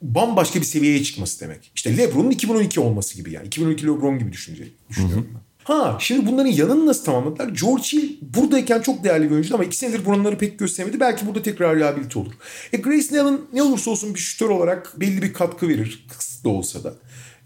[0.01, 1.71] bambaşka bir seviyeye çıkması demek.
[1.75, 3.47] İşte LeBron'un 2012 olması gibi yani.
[3.47, 5.48] 2012 LeBron gibi düşünecek, düşünüyorum ben.
[5.69, 7.47] Ha şimdi bunların yanını nasıl tamamladılar?
[7.47, 10.99] George Hill buradayken çok değerli bir oyuncuydu ama iki senedir buraları pek gösteremedi.
[10.99, 12.33] Belki burada tekrar rehabilite olur.
[12.73, 16.05] E Grace Allen ne olursa olsun bir şütör olarak belli bir katkı verir.
[16.17, 16.93] Kısıtlı olsa da.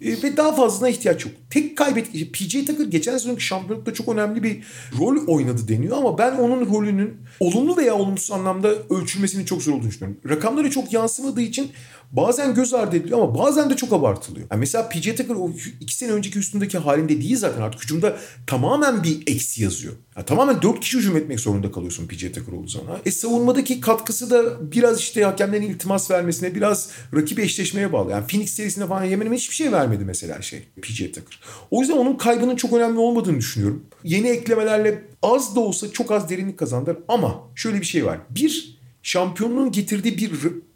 [0.01, 1.34] E, ve daha fazlasına ihtiyaç yok.
[1.49, 4.63] Tek kaybet PJ Tucker geçen sezonki şampiyonlukta çok önemli bir
[4.99, 9.89] rol oynadı deniyor ama ben onun rolünün olumlu veya olumsuz anlamda ölçülmesinin çok zor olduğunu
[9.89, 10.21] düşünüyorum.
[10.30, 11.71] Rakamları çok yansımadığı için
[12.14, 14.47] bazen göz ardı ediliyor ama bazen de çok abartılıyor.
[14.51, 19.03] Yani mesela PJ Tucker o iki sene önceki üstündeki halinde değil zaten artık hücumda tamamen
[19.03, 19.93] bir eksi yazıyor.
[20.16, 22.97] Yani tamamen dört kişi hücum etmek zorunda kalıyorsun PJ Tucker olduğu zaman.
[23.05, 28.11] E savunmadaki katkısı da biraz işte hakemlerin iltimas vermesine biraz rakip eşleşmeye bağlı.
[28.11, 31.39] Yani Phoenix serisinde falan hemen hemen hiçbir şey vermedi mesela şey PJ Tucker.
[31.72, 33.84] O yüzden onun kaybının çok önemli olmadığını düşünüyorum.
[34.03, 38.20] Yeni eklemelerle az da olsa çok az derinlik kazandılar ama şöyle bir şey var.
[38.30, 40.32] Bir şampiyonluğun getirdiği bir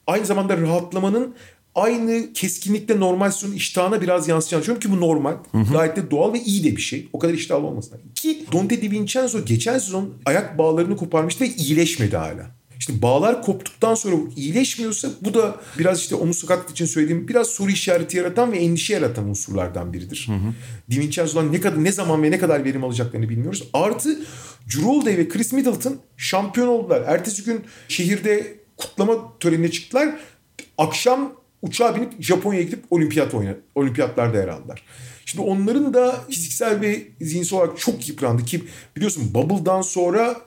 [0.07, 1.35] aynı zamanda rahatlamanın
[1.75, 5.33] aynı keskinlikte normal sezonun iştahına biraz yansıyacağını düşünüyorum ki bu normal.
[5.51, 5.73] Hı hı.
[5.73, 7.09] Gayet de doğal ve iyi de bir şey.
[7.13, 7.99] O kadar iştahlı olmasın.
[8.15, 12.57] Ki Dante DiVincenzo geçen sezon ayak bağlarını koparmıştı ve iyileşmedi hala.
[12.79, 17.71] İşte bağlar koptuktan sonra iyileşmiyorsa bu da biraz işte omuz sakatlık için söylediğim biraz soru
[17.71, 20.27] işareti yaratan ve endişe yaratan unsurlardan biridir.
[20.27, 20.53] Hı hı.
[20.91, 23.63] DiVincenzo'dan ne kadar ne zaman ve ne kadar verim alacaklarını bilmiyoruz.
[23.73, 24.19] Artı
[24.75, 27.03] Drew ve Chris Middleton şampiyon oldular.
[27.07, 30.19] Ertesi gün şehirde kutlama törenine çıktılar.
[30.77, 33.61] Akşam uçağa binip Japonya'ya gidip olimpiyat oynadı.
[33.75, 34.83] Olimpiyatlarda yer aldılar.
[35.25, 38.63] Şimdi onların da fiziksel ve zihinsel olarak çok yıprandı ki
[38.95, 40.41] biliyorsun Bubble'dan sonra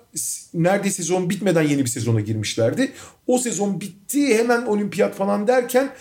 [0.55, 2.93] neredeyse sezon bitmeden yeni bir sezona girmişlerdi.
[3.27, 5.93] O sezon bitti hemen olimpiyat falan derken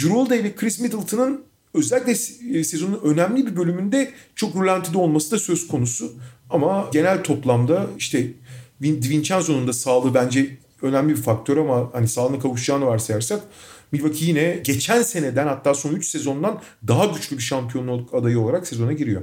[0.00, 2.12] Drew ve Chris Middleton'ın özellikle
[2.58, 6.12] e, sezonun önemli bir bölümünde çok rölantide olması da söz konusu.
[6.50, 8.30] Ama genel toplamda işte
[8.80, 13.42] Vincenzo'nun da sağlığı bence önemli bir faktör ama hani sağlığına kavuşacağını varsayarsak
[13.92, 18.92] Milwaukee yine geçen seneden hatta son 3 sezondan daha güçlü bir şampiyonluk adayı olarak sezona
[18.92, 19.22] giriyor.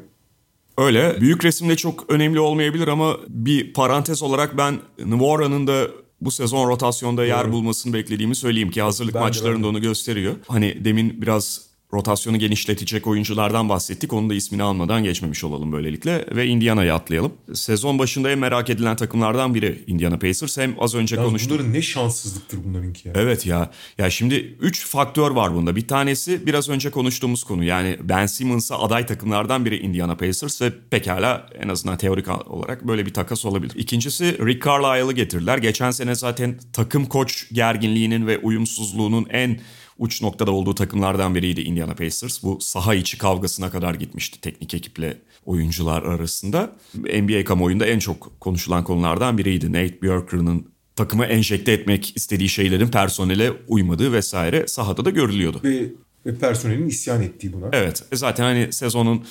[0.78, 1.22] Öyle.
[1.22, 5.88] Büyük resimde çok önemli olmayabilir ama bir parantez olarak ben Nvora'nın da
[6.22, 10.36] bu sezon rotasyonda yer bulmasını beklediğimi söyleyeyim ki hazırlık ben maçlarında onu gösteriyor.
[10.48, 11.62] Hani demin biraz
[11.96, 14.14] rotasyonu genişletecek oyunculardan bahsettik.
[14.14, 16.26] Onun da ismini almadan geçmemiş olalım böylelikle.
[16.36, 17.34] Ve Indiana'ya atlayalım.
[17.54, 20.58] Sezon başında en merak edilen takımlardan biri Indiana Pacers.
[20.58, 21.52] Hem az önce Yalnız konuştuk.
[21.52, 23.14] Bunların ne şanssızlıktır bunlarınki ya.
[23.18, 23.72] Evet ya.
[23.98, 25.76] Ya şimdi 3 faktör var bunda.
[25.76, 27.64] Bir tanesi biraz önce konuştuğumuz konu.
[27.64, 33.06] Yani Ben Simmons'a aday takımlardan biri Indiana Pacers ve pekala en azından teorik olarak böyle
[33.06, 33.74] bir takas olabilir.
[33.76, 35.58] İkincisi Rick Carlisle'ı getirdiler.
[35.58, 39.60] Geçen sene zaten takım koç gerginliğinin ve uyumsuzluğunun en
[39.98, 42.44] uç noktada olduğu takımlardan biriydi Indiana Pacers.
[42.44, 46.76] Bu saha içi kavgasına kadar gitmişti teknik ekiple oyuncular arasında.
[46.96, 49.74] NBA kamuoyunda en çok konuşulan konulardan biriydi.
[49.74, 55.62] Nate Bjorkgren'ın takımı enjekte etmek istediği şeylerin personele uymadığı vesaire sahada da görülüyordu.
[55.64, 55.92] Ve,
[56.26, 57.70] ve personelin isyan ettiği buna.
[57.72, 59.26] Evet zaten hani sezonun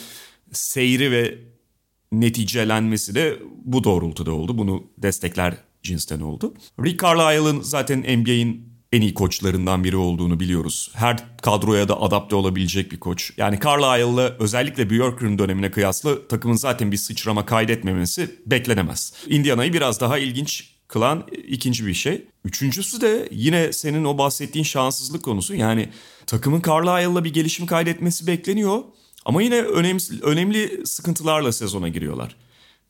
[0.52, 1.38] seyri ve
[2.12, 4.58] neticelenmesi de bu doğrultuda oldu.
[4.58, 6.54] Bunu destekler cinsten oldu.
[6.84, 10.90] Rick Carlisle'ın zaten NBA'in en iyi koçlarından biri olduğunu biliyoruz.
[10.94, 13.32] Her kadroya da adapte olabilecek bir koç.
[13.36, 19.12] Yani Carlisle'la özellikle Bjorkgren dönemine kıyasla takımın zaten bir sıçrama kaydetmemesi beklenemez.
[19.28, 22.24] Indiana'yı biraz daha ilginç kılan ikinci bir şey.
[22.44, 25.54] Üçüncüsü de yine senin o bahsettiğin şanssızlık konusu.
[25.54, 25.88] Yani
[26.26, 28.82] takımın Carlisle'la bir gelişim kaydetmesi bekleniyor.
[29.24, 32.36] Ama yine önemli, önemli sıkıntılarla sezona giriyorlar.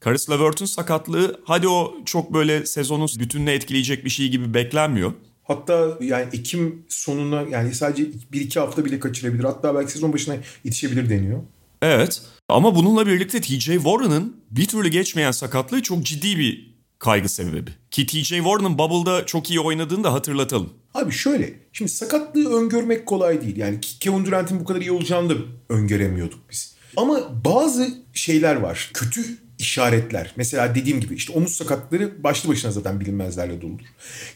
[0.01, 5.13] Karis LeVert'ün sakatlığı hadi o çok böyle sezonun bütününe etkileyecek bir şey gibi beklenmiyor.
[5.45, 9.45] Hatta yani Ekim sonuna yani sadece bir iki hafta bile kaçırabilir.
[9.45, 11.41] Hatta belki sezon başına yetişebilir deniyor.
[11.83, 17.71] Evet ama bununla birlikte TJ Warren'ın bir türlü geçmeyen sakatlığı çok ciddi bir kaygı sebebi.
[17.91, 20.73] Ki TJ Warren'ın Bubble'da çok iyi oynadığını da hatırlatalım.
[20.95, 23.57] Abi şöyle şimdi sakatlığı öngörmek kolay değil.
[23.57, 25.35] Yani Kevin Durant'in bu kadar iyi olacağını da
[25.69, 26.75] öngöremiyorduk biz.
[26.97, 28.91] Ama bazı şeyler var.
[28.95, 30.33] Kötü işaretler.
[30.37, 33.85] Mesela dediğim gibi işte omuz sakatları başlı başına zaten bilinmezlerle doludur.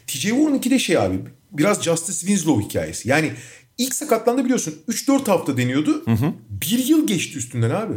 [0.07, 1.19] TJ Warren'ınki de şey abi
[1.51, 3.09] biraz Justice Winslow hikayesi.
[3.09, 3.31] Yani
[3.77, 6.03] ilk sakatlandı biliyorsun 3-4 hafta deniyordu.
[6.49, 7.93] Bir yıl geçti üstünden abi.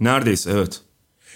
[0.00, 0.80] Neredeyse evet.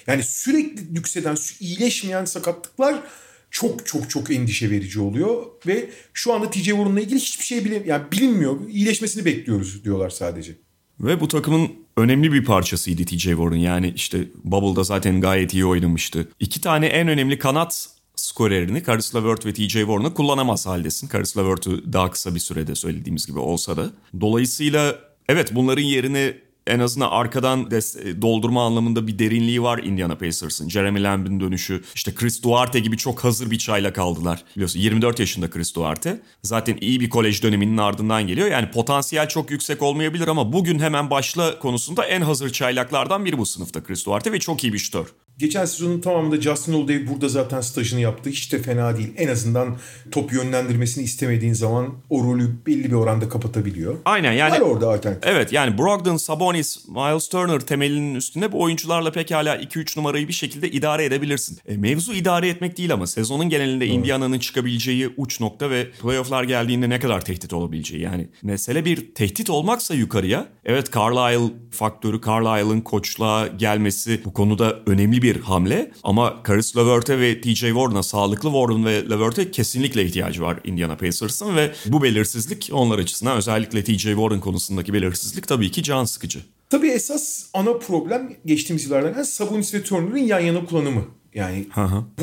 [0.07, 3.03] Yani sürekli yükselen, iyileşmeyen sakatlıklar
[3.51, 5.47] çok çok çok endişe verici oluyor.
[5.66, 8.68] Ve şu anda TJ Warren'la ilgili hiçbir şey bile, yani bilinmiyor.
[8.68, 10.66] İyileşmesini bekliyoruz diyorlar sadece.
[11.01, 13.57] Ve bu takımın önemli bir parçasıydı TJ Warren.
[13.57, 16.28] Yani işte Bubble'da zaten gayet iyi oynamıştı.
[16.40, 21.09] İki tane en önemli kanat skorerini Caris LeVert ve TJ Warren'ı kullanamaz haldesin.
[21.12, 23.90] Caris LeVert'ü daha kısa bir sürede söylediğimiz gibi olsa da.
[24.20, 26.34] Dolayısıyla evet bunların yerine
[26.67, 30.69] en azından arkadan des- doldurma anlamında bir derinliği var Indiana Pacers'ın.
[30.69, 34.45] Jeremy Lamb'in dönüşü, işte Chris Duarte gibi çok hazır bir çayla kaldılar.
[34.57, 36.23] Biliyorsun 24 yaşında Chris Duarte.
[36.43, 38.49] Zaten iyi bir kolej döneminin ardından geliyor.
[38.51, 43.47] Yani potansiyel çok yüksek olmayabilir ama bugün hemen başla konusunda en hazır çaylaklardan biri bu
[43.47, 45.07] sınıfta Chris Duarte ve çok iyi bir şütör.
[45.39, 48.30] Geçen sezonun tamamında Justin Holiday burada zaten stajını yaptı.
[48.30, 49.12] Hiç de fena değil.
[49.16, 49.76] En azından
[50.11, 53.97] top yönlendirmesini istemediğin zaman o rolü belli bir oranda kapatabiliyor.
[54.05, 55.30] Aynen yani Var orada alternatif.
[55.30, 60.70] Evet yani Brogdon, Sabonis, Miles Turner temelinin üstünde bu oyuncularla pekala 2-3 numarayı bir şekilde
[60.70, 61.59] idare edebilirsin.
[61.66, 66.89] E, mevzu idare etmek değil ama sezonun genelinde Indiana'nın çıkabileceği uç nokta ve playofflar geldiğinde
[66.89, 68.03] ne kadar tehdit olabileceği.
[68.03, 75.22] Yani mesele bir tehdit olmaksa yukarıya evet Carlisle faktörü, Carlisle'ın koçluğa gelmesi bu konuda önemli
[75.22, 80.61] bir hamle ama Caris LeVert'e ve TJ Warren'a sağlıklı Warren ve LeVert'e kesinlikle ihtiyacı var
[80.64, 86.05] Indiana Pacers'ın ve bu belirsizlik onlar açısından özellikle TJ Warren konusundaki belirsizlik tabii ki can
[86.05, 86.41] sıkıcı.
[86.70, 91.05] Tabii esas ana problem geçtiğimiz yıllardan yani Sabonis ve Turner'ın yan yana kullanımı.
[91.35, 91.66] Yani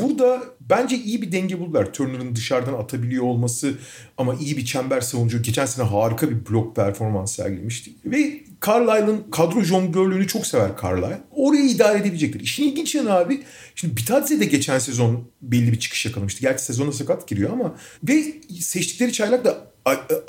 [0.02, 1.92] burada bence iyi bir denge buldular.
[1.92, 3.74] Turner'ın dışarıdan atabiliyor olması
[4.18, 5.42] ama iyi bir çember savunucu.
[5.42, 7.90] Geçen sene harika bir blok performans sergilemişti.
[8.04, 11.20] Ve Carlisle'ın kadro jonglörlüğünü çok sever Carlisle.
[11.30, 12.40] Orayı idare edebilecektir.
[12.40, 13.42] İşin ilginç yanı abi.
[13.74, 16.40] Şimdi Bitadze de geçen sezon belli bir çıkış yakalamıştı.
[16.40, 18.24] Gerçi sezona sakat giriyor ama ve
[18.60, 19.74] seçtikleri çaylak da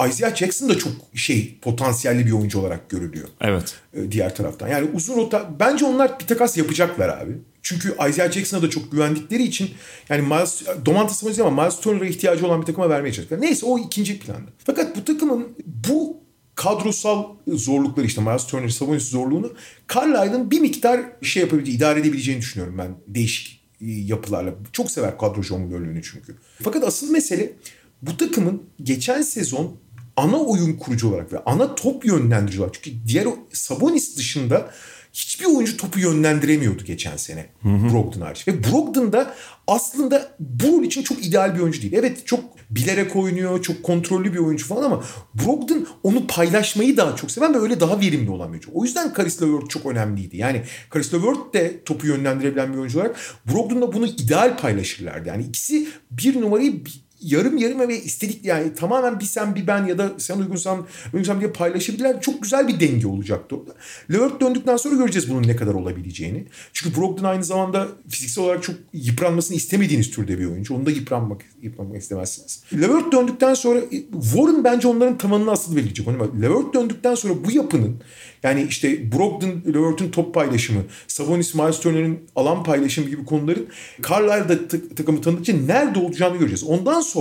[0.08, 3.28] Isaiah Jackson da çok şey potansiyelli bir oyuncu olarak görülüyor.
[3.42, 3.76] Evet.
[3.94, 4.68] E, diğer taraftan.
[4.68, 7.32] Yani uzun rota bence onlar bir takas yapacaklar abi.
[7.64, 9.70] Çünkü Isaiah Jackson'a da çok güvendikleri için
[10.10, 13.48] yani Miles, Domantas Sabonis ama Miles Turner'a ihtiyacı olan bir takıma vermeye çalışacaklar.
[13.48, 14.52] Neyse o ikinci planda.
[14.66, 16.25] Fakat bu takımın bu
[16.56, 19.54] kadrosal zorlukları işte Miles Turner Sabonis zorluğunu
[19.96, 24.54] Carlisle'ın bir miktar şey yapabileceği, idare edebileceğini düşünüyorum ben değişik e, yapılarla.
[24.72, 26.36] Çok sever kadro jonglörlüğünü çünkü.
[26.64, 27.54] Fakat asıl mesele
[28.02, 29.78] bu takımın geçen sezon
[30.16, 34.72] ana oyun kurucu olarak ve ana top yönlendirici olarak çünkü diğer Sabonis dışında
[35.16, 38.48] hiçbir oyuncu topu yönlendiremiyordu geçen sene Brogdon hariç.
[38.48, 39.36] Ve Brogdon da
[39.68, 41.94] aslında bu rol için çok ideal bir oyuncu değil.
[41.94, 45.04] Evet çok bilerek oynuyor, çok kontrollü bir oyuncu falan ama
[45.34, 48.70] Brogdon onu paylaşmayı daha çok seven ve öyle daha verimli olan bir oyuncu.
[48.74, 50.38] O yüzden Caris LeVert çok önemliydi.
[50.38, 50.64] Yani
[50.94, 53.16] Caris LeVert de topu yönlendirebilen bir oyuncu olarak
[53.54, 55.30] Brogdon da bunu ideal paylaşırlardı.
[55.30, 56.84] Yani ikisi bir numarayı
[57.26, 61.40] yarım yarım ve istedik yani tamamen bir sen bir ben ya da sen uygunsan uygunsam
[61.40, 62.22] diye paylaşabilirler.
[62.22, 63.72] Çok güzel bir denge olacaktı orada.
[64.14, 66.46] Levert döndükten sonra göreceğiz bunun ne kadar olabileceğini.
[66.74, 70.76] Çünkü Brogdon aynı zamanda fiziksel olarak çok yıpranmasını istemediğiniz türde bir oyuncu.
[70.76, 72.64] Onu da yıpranmak, yıpranmak istemezsiniz.
[72.74, 73.80] Levert döndükten sonra
[74.22, 76.08] Warren bence onların tavanını asıl belirleyecek.
[76.42, 78.00] Levert döndükten sonra bu yapının
[78.46, 83.68] yani işte Brogdon, Levert'ün top paylaşımı, Sabonis, Miles Turner'ın alan paylaşımı gibi konuların
[84.10, 86.64] Carlisle'da takımı tanıdıkça nerede olacağını göreceğiz.
[86.64, 87.15] Ondan sonra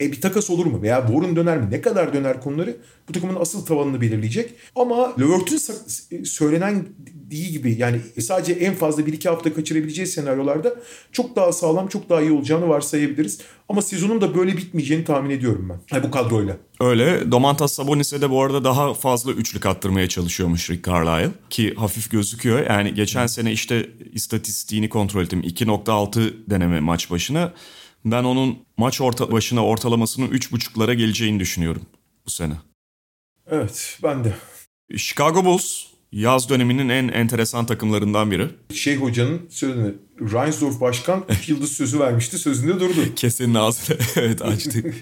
[0.00, 1.68] e bir takas olur mu veya Warren döner mi?
[1.70, 2.76] Ne kadar döner konuları
[3.08, 4.54] bu takımın asıl tavanını belirleyecek.
[4.76, 5.58] Ama Levert'ün
[6.24, 10.74] söylenen dediği gibi yani sadece en fazla 1-2 hafta kaçırabileceği senaryolarda
[11.12, 13.40] çok daha sağlam, çok daha iyi olacağını varsayabiliriz.
[13.68, 15.96] Ama sezonun da böyle bitmeyeceğini tahmin ediyorum ben.
[15.96, 16.56] Yani bu kadroyla.
[16.80, 17.32] Öyle.
[17.32, 21.30] Domantas Sabonis'e de bu arada daha fazla üçlük attırmaya çalışıyormuş Rick Carlisle.
[21.50, 22.66] Ki hafif gözüküyor.
[22.66, 25.40] Yani geçen sene işte istatistiğini kontrol ettim.
[25.40, 27.52] 2.6 deneme maç başına.
[28.04, 31.82] Ben onun maç orta başına ortalamasının 3.5'lara geleceğini düşünüyorum
[32.26, 32.54] bu sene.
[33.50, 34.34] Evet ben de.
[34.96, 38.48] Chicago Bulls yaz döneminin en enteresan takımlarından biri.
[38.74, 43.00] Şey hocanın sözünü Reinsdorf başkan 3 yıldız sözü vermişti sözünde durdu.
[43.16, 44.94] Kesenin ağzını evet açtı.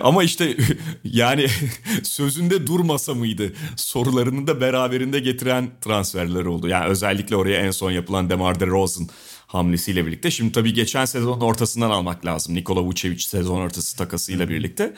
[0.00, 0.56] Ama işte
[1.04, 1.46] yani
[2.02, 6.68] sözünde durmasa mıydı sorularını da beraberinde getiren transferler oldu.
[6.68, 9.08] Yani özellikle oraya en son yapılan DeMar DeRozan
[9.56, 10.30] hamlesiyle birlikte.
[10.30, 12.54] Şimdi tabii geçen sezonun ortasından almak lazım.
[12.54, 14.94] Nikola Vucevic sezon ortası takasıyla birlikte.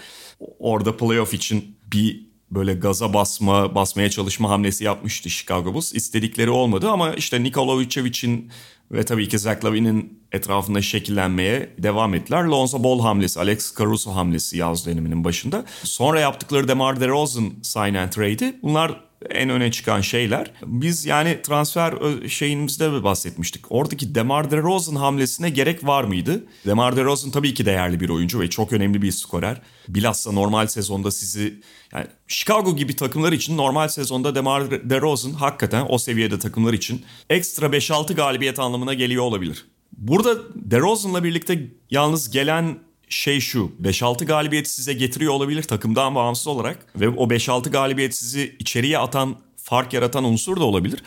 [0.59, 5.95] Orada playoff için bir böyle gaza basma, basmaya çalışma hamlesi yapmıştı Chicago Bulls.
[5.95, 8.51] İstedikleri olmadı ama işte Nikola Vucevic'in
[8.93, 12.45] ve tabii ki Zach Lavin'in etrafında şekillenmeye devam ettiler.
[12.45, 15.65] Lonzo Ball hamlesi, Alex Caruso hamlesi yaz döneminin başında.
[15.85, 20.53] Sonra yaptıkları DeMar DeRozan sign and trade'i bunlar en öne çıkan şeyler.
[20.67, 21.95] Biz yani transfer
[22.29, 23.73] şeyimizde bahsetmiştik.
[23.73, 26.45] Oradaki Demar DeRozan hamlesine gerek var mıydı?
[26.67, 29.61] Demar DeRozan tabii ki değerli bir oyuncu ve çok önemli bir skorer.
[29.89, 31.61] Bilhassa normal sezonda sizi
[31.93, 37.67] yani Chicago gibi takımlar için normal sezonda Demar DeRozan hakikaten o seviyede takımlar için ekstra
[37.67, 39.67] 5-6 galibiyet anlamına geliyor olabilir.
[39.93, 42.79] Burada DeRozan'la birlikte yalnız gelen
[43.09, 48.57] şey şu 5-6 galibiyet size getiriyor olabilir takımdan bağımsız olarak ve o 5-6 galibiyet sizi
[48.59, 51.03] içeriye atan fark yaratan unsur da olabilir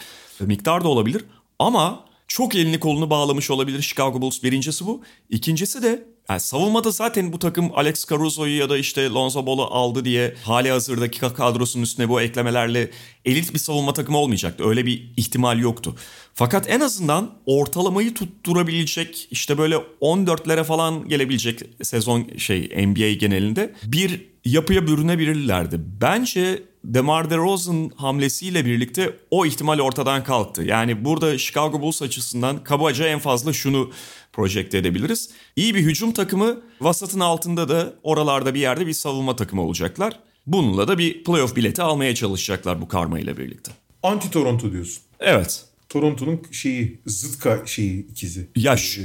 [0.45, 1.25] miktar da olabilir.
[1.59, 4.43] Ama çok elini kolunu bağlamış olabilir Chicago Bulls.
[4.43, 5.01] Birincisi bu.
[5.29, 10.05] İkincisi de yani savunmada zaten bu takım Alex Caruso'yu ya da işte Lonzo Ball'u aldı
[10.05, 12.91] diye hali hazırdaki kadrosunun üstüne bu eklemelerle
[13.25, 14.67] elit bir savunma takımı olmayacaktı.
[14.67, 15.95] Öyle bir ihtimal yoktu.
[16.33, 24.31] Fakat en azından ortalamayı tutturabilecek işte böyle 14'lere falan gelebilecek sezon şey NBA genelinde bir
[24.45, 25.79] yapıya bürünebilirlerdi.
[26.01, 30.63] Bence DeMar DeRozan hamlesiyle birlikte o ihtimal ortadan kalktı.
[30.63, 33.91] Yani burada Chicago Bulls açısından kabaca en fazla şunu
[34.33, 35.29] projekte edebiliriz.
[35.55, 40.19] İyi bir hücum takımı, vasatın altında da oralarda bir yerde bir savunma takımı olacaklar.
[40.47, 43.71] Bununla da bir playoff bileti almaya çalışacaklar bu karma ile birlikte.
[44.03, 45.03] Anti Toronto diyorsun.
[45.19, 45.65] Evet.
[45.89, 48.47] Toronto'nun şeyi zıtka şeyi ikizi.
[48.55, 49.01] Ya şu,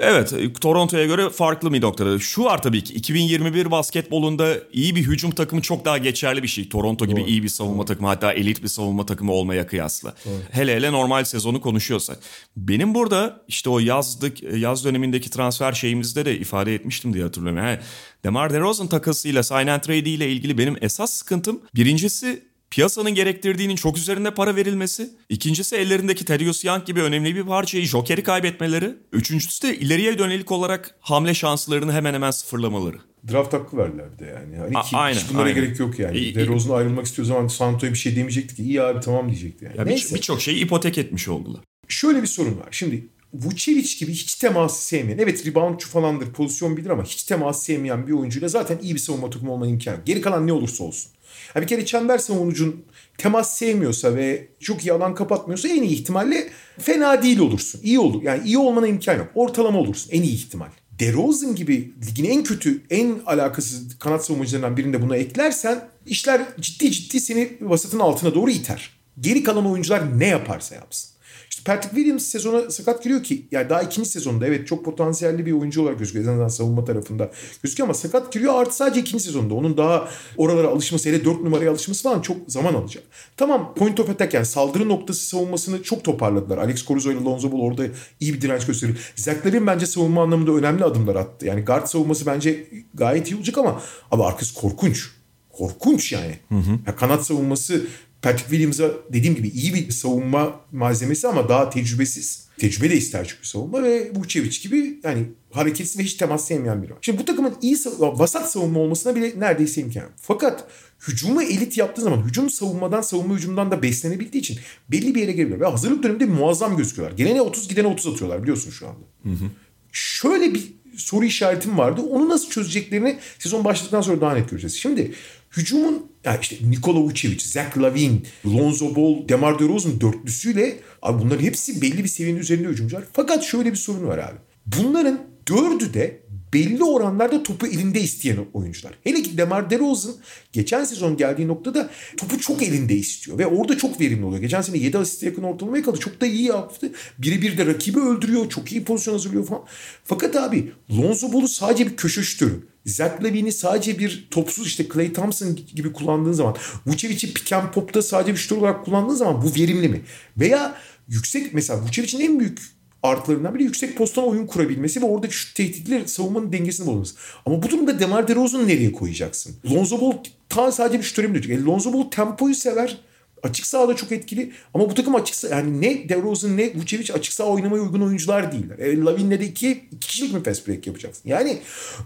[0.00, 2.18] Evet Toronto'ya göre farklı bir noktada.
[2.18, 6.68] Şu var tabii ki 2021 basketbolunda iyi bir hücum takımı çok daha geçerli bir şey.
[6.68, 7.28] Toronto gibi Doğru.
[7.28, 7.86] iyi bir savunma Doğru.
[7.86, 10.14] takımı hatta elit bir savunma takımı olmaya kıyasla.
[10.26, 10.34] Doğru.
[10.50, 12.18] Hele hele normal sezonu konuşuyorsak.
[12.56, 17.58] Benim burada işte o yazdık yaz dönemindeki transfer şeyimizde de ifade etmiştim diye hatırlıyorum.
[17.58, 17.78] Yani
[18.24, 23.98] Demar DeRozan takasıyla sign and trade ile ilgili benim esas sıkıntım birincisi piyasanın gerektirdiğinin çok
[23.98, 25.10] üzerinde para verilmesi.
[25.28, 28.94] İkincisi ellerindeki Terius Young gibi önemli bir parçayı Joker'i kaybetmeleri.
[29.12, 32.96] Üçüncüsü de ileriye dönelik olarak hamle şanslarını hemen hemen sıfırlamaları.
[33.32, 34.56] Draft hakkı verdiler bir de yani.
[34.56, 35.54] Hani A- ki, aynen, hiç bunlara aynen.
[35.54, 36.18] gerek yok yani.
[36.18, 39.76] İyi, DeRozan ayrılmak istiyor zaman Santo'ya bir şey demeyecekti ki iyi abi tamam diyecekti yani.
[39.78, 39.86] Ya.
[40.14, 41.60] Birçok şeyi ipotek etmiş oldular.
[41.88, 42.68] Şöyle bir sorun var.
[42.70, 48.06] Şimdi Vucevic gibi hiç teması sevmeyen, evet reboundçu falandır, pozisyon bilir ama hiç teması sevmeyen
[48.06, 49.98] bir oyuncuyla zaten iyi bir savunma takımı olma imkanı.
[50.04, 51.12] Geri kalan ne olursa olsun.
[51.54, 52.84] Yani bir kere çember savunucun
[53.18, 57.80] temas sevmiyorsa ve çok iyi alan kapatmıyorsa en iyi ihtimalle fena değil olursun.
[57.82, 58.22] İyi olur.
[58.22, 59.28] Yani iyi olmana imkan yok.
[59.34, 60.68] Ortalama olursun en iyi ihtimal.
[60.98, 67.20] DeRozan gibi ligin en kötü, en alakasız kanat savunmacılarından birinde buna eklersen işler ciddi ciddi
[67.20, 68.90] seni vasatın altına doğru iter.
[69.20, 71.10] Geri kalan oyuncular ne yaparsa yapsın.
[71.58, 75.52] İşte Patrick Williams sezona sakat giriyor ki yani daha ikinci sezonda evet çok potansiyelli bir
[75.52, 76.24] oyuncu olarak gözüküyor.
[76.24, 77.30] En azından savunma tarafında
[77.62, 79.54] gözüküyor ama sakat giriyor artı sadece ikinci sezonda.
[79.54, 83.04] Onun daha oralara alışması hele dört numaraya alışması falan çok zaman alacak.
[83.36, 86.58] Tamam point of attack yani saldırı noktası savunmasını çok toparladılar.
[86.58, 87.86] Alex Caruso ile Lonzo Ball orada
[88.20, 88.98] iyi bir direnç gösteriyor.
[89.16, 91.46] Zach Lavin bence savunma anlamında önemli adımlar attı.
[91.46, 95.10] Yani guard savunması bence gayet iyi olacak ama abi arkası korkunç
[95.58, 96.38] korkunç yani.
[96.48, 96.70] Hı hı.
[96.86, 97.86] Ya kanat savunması
[98.22, 102.48] Patrick Williams'a dediğim gibi iyi bir savunma malzemesi ama daha tecrübesiz.
[102.58, 106.90] Tecrübe de ister çünkü savunma ve Vucevic gibi yani hareketsiz ve hiç temas sevmeyen biri
[106.90, 106.98] var.
[107.00, 110.12] Şimdi bu takımın iyi vasat savunma olmasına bile neredeyse imkan yok.
[110.16, 110.64] Fakat
[111.08, 114.58] hücumu elit yaptığı zaman hücum savunmadan savunma hücumdan da beslenebildiği için
[114.88, 115.60] belli bir yere geliyor.
[115.60, 117.16] Ve hazırlık döneminde muazzam gözüküyorlar.
[117.16, 119.00] Gelene 30 gidene 30 atıyorlar biliyorsun şu anda.
[119.22, 119.50] Hı hı.
[119.92, 122.00] Şöyle bir soru işaretim vardı.
[122.00, 124.76] Onu nasıl çözeceklerini sezon başladıktan sonra daha net göreceğiz.
[124.76, 125.12] Şimdi
[125.56, 131.82] hücumun yani işte Nikola Vucevic, Zach Lavin, Lonzo Ball, DeMar DeRozan dörtlüsüyle abi bunların hepsi
[131.82, 133.04] belli bir seviyenin üzerinde hücumcular.
[133.12, 134.38] Fakat şöyle bir sorun var abi.
[134.66, 136.22] Bunların dördü de
[136.54, 138.98] belli oranlarda topu elinde isteyen oyuncular.
[139.04, 140.14] Hele ki Demar DeRozan
[140.52, 144.42] geçen sezon geldiği noktada topu çok elinde istiyor ve orada çok verimli oluyor.
[144.42, 145.98] Geçen sene 7 asiste yakın ortalamaya kaldı.
[145.98, 146.92] Çok da iyi yaptı.
[147.18, 148.48] Birebir de rakibi öldürüyor.
[148.48, 149.62] Çok iyi pozisyon hazırlıyor falan.
[150.04, 152.68] Fakat abi Lonzo Ball'u sadece bir köşe şütörü.
[152.86, 156.56] Zach Lavin'i sadece bir topsuz işte Clay Thompson gibi kullandığın zaman
[156.86, 160.02] Vucevic'i pick and pop'ta sadece bir şütör olarak kullandığın zaman bu verimli mi?
[160.36, 160.74] Veya
[161.08, 166.08] yüksek mesela Vucevic'in en büyük artlarından biri yüksek postan oyun kurabilmesi ve oradaki şu tehditli
[166.08, 167.14] savunmanın dengesini bozması.
[167.46, 169.56] Ama bu durumda Demar DeRozan'ı nereye koyacaksın?
[169.70, 170.12] Lonzo Ball
[170.48, 171.60] ta sadece bir şütöre mi diyecek?
[171.60, 173.00] E, Lonzo Ball tempoyu sever.
[173.42, 177.32] Açık sahada çok etkili ama bu takım açık saha yani ne DeRozan ne Vucevic açık
[177.32, 178.78] saha oynamaya uygun oyuncular değiller.
[178.78, 181.28] E, Lavin'le de iki, iki kişilik mi fast break yapacaksın?
[181.28, 181.58] Yani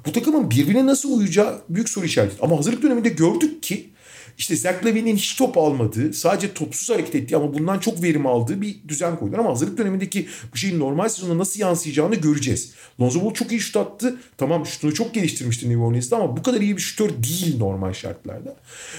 [0.07, 2.37] bu takımın birbirine nasıl uyacağı büyük soru işareti.
[2.41, 3.92] Ama hazırlık döneminde gördük ki
[4.39, 8.77] işte Zach hiç top almadığı, sadece topsuz hareket ettiği ama bundan çok verim aldığı bir
[8.89, 9.39] düzen koydular.
[9.39, 12.75] Ama hazırlık dönemindeki bu şeyin normal sezonda nasıl yansıyacağını göreceğiz.
[13.01, 14.17] Lonzo Ball çok iyi şut attı.
[14.39, 18.57] Tamam şutunu çok geliştirmişti New Orleans'ta ama bu kadar iyi bir şutör değil normal şartlarda.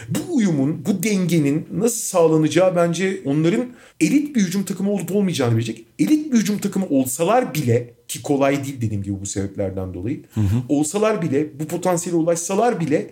[0.09, 3.65] Bu uyumun, bu dengenin nasıl sağlanacağı bence onların
[3.99, 5.85] elit bir hücum takımı olup olmayacağını bilecek.
[5.99, 10.23] Elit bir hücum takımı olsalar bile ki kolay değil dediğim gibi bu sebeplerden dolayı.
[10.33, 10.63] Hı hı.
[10.69, 13.11] Olsalar bile bu potansiyele ulaşsalar bile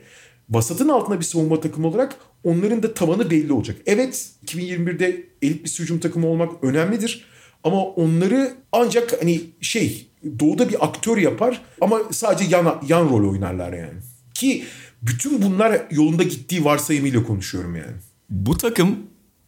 [0.52, 3.78] vasatın altında bir savunma takımı olarak onların da tavanı belli olacak.
[3.86, 7.26] Evet 2021'de elit bir hücum takımı olmak önemlidir.
[7.64, 10.07] Ama onları ancak hani şey
[10.40, 13.99] doğuda bir aktör yapar ama sadece yan, yan rol oynarlar yani.
[14.34, 14.64] Ki
[15.02, 17.95] bütün bunlar yolunda gittiği varsayımıyla konuşuyorum yani.
[18.30, 18.98] Bu takım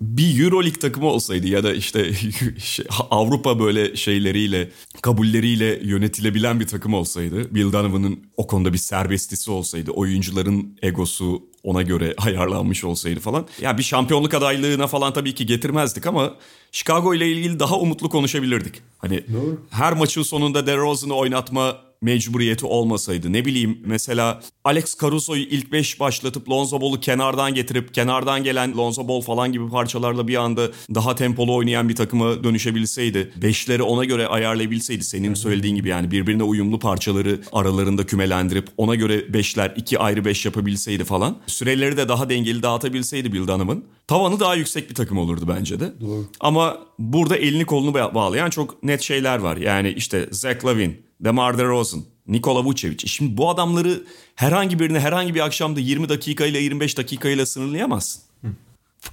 [0.04, 2.14] bir Euroleague takımı olsaydı ya da işte
[2.60, 4.70] şey, Avrupa böyle şeyleriyle,
[5.02, 11.82] kabulleriyle yönetilebilen bir takım olsaydı, Bill Donovan'ın o konuda bir serbestisi olsaydı, oyuncuların egosu ona
[11.82, 13.48] göre ayarlanmış olsaydı falan.
[13.62, 16.36] Ya bir şampiyonluk adaylığına falan tabii ki getirmezdik ama
[16.72, 18.82] Chicago ile ilgili daha umutlu konuşabilirdik.
[18.98, 19.62] Hani Doğru.
[19.70, 26.50] her maçın sonunda DeRozan'ı oynatma mecburiyeti olmasaydı ne bileyim mesela Alex Caruso'yu ilk 5 başlatıp
[26.50, 31.56] Lonzo Ball'u kenardan getirip kenardan gelen Lonzo Ball falan gibi parçalarla bir anda daha tempolu
[31.56, 33.32] oynayan bir takıma dönüşebilseydi.
[33.42, 39.34] Beşleri ona göre ayarlayabilseydi senin söylediğin gibi yani birbirine uyumlu parçaları aralarında kümelendirip ona göre
[39.34, 41.38] beşler iki ayrı beş yapabilseydi falan.
[41.48, 43.84] Süreleri de daha dengeli dağıtabilseydi Bill Donovan.
[44.08, 45.94] Tavanı daha yüksek bir takım olurdu bence de.
[46.02, 46.26] Doğru.
[46.40, 49.58] Ama burada elini kolunu bağlayan çok net şeyler var.
[49.58, 53.08] Yani işte Zach Lavin, DeMar DeRozan, Nikola Vucevic.
[53.08, 54.04] Şimdi bu adamları
[54.36, 58.24] herhangi birini herhangi bir akşamda 20 dakikayla 25 dakikayla sınırlayamazsın.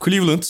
[0.05, 0.43] Cleveland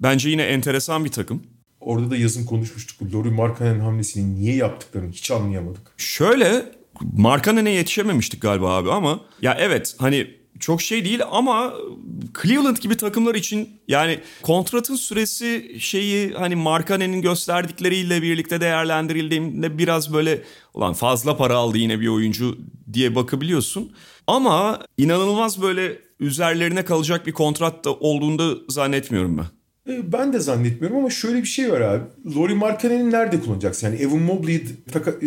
[0.00, 1.42] bence yine enteresan bir takım.
[1.80, 3.14] Orada da yazın konuşmuştuk.
[3.14, 5.82] Laurie Markkanen hamlesini niye yaptıklarını hiç anlayamadık.
[5.96, 11.74] Şöyle Markkanen'e yetişememiştik galiba abi ama ya evet hani çok şey değil ama
[12.42, 20.42] Cleveland gibi takımlar için yani kontratın süresi şeyi hani Markkanen'in gösterdikleriyle birlikte değerlendirildiğinde biraz böyle
[20.74, 22.58] ulan fazla para aldı yine bir oyuncu
[22.92, 23.92] diye bakabiliyorsun.
[24.26, 29.46] Ama inanılmaz böyle üzerlerine kalacak bir kontrat da olduğunu da zannetmiyorum ben.
[29.88, 32.04] E, Ben de zannetmiyorum ama şöyle bir şey var abi.
[32.36, 33.86] Laurie Markkanen'i nerede kullanacaksın?
[33.86, 34.64] Yani Evan Mobley'i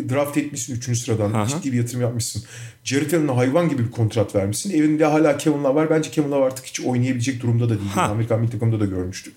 [0.09, 0.97] draft etmişsin 3.
[0.99, 1.33] sıradan.
[1.33, 1.47] Aha.
[1.47, 2.43] Ciddi bir yatırım yapmışsın.
[2.83, 4.71] Jared Allen'a hayvan gibi bir kontrat vermişsin.
[4.77, 5.89] Evinde hala Kevin Love var.
[5.89, 7.89] Bence Kevin Love artık hiç oynayabilecek durumda da değil.
[7.93, 8.01] Ha.
[8.01, 9.33] Amerikan milli takımında da görmüştük.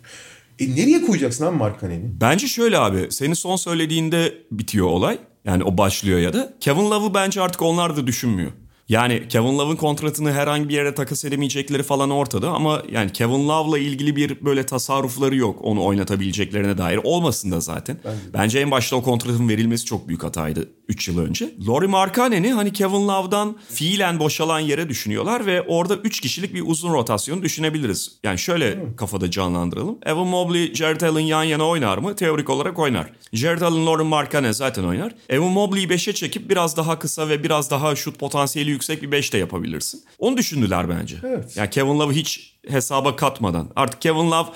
[0.59, 2.11] E nereye koyacaksın abi Markkanen'i?
[2.21, 5.19] Bence şöyle abi senin son söylediğinde bitiyor olay.
[5.45, 6.53] Yani o başlıyor ya da.
[6.61, 8.51] Kevin Love'ı bence artık onlar da düşünmüyor.
[8.91, 13.79] Yani Kevin Love'ın kontratını herhangi bir yere takas edemeyecekleri falan ortada ama yani Kevin Love'la
[13.79, 17.01] ilgili bir böyle tasarrufları yok onu oynatabileceklerine dair.
[17.05, 17.97] Olmasın da zaten.
[18.35, 21.55] Bence en başta o kontratın verilmesi çok büyük hataydı 3 yıl önce.
[21.69, 26.93] Laurie Markkanen'i hani Kevin Love'dan fiilen boşalan yere düşünüyorlar ve orada 3 kişilik bir uzun
[26.93, 28.13] rotasyon düşünebiliriz.
[28.25, 29.99] Yani şöyle kafada canlandıralım.
[30.07, 32.17] Evan Mobley, Jared Allen yan yana oynar mı?
[32.17, 33.11] Teorik olarak oynar.
[33.33, 35.15] Jared Allen, Lauren Markkanen zaten oynar.
[35.29, 39.33] Evan Mobley'i 5'e çekip biraz daha kısa ve biraz daha şut potansiyeli yüksek bir 5
[39.33, 40.03] de yapabilirsin.
[40.19, 41.17] Onu düşündüler bence.
[41.25, 41.57] Evet.
[41.57, 43.71] Yani Kevin Love'ı hiç hesaba katmadan.
[43.77, 44.49] Artık Kevin Love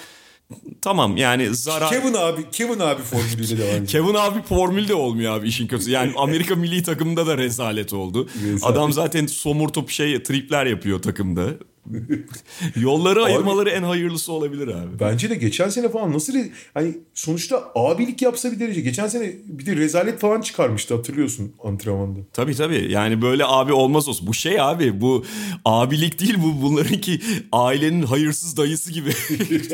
[0.83, 1.91] tamam yani zarar...
[1.91, 3.87] Kevin abi, Kevin abi formülüyle devam ediyor.
[3.87, 5.91] Kevin abi formül de olmuyor abi işin kötüsü.
[5.91, 8.29] Yani Amerika milli takımında da rezalet oldu.
[8.45, 8.65] Rezalet.
[8.65, 11.47] Adam zaten somurtup şey tripler yapıyor takımda.
[12.77, 15.01] Yolları ayırmaları en hayırlısı olabilir abi.
[15.01, 16.35] Bence de geçen sene falan nasıl
[16.75, 18.81] hani sonuçta abilik yapsa bir derece.
[18.81, 22.21] Geçen sene bir de rezalet falan çıkarmıştı hatırlıyorsun antrenmanda.
[22.33, 24.27] Tabii tabii yani böyle abi olmaz olsun.
[24.27, 25.25] Bu şey abi bu
[25.65, 27.21] abilik değil bu bunlarınki
[27.53, 29.11] ailenin hayırsız dayısı gibi.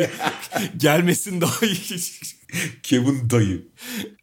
[0.77, 2.01] Gelmesin daha iyi.
[2.83, 3.63] Kevin dayı.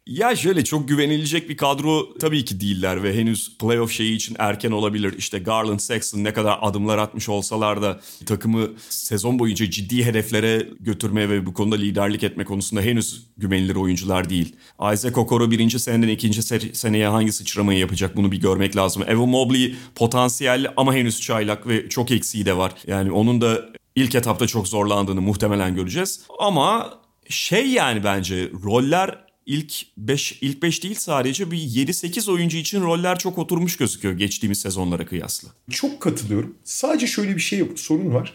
[0.08, 4.70] Ya şöyle çok güvenilecek bir kadro tabii ki değiller ve henüz playoff şeyi için erken
[4.70, 5.14] olabilir.
[5.18, 11.28] İşte Garland, Sexton ne kadar adımlar atmış olsalar da takımı sezon boyunca ciddi hedeflere götürme
[11.28, 14.56] ve bu konuda liderlik etme konusunda henüz güvenilir oyuncular değil.
[14.94, 19.02] Isaac Okoro birinci seneden ikinci se- seneye hangi sıçramayı yapacak bunu bir görmek lazım.
[19.06, 22.72] Evan Mobley potansiyelli ama henüz çaylak ve çok eksiği de var.
[22.86, 26.20] Yani onun da ilk etapta çok zorlandığını muhtemelen göreceğiz.
[26.38, 26.98] Ama
[27.28, 33.18] şey yani bence roller ilk 5 ilk 5 değil sadece bir 7-8 oyuncu için roller
[33.18, 35.48] çok oturmuş gözüküyor geçtiğimiz sezonlara kıyasla.
[35.70, 36.54] Çok katılıyorum.
[36.64, 38.32] Sadece şöyle bir şey sorun var.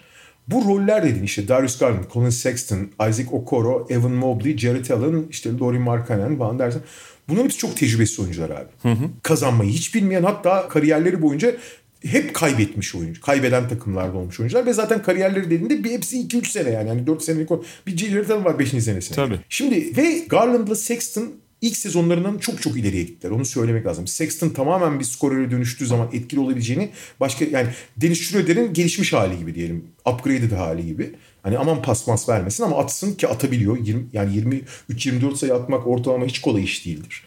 [0.48, 5.49] Bu roller dedin işte Darius Garland, Colin Sexton, Isaac Okoro, Evan Mobley, Jared Allen, işte
[5.60, 6.81] Laurie Markkanen falan dersen.
[7.30, 8.98] Bunların hepsi çok tecrübesiz oyuncular abi.
[9.23, 11.56] Kazanmayı hiç bilmeyen hatta kariyerleri boyunca
[12.03, 13.21] hep kaybetmiş oyuncu.
[13.21, 16.89] Kaybeden takımlarda olmuş oyuncular ve zaten kariyerleri dediğinde bir hepsi 2-3 sene yani.
[16.89, 18.81] yani 4 senelik o- bir Allen var 5.
[18.81, 19.13] senesi.
[19.15, 19.39] Tabii.
[19.49, 21.31] Şimdi ve Garland'la Sexton
[21.64, 23.31] ilk sezonlarından çok çok ileriye gittiler.
[23.31, 24.07] Onu söylemek lazım.
[24.07, 27.68] Sexton tamamen bir skorere dönüştüğü zaman etkili olabileceğini başka yani
[27.98, 29.85] Dennis Schroeder'in gelişmiş hali gibi diyelim.
[30.06, 31.15] Upgraded hali gibi.
[31.44, 33.77] Hani aman pas vermesin ama atsın ki atabiliyor.
[33.77, 37.23] 20, yani 23-24 sayı atmak ortalama hiç kolay iş değildir.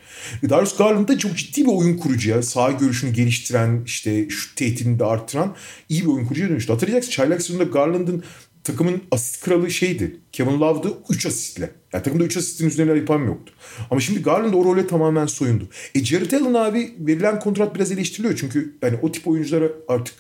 [0.51, 5.05] Darius Garland da çok ciddi bir oyun kurucuya, sağ görüşünü geliştiren, işte şut tehditini de
[5.05, 5.55] arttıran
[5.89, 6.73] iyi bir oyun kurucuya dönüştü.
[6.73, 8.25] Hatırlayacaksın çaylak sezonunda Garland'ın
[8.67, 10.21] takımın asist kralı şeydi.
[10.33, 11.71] Kevin Love'dı 3 asistle.
[11.93, 13.53] Yani takımda 3 asistin üzerine yapan yoktu.
[13.91, 15.69] Ama şimdi Garland o role tamamen soyundu.
[15.95, 18.37] E Jared Allen abi verilen kontrat biraz eleştiriliyor.
[18.37, 20.15] Çünkü yani o tip oyunculara artık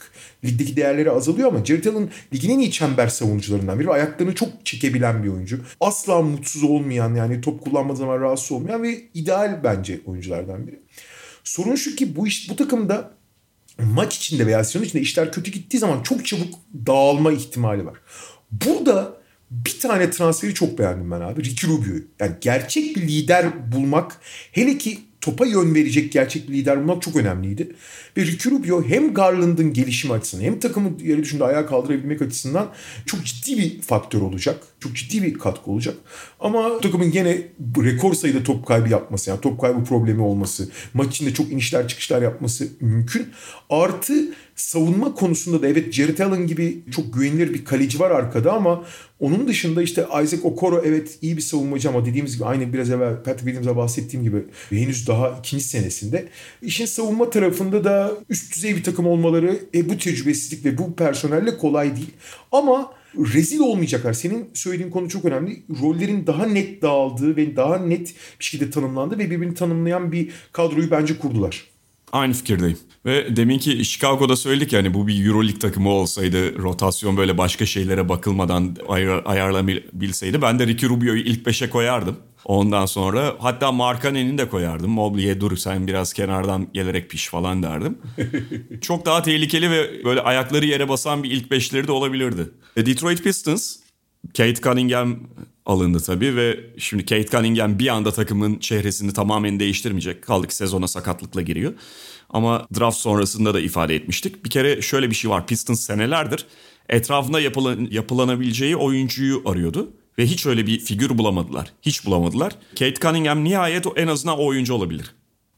[0.44, 3.90] ligdeki değerleri azalıyor ama Jared Allen ligin en iyi çember savunucularından biri.
[3.90, 5.60] Ayaklarını çok çekebilen bir oyuncu.
[5.80, 10.80] Asla mutsuz olmayan yani top kullanmadığı zaman rahatsız olmayan ve ideal bence oyunculardan biri.
[11.44, 13.16] Sorun şu ki bu iş bu takımda
[13.78, 16.54] maç içinde veya sezon içinde işler kötü gittiği zaman çok çabuk
[16.86, 17.94] dağılma ihtimali var.
[18.52, 19.16] Burada
[19.50, 21.44] bir tane transferi çok beğendim ben abi.
[21.44, 22.04] Ricky Rubio'yu.
[22.20, 24.20] Yani gerçek bir lider bulmak
[24.52, 27.72] hele ki topa yön verecek gerçek bir lider bulmak çok önemliydi.
[28.16, 32.72] Ve Ricky Rubio hem Garland'ın gelişim açısından hem takımı yere düşünde ayağa kaldırabilmek açısından
[33.06, 34.62] çok ciddi bir faktör olacak.
[34.80, 35.94] Çok ciddi bir katkı olacak.
[36.40, 37.38] Ama takımın gene
[37.84, 42.22] rekor sayıda top kaybı yapması yani top kaybı problemi olması, maç içinde çok inişler çıkışlar
[42.22, 43.28] yapması mümkün.
[43.70, 44.14] Artı
[44.56, 48.84] savunma konusunda da evet Jared Allen gibi çok güvenilir bir kaleci var arkada ama
[49.20, 53.14] onun dışında işte Isaac Okoro evet iyi bir savunmacı ama dediğimiz gibi aynı biraz evvel
[53.16, 56.28] Patrick Williams'a bahsettiğim gibi henüz daha ikinci senesinde.
[56.62, 61.56] İşin savunma tarafında da üst düzey bir takım olmaları e, bu tecrübesizlik ve bu personelle
[61.56, 62.12] kolay değil.
[62.52, 62.92] Ama
[63.34, 64.12] rezil olmayacaklar.
[64.12, 65.62] Senin söylediğin konu çok önemli.
[65.82, 70.90] Rollerin daha net dağıldığı ve daha net bir şekilde tanımlandı ve birbirini tanımlayan bir kadroyu
[70.90, 71.64] bence kurdular.
[72.12, 72.78] Aynı fikirdeyim.
[73.06, 78.76] Ve deminki Chicago'da söyledik yani bu bir Euroleague takımı olsaydı rotasyon böyle başka şeylere bakılmadan
[78.88, 82.16] ayar, ayarlanabilseydi ben de Ricky Rubio'yu ilk beşe koyardım.
[82.46, 84.90] Ondan sonra hatta Markanen'i de koyardım.
[84.90, 87.98] Mobley'e dur sen biraz kenardan gelerek piş falan derdim.
[88.80, 92.50] Çok daha tehlikeli ve böyle ayakları yere basan bir ilk beşleri de olabilirdi.
[92.76, 93.76] E, Detroit Pistons,
[94.36, 95.18] Kate Cunningham
[95.66, 100.22] alındı tabii ve şimdi Kate Cunningham bir anda takımın çehresini tamamen değiştirmeyecek.
[100.22, 101.72] Kaldı ki sezona sakatlıkla giriyor.
[102.30, 104.44] Ama draft sonrasında da ifade etmiştik.
[104.44, 105.46] Bir kere şöyle bir şey var.
[105.46, 106.46] Pistons senelerdir
[106.88, 109.88] etrafında yapılan, yapılanabileceği oyuncuyu arıyordu.
[110.18, 111.72] Ve hiç öyle bir figür bulamadılar.
[111.82, 112.52] Hiç bulamadılar.
[112.78, 115.14] Kate Cunningham nihayet en azından o oyuncu olabilir.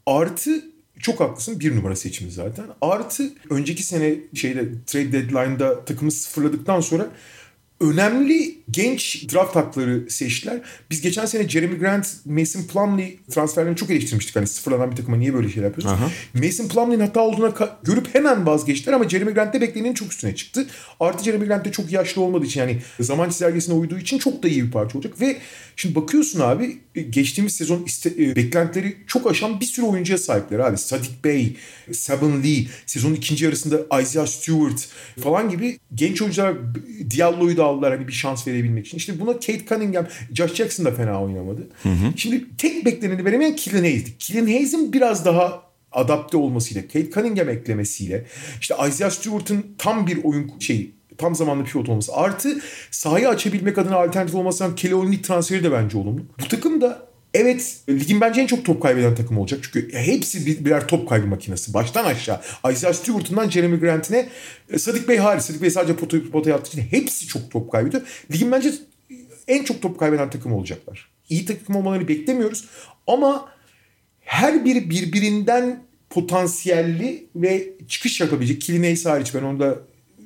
[0.06, 0.64] Artı
[1.00, 2.64] çok haklısın bir numara seçimi zaten.
[2.80, 7.08] Artı önceki sene şeyde trade deadline'da takımı sıfırladıktan sonra
[7.80, 10.60] önemli genç draft hakları seçtiler.
[10.90, 14.36] Biz geçen sene Jeremy Grant, Mason Plumlee transferlerini çok eleştirmiştik.
[14.36, 15.96] Hani sıfırlanan bir takıma niye böyle şeyler yapıyorsun?
[15.96, 16.10] Aha.
[16.34, 20.66] Mason Plumlee'nin hata olduğuna görüp hemen vazgeçtiler ama Jeremy Grant de beklenenin çok üstüne çıktı.
[21.00, 24.48] Artı Jeremy Grant de çok yaşlı olmadığı için yani zaman çizelgesine uyduğu için çok da
[24.48, 25.20] iyi bir parça olacak.
[25.20, 25.36] Ve
[25.76, 26.78] şimdi bakıyorsun abi
[27.10, 30.78] geçtiğimiz sezon iste, e, beklentileri çok aşan bir sürü oyuncuya sahipler abi.
[30.78, 31.56] Sadik Bey,
[31.92, 34.88] Sabin Lee, sezonun ikinci yarısında Isaiah Stewart
[35.20, 36.54] falan gibi genç oyuncular
[37.10, 38.98] Diallo'yu da aldılar hani bir şans verebilmek için.
[38.98, 41.68] İşte buna Kate Cunningham, Josh Jackson da fena oynamadı.
[41.82, 42.12] Hı hı.
[42.16, 44.18] Şimdi tek bekleneni veremeyen Killian Hayes'di.
[44.18, 45.62] Killian Hayes'in biraz daha
[45.92, 48.26] adapte olmasıyla, Kate Cunningham eklemesiyle,
[48.60, 52.14] işte Isaiah Stewart'ın tam bir oyun şey tam zamanlı pivot olması.
[52.14, 56.22] Artı sahayı açabilmek adına alternatif olmasından Kelly transferi de bence olumlu.
[56.40, 59.60] Bu takım da Evet ligin bence en çok top kaybeden takım olacak.
[59.62, 61.74] Çünkü hepsi birer top kaybı makinesi.
[61.74, 62.40] Baştan aşağı.
[62.72, 64.28] Isaiah Stewart'ından Jeremy Grant'ine
[64.70, 65.42] e, Sadik Bey hariç.
[65.42, 68.02] Sadik Bey sadece potayı potaya attığı için hepsi çok top kaybediyor.
[68.32, 68.72] Ligin bence
[69.48, 71.08] en çok top kaybeden takım olacaklar.
[71.28, 72.64] İyi takım olmalarını beklemiyoruz.
[73.06, 73.48] Ama
[74.20, 78.60] her biri birbirinden potansiyelli ve çıkış yapabilecek.
[78.60, 79.78] Killian hariç ben onda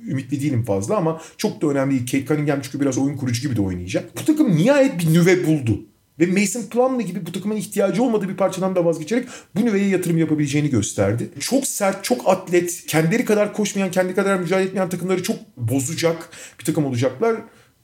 [0.07, 2.05] ümitli değilim fazla ama çok da önemli değil.
[2.05, 4.17] Kate Cunningham çünkü biraz oyun kurucu gibi de oynayacak.
[4.17, 5.85] Bu takım nihayet bir nüve buldu.
[6.19, 10.17] Ve Mason Plumlee gibi bu takımın ihtiyacı olmadığı bir parçadan da vazgeçerek bu nüveye yatırım
[10.17, 11.29] yapabileceğini gösterdi.
[11.39, 16.29] Çok sert, çok atlet, kendileri kadar koşmayan, kendi kadar mücadele etmeyen takımları çok bozacak
[16.59, 17.35] bir takım olacaklar.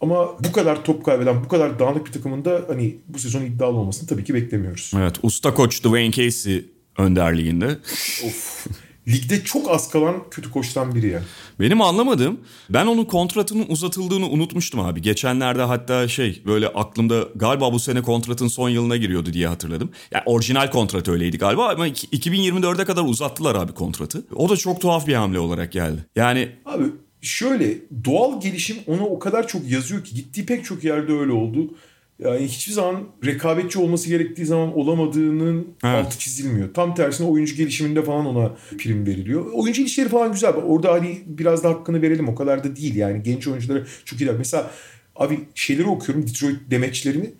[0.01, 3.77] Ama bu kadar top kaybeden, bu kadar dağınık bir takımın da hani bu sezon iddialı
[3.77, 4.91] olmasını tabii ki beklemiyoruz.
[4.97, 6.65] Evet, usta koç Dwayne Casey
[6.97, 7.77] önderliğinde.
[8.25, 8.67] of
[9.09, 11.21] ligde çok az kalan kötü koçtan biri ya.
[11.59, 15.01] Benim anlamadığım ben onun kontratının uzatıldığını unutmuştum abi.
[15.01, 19.89] Geçenlerde hatta şey böyle aklımda galiba bu sene kontratın son yılına giriyordu diye hatırladım.
[20.11, 24.23] Yani orijinal kontrat öyleydi galiba ama 2024'e kadar uzattılar abi kontratı.
[24.35, 26.05] O da çok tuhaf bir hamle olarak geldi.
[26.15, 26.85] Yani Abi
[27.21, 31.73] şöyle doğal gelişim ona o kadar çok yazıyor ki gittiği pek çok yerde öyle oldu.
[32.19, 36.05] Yani hiçbir zaman rekabetçi olması gerektiği zaman olamadığının evet.
[36.05, 36.73] altı çizilmiyor.
[36.73, 39.45] Tam tersine oyuncu gelişiminde falan ona prim veriliyor.
[39.53, 40.53] Oyuncu ilişkileri falan güzel.
[40.53, 42.29] Orada hani biraz da hakkını verelim.
[42.29, 43.23] O kadar da değil yani.
[43.23, 44.31] Genç oyunculara çok iyi.
[44.31, 44.71] Mesela
[45.15, 47.33] abi şeyleri okuyorum Detroit demeçlerini.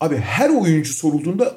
[0.00, 1.56] Abi her oyuncu sorulduğunda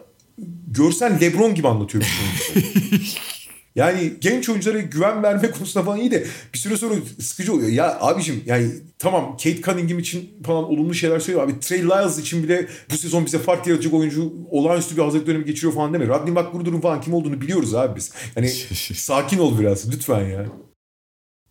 [0.67, 2.03] görsen Lebron gibi anlatıyor.
[3.75, 7.69] Yani genç oyunculara güven verme konusunda falan iyi de bir süre sonra sıkıcı oluyor.
[7.69, 11.45] Ya abicim yani tamam Kate Cunningham için falan olumlu şeyler söylüyor.
[11.45, 15.45] Abi Trey Lyles için bile bu sezon bize fark yaratacak oyuncu olağanüstü bir hazırlık dönemi
[15.45, 16.07] geçiriyor falan deme.
[16.07, 18.11] Rodney McGruder'ın falan kim olduğunu biliyoruz abi biz.
[18.35, 18.49] Hani
[18.95, 20.45] sakin ol biraz lütfen ya.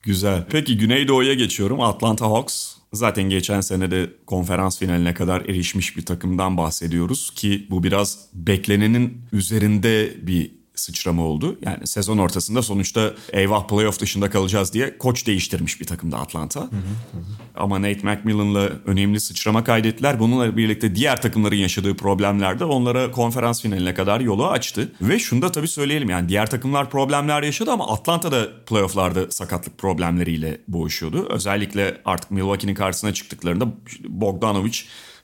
[0.03, 0.45] Güzel.
[0.51, 1.81] Peki Güneydoğu'ya geçiyorum.
[1.81, 2.75] Atlanta Hawks.
[2.93, 9.21] Zaten geçen sene de konferans finaline kadar erişmiş bir takımdan bahsediyoruz ki bu biraz beklenenin
[9.33, 11.59] üzerinde bir sıçrama oldu.
[11.63, 16.61] Yani sezon ortasında sonuçta eyvah playoff dışında kalacağız diye koç değiştirmiş bir takımda Atlanta.
[16.61, 17.23] Hı hı, hı.
[17.57, 20.21] Ama Nate McMillan'la önemli sıçrama kaydettiler.
[20.21, 24.93] Bununla birlikte diğer takımların yaşadığı problemler de onlara konferans finaline kadar yolu açtı.
[25.01, 29.79] Ve şunu da tabii söyleyelim yani diğer takımlar problemler yaşadı ama Atlanta da playofflarda sakatlık
[29.79, 31.27] problemleriyle boğuşuyordu.
[31.31, 33.67] Özellikle artık Milwaukee'nin karşısına çıktıklarında
[34.09, 34.79] Bogdanovic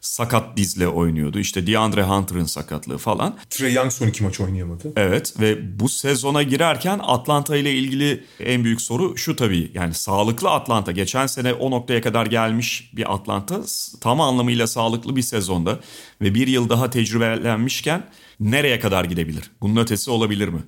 [0.06, 1.39] sakat dizle oynuyordu.
[1.39, 3.36] İşte DeAndre Hunter'ın sakatlığı falan.
[3.51, 4.93] Trey Young son iki maç oynayamadı.
[4.97, 9.70] Evet ve bu sezona girerken Atlanta ile ilgili en büyük soru şu tabii.
[9.74, 10.93] Yani sağlıklı Atlanta.
[10.93, 13.60] Geçen sene o noktaya kadar gelmiş bir Atlanta
[14.01, 15.81] tam anlamıyla sağlıklı bir sezonda
[16.20, 18.10] ve bir yıl daha tecrübelenmişken
[18.40, 19.51] nereye kadar gidebilir?
[19.60, 20.60] Bunun ötesi olabilir mi?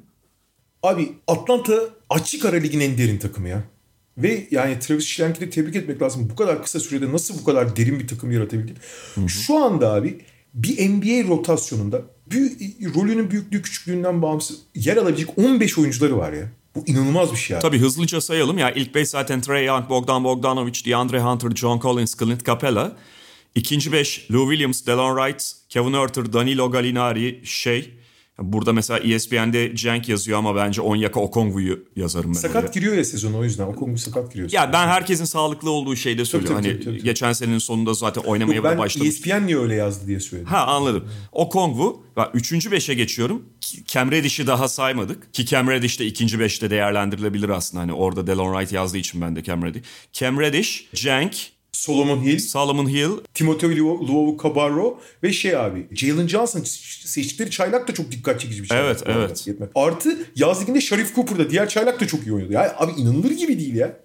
[0.82, 1.72] Abi Atlanta
[2.10, 3.64] açık ara ligin en derin takımı ya.
[4.18, 6.28] Ve yani Travis Schlenk'i de tebrik etmek lazım.
[6.30, 8.74] Bu kadar kısa sürede nasıl bu kadar derin bir takım yaratabildi?
[9.26, 10.18] Şu anda abi
[10.55, 12.60] bir NBA rotasyonunda büyük,
[12.97, 16.48] rolünün büyüklüğü küçüklüğünden bağımsız yer alabilecek 15 oyuncuları var ya.
[16.74, 17.62] Bu inanılmaz bir şey yani.
[17.62, 18.70] Tabii hızlıca sayalım ya.
[18.70, 22.97] ilk 5 zaten Trey Young, Bogdan Bogdanovic, DeAndre Hunter, John Collins, Clint Capella.
[23.55, 27.95] İkinci 5 Lou Williams, Delon Wright, Kevin Herter, Danilo Gallinari, şey
[28.42, 32.38] Burada mesela ESPN'de Cenk yazıyor ama bence Onyeka Okongwu'yu yazarım ben.
[32.38, 32.72] Sakat oraya.
[32.72, 33.66] giriyor ya sezona o yüzden.
[33.66, 34.52] Okongwu sakat giriyor.
[34.52, 36.56] Ya ben herkesin sağlıklı olduğu şeyde söylüyorum.
[36.56, 37.04] Tabii, tabii, hani tabii, tabii.
[37.04, 39.08] geçen senenin sonunda zaten oynamaya Yok, ben başlamış.
[39.08, 40.50] ESPN niye öyle yazdı diye söyledim.
[40.52, 41.08] Ha anladım.
[41.32, 42.02] Okongwu.
[42.34, 43.42] Üçüncü beşe geçiyorum.
[43.86, 45.34] Cam Reddish'i daha saymadık.
[45.34, 47.82] Ki Cam Reddish de ikinci beşte değerlendirilebilir aslında.
[47.82, 49.82] Hani orada Delon Wright yazdığı için ben de Cam Reddish.
[50.12, 51.36] Cam Reddish, Cenk,
[51.76, 56.62] Solomon Hill, Solomon Hill, Timothy Luovu Cabarro ve şey abi Jalen Johnson
[57.04, 58.84] seçtikleri çaylak da çok dikkat çekici bir çaylak.
[58.86, 59.70] Evet evet.
[59.74, 62.52] Artı yaz liginde Sharif Cooper da diğer çaylak da çok iyi oynuyordu.
[62.52, 63.96] Ya abi inanılır gibi değil ya.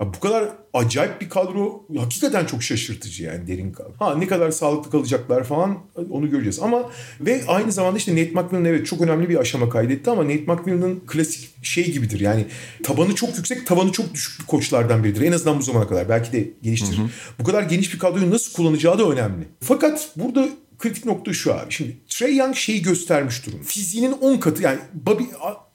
[0.00, 3.92] Bu kadar acayip bir kadro hakikaten çok şaşırtıcı yani derin kadro.
[3.98, 5.78] Ha ne kadar sağlıklı kalacaklar falan
[6.10, 6.60] onu göreceğiz.
[6.60, 10.44] Ama ve aynı zamanda işte Nate McMillan evet çok önemli bir aşama kaydetti ama Nate
[10.46, 12.20] McMillan'ın klasik şey gibidir.
[12.20, 12.46] Yani
[12.82, 15.20] tabanı çok yüksek, tabanı çok düşük bir koçlardan biridir.
[15.20, 16.08] En azından bu zamana kadar.
[16.08, 16.98] Belki de geliştirir.
[16.98, 17.08] Hı hı.
[17.38, 19.48] Bu kadar geniş bir kadroyu nasıl kullanacağı da önemli.
[19.60, 21.72] Fakat burada kritik nokta şu abi.
[21.72, 23.62] Şimdi Trey Young şeyi göstermiş durum.
[23.62, 25.24] Fiziğinin 10 katı yani Bobby,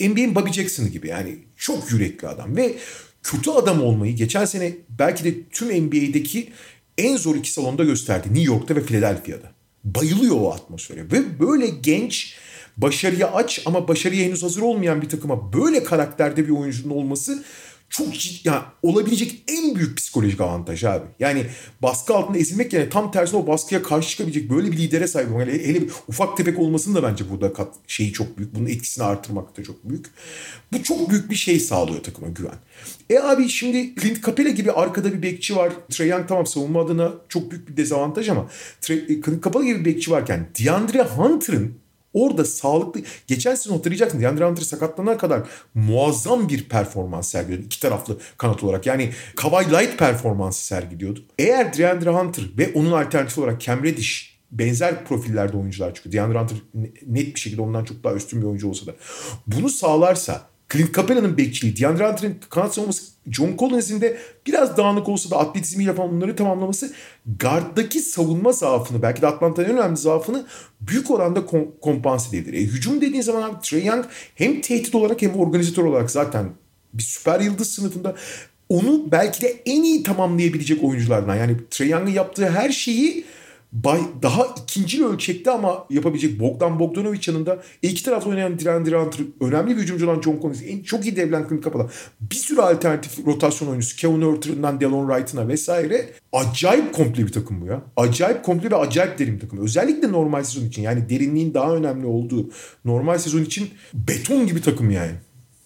[0.07, 2.76] NBA'in Bobby Jackson gibi yani çok yürekli adam ve
[3.24, 6.50] kötü adam olmayı geçen sene belki de tüm NBA'deki
[6.98, 8.28] en zor iki salonda gösterdi.
[8.28, 9.52] New York'ta ve Philadelphia'da.
[9.84, 11.12] Bayılıyor o atmosfere.
[11.12, 12.36] Ve böyle genç,
[12.78, 17.44] başarıya aç ama başarıya henüz hazır olmayan bir takıma böyle karakterde bir oyuncunun olması
[17.90, 21.06] çok ciddi, yani olabilecek en büyük psikolojik avantaj abi.
[21.20, 21.45] Yani
[21.82, 25.48] baskı altında ezilmek yani tam tersine o baskıya karşı çıkabilecek böyle bir lidere sahip olmak.
[25.48, 28.56] Hele, hele bir ufak tefek olmasının da bence burada kat, şeyi çok büyük.
[28.56, 30.06] Bunun etkisini artırmak da çok büyük.
[30.74, 32.56] Bu çok büyük bir şey sağlıyor takıma güven.
[33.10, 35.74] E abi şimdi Clint Capela gibi arkada bir bekçi var.
[35.90, 38.48] Trae Young tamam savunma adına çok büyük bir dezavantaj ama
[38.82, 41.78] Clint Capela gibi bir bekçi varken DeAndre Hunter'ın
[42.14, 45.41] Orada sağlıklı, geçen sezon hatırlayacaksın DeAndre Hunter sakatlanana kadar
[45.73, 47.65] muazzam bir performans sergiliyordu.
[47.65, 48.86] iki taraflı kanat olarak.
[48.86, 51.26] Yani Kawhi Light performansı sergiliyordu.
[51.40, 56.14] Eğer DeAndre Hunter ve onun alternatifi olarak Cam Reddish benzer profillerde oyuncular çıkıyor.
[56.14, 56.57] DeAndre Hunter
[57.07, 58.95] net bir şekilde ondan çok daha üstün bir oyuncu olsa da.
[59.48, 64.18] Bunu sağlarsa Clint Capela'nın bekçiliği, DeAndre Hunter'ın kanat savunması, John Collins'in de
[64.48, 66.94] biraz dağınık olsa da atletizmiyle falan bunları tamamlaması
[67.40, 70.46] guard'daki savunma zaafını belki de Atlanta'nın en önemli zaafını
[70.82, 72.58] büyük oranda kom- kompanse edebilir.
[72.58, 74.06] E, hücum dediğin zaman abi Trey Young
[74.36, 76.50] hem tehdit olarak hem organizatör olarak zaten
[76.94, 78.16] bir süper yıldız sınıfında
[78.70, 81.36] onu belki de en iyi tamamlayabilecek oyunculardan.
[81.36, 83.26] Yani Trey Young'ın yaptığı her şeyi
[83.72, 89.78] bay, daha ikinci ölçekte ama yapabilecek Bogdan Bogdanovic yanında iki tarafta oynayan Diren Hunter, önemli
[89.78, 91.90] bir hücumcu olan John Collins, en çok iyi devlen Clint Capela,
[92.22, 97.66] bir sürü alternatif rotasyon oyuncusu Kevin Hurter'ından Delon Wright'ına vesaire acayip komple bir takım bu
[97.66, 97.82] ya.
[97.98, 99.60] Acayip komple ve acayip derin bir takım.
[99.60, 102.50] Özellikle normal sezon için yani derinliğin daha önemli olduğu
[102.86, 105.12] normal sezon için beton gibi takım yani.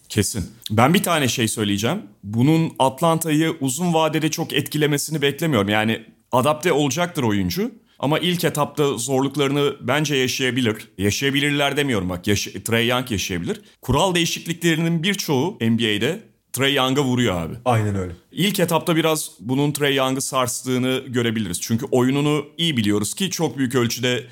[0.10, 0.46] Kesin.
[0.72, 2.02] Ben bir tane şey söyleyeceğim.
[2.24, 5.70] Bunun Atlanta'yı uzun vadede çok etkilemesini beklemiyorum.
[5.70, 7.72] Yani adapte olacaktır oyuncu.
[8.04, 10.76] Ama ilk etapta zorluklarını bence yaşayabilir.
[10.98, 12.28] Yaşayabilirler demiyorum bak.
[12.28, 13.62] Yaş Trey Young yaşayabilir.
[13.82, 16.24] Kural değişikliklerinin birçoğu NBA'de
[16.54, 17.54] Trey Young'a vuruyor abi.
[17.66, 18.14] Aynen öyle.
[18.32, 21.62] İlk etapta biraz bunun Trey Young'ı sarstığını görebiliriz.
[21.62, 24.24] Çünkü oyununu iyi biliyoruz ki çok büyük ölçüde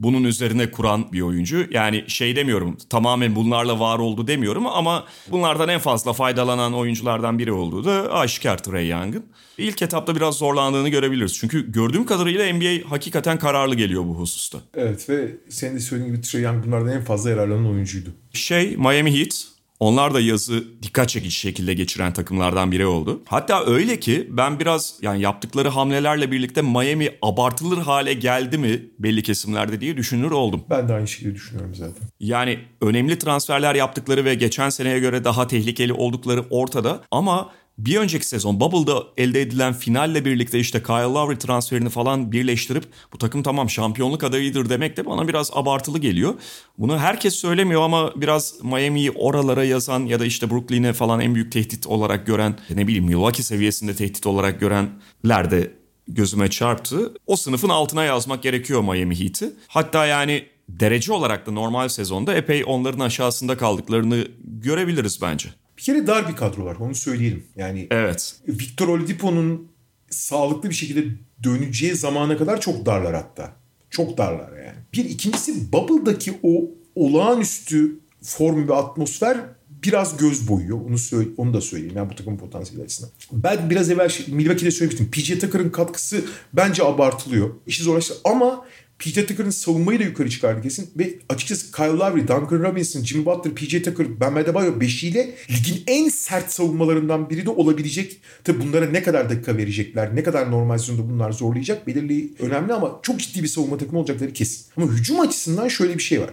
[0.00, 1.66] bunun üzerine kuran bir oyuncu.
[1.70, 7.52] Yani şey demiyorum tamamen bunlarla var oldu demiyorum ama bunlardan en fazla faydalanan oyunculardan biri
[7.52, 9.24] olduğu da aşikar Trey Young'ın.
[9.58, 11.38] İlk etapta biraz zorlandığını görebiliriz.
[11.38, 14.58] Çünkü gördüğüm kadarıyla NBA hakikaten kararlı geliyor bu hususta.
[14.74, 18.10] Evet ve senin de söylediğin gibi Trey Young bunlardan en fazla yararlanan oyuncuydu.
[18.32, 19.46] Şey Miami Heat
[19.80, 23.22] Onlar da yazı dikkat çekici şekilde geçiren takımlardan biri oldu.
[23.26, 29.22] Hatta öyle ki ben biraz yani yaptıkları hamlelerle birlikte Miami abartılır hale geldi mi belli
[29.22, 30.64] kesimlerde diye düşünür oldum.
[30.70, 32.08] Ben de aynı şekilde düşünüyorum zaten.
[32.20, 37.50] Yani önemli transferler yaptıkları ve geçen seneye göre daha tehlikeli oldukları ortada ama
[37.86, 43.18] bir önceki sezon Bubble'da elde edilen finalle birlikte işte Kyle Lowry transferini falan birleştirip bu
[43.18, 46.34] takım tamam şampiyonluk adayıdır demek de bana biraz abartılı geliyor.
[46.78, 51.52] Bunu herkes söylemiyor ama biraz Miami'yi oralara yazan ya da işte Brooklyn'e falan en büyük
[51.52, 55.72] tehdit olarak gören ne bileyim Milwaukee seviyesinde tehdit olarak görenler de
[56.08, 57.14] gözüme çarptı.
[57.26, 59.52] O sınıfın altına yazmak gerekiyor Miami Heat'i.
[59.68, 65.48] Hatta yani derece olarak da normal sezonda epey onların aşağısında kaldıklarını görebiliriz bence.
[65.80, 67.44] Bir kere dar bir kadro var onu söyleyelim.
[67.56, 68.34] Yani Evet.
[68.48, 69.68] Victor Oladipo'nun
[70.10, 71.04] sağlıklı bir şekilde
[71.42, 73.52] döneceği zamana kadar çok darlar hatta.
[73.90, 74.78] Çok darlar yani.
[74.92, 79.38] Bir ikincisi Bubble'daki o olağanüstü form ve atmosfer
[79.84, 80.80] biraz göz boyuyor.
[80.80, 81.96] Onu söyle, onu da söyleyeyim.
[81.96, 83.12] Yani bu takımın potansiyeli açısından.
[83.32, 85.10] Ben biraz evvel şey, Milwaukee'de söylemiştim.
[85.10, 87.50] PJ Tucker'ın katkısı bence abartılıyor.
[87.66, 88.64] İşi zorlaştı ama
[89.00, 90.90] PJ Tucker'ın savunmayı da yukarı çıkardı kesin.
[90.98, 96.08] Ve açıkçası Kyle Lowry, Duncan Robinson, Jimmy Butler, PJ Tucker, Ben Adebayo beşiyle ligin en
[96.08, 98.20] sert savunmalarından biri de olabilecek.
[98.44, 103.00] Tabi bunlara ne kadar dakika verecekler, ne kadar normal sezonda bunlar zorlayacak belirli önemli ama
[103.02, 104.66] çok ciddi bir savunma takımı olacakları kesin.
[104.76, 106.30] Ama hücum açısından şöyle bir şey var.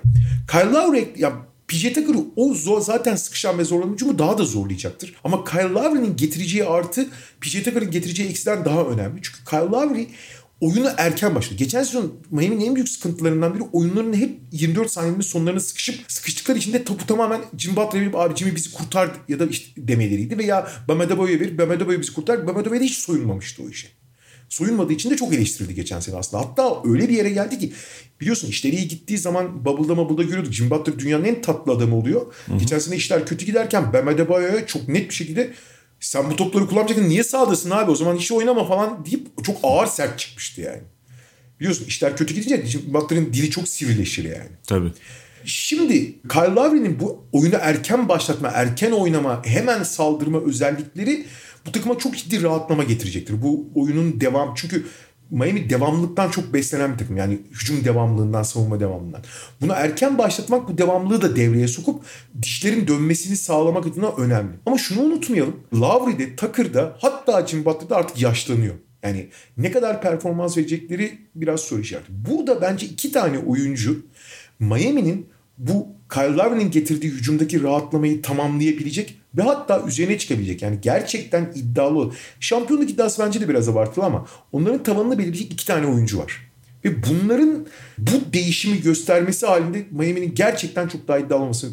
[0.52, 5.15] Kyle Lowry ya PJ Tucker'ı o zor, zaten sıkışan ve zorlanan hücumu daha da zorlayacaktır.
[5.23, 7.07] Ama Kyle Lowry'nin getireceği artı
[7.41, 9.22] PJ Tucker'ın getireceği eksiden daha önemli.
[9.22, 10.07] Çünkü Kyle Lowry
[10.61, 11.55] oyunu erken başladı.
[11.57, 16.73] Geçen sezon Miami'nin en büyük sıkıntılarından biri oyunların hep 24 saniyenin sonlarına sıkışıp sıkıştıkları için
[16.73, 20.38] de topu tamamen Jimmy Butler'a verip abi Jimmy bizi kurtar ya da işte demeleriydi.
[20.38, 22.47] Veya Bam Adebayo'ya verip Bam Adebayo bizi kurtar.
[22.47, 23.88] Bam Adebayo hiç soyunmamıştı o işe.
[24.49, 26.43] Soyunmadığı için de çok eleştirildi geçen sene aslında.
[26.43, 27.73] Hatta öyle bir yere geldi ki
[28.21, 30.53] biliyorsun işleri iyi gittiği zaman Bubble'da Bubble'da görüyorduk.
[30.53, 32.34] Jimmy Butler dünyanın en tatlı adamı oluyor.
[32.45, 32.57] Hı-hı.
[32.57, 35.53] Geçen sene işler kötü giderken Bam Adebayo'ya çok net bir şekilde
[35.99, 39.88] sen bu topları kullanmayacaksın niye sağdasın abi o zaman hiç oynama falan deyip çok ağır
[39.88, 40.82] sert çıkmıştı yani.
[41.60, 44.49] Biliyorsun işler kötü gidince Jimmy Butler'ın dili çok sivrileşir yani.
[44.68, 44.91] Tabii.
[45.45, 51.26] Şimdi Kyle Lowry'nin bu oyunu erken başlatma, erken oynama, hemen saldırma özellikleri
[51.65, 53.41] bu takıma çok ciddi rahatlama getirecektir.
[53.41, 54.86] Bu oyunun devam çünkü
[55.31, 57.17] Miami devamlılıktan çok beslenen bir takım.
[57.17, 59.21] Yani hücum devamlılığından, savunma devamlılığından.
[59.61, 62.03] Bunu erken başlatmak bu devamlılığı da devreye sokup
[62.41, 64.51] dişlerin dönmesini sağlamak adına önemli.
[64.65, 65.55] Ama şunu unutmayalım.
[65.73, 68.75] Lowry'de, Tucker'da hatta Jim Butler'da artık yaşlanıyor.
[69.03, 69.27] Yani
[69.57, 72.11] ne kadar performans verecekleri biraz soru işareti.
[72.29, 74.05] Burada bence iki tane oyuncu
[74.59, 80.61] Miami'nin bu Kyle Lowry'nin getirdiği hücumdaki rahatlamayı tamamlayabilecek ve hatta üzerine çıkabilecek.
[80.61, 82.11] Yani gerçekten iddialı.
[82.39, 86.51] Şampiyonluk iddiası bence de biraz abartılı ama onların tavanını belirleyecek iki tane oyuncu var.
[86.85, 87.67] Ve bunların
[87.98, 91.72] bu değişimi göstermesi halinde Miami'nin gerçekten çok daha iddialı olmasını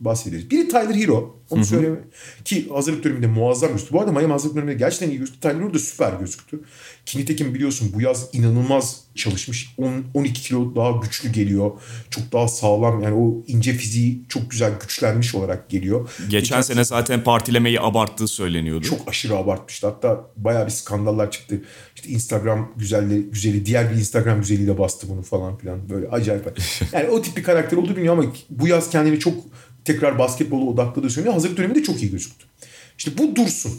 [0.00, 0.50] bahsederiz.
[0.50, 1.36] Biri Tyler Hero.
[1.50, 1.96] Onu söyleme
[2.44, 3.94] ki hazırlık döneminde muazzam gözüktü.
[3.94, 5.40] Bu arada Miami hazırlık döneminde gerçekten iyi gözüktü.
[5.40, 6.60] Tyler Hero da süper gözüktü.
[7.06, 9.74] Ki nitekim biliyorsun bu yaz inanılmaz çalışmış.
[9.78, 11.70] 10, 12 kilo daha güçlü geliyor.
[12.10, 16.10] Çok daha sağlam yani o ince fiziği çok güzel güçlenmiş olarak geliyor.
[16.18, 18.84] Geçen, Geçen sene zaten partilemeyi abarttığı söyleniyordu.
[18.84, 19.86] Çok aşırı abartmıştı.
[19.86, 21.62] Hatta bayağı bir skandallar çıktı.
[21.96, 25.88] İşte Instagram güzelli, güzeli diğer bir Instagram güzeliyle bastı bunu falan filan.
[25.90, 26.58] Böyle acayip.
[26.92, 29.34] Yani o tip bir karakter olduğu bilmiyorum ama bu yaz kendini çok
[29.84, 31.34] tekrar basketbola odakladığı söyleniyor.
[31.34, 32.46] Hazırlık döneminde çok iyi gözüktü.
[32.98, 33.72] İşte bu dursun.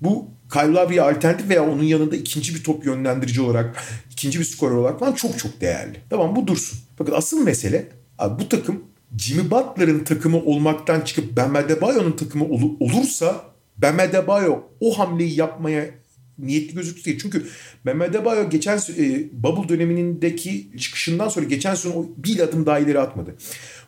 [0.00, 3.82] Bu Kyle Lowry'e alternatif veya onun yanında ikinci bir top yönlendirici olarak,
[4.12, 6.00] ikinci bir skorer olarak falan çok çok değerli.
[6.10, 6.78] Tamam bu dursun.
[6.98, 7.88] Fakat asıl mesele
[8.18, 8.82] abi bu takım
[9.18, 13.44] Jimmy Butler'ın takımı olmaktan çıkıp Bam Adebayo'nun takımı ol- olursa
[13.76, 15.84] Bam Adebayo o hamleyi yapmaya
[16.38, 17.18] niyetli gözüktü değil.
[17.22, 17.46] Çünkü
[17.86, 23.34] Bam Adebayo geçen e, Bubble dönemindeki çıkışından sonra geçen sene bir adım daha ileri atmadı.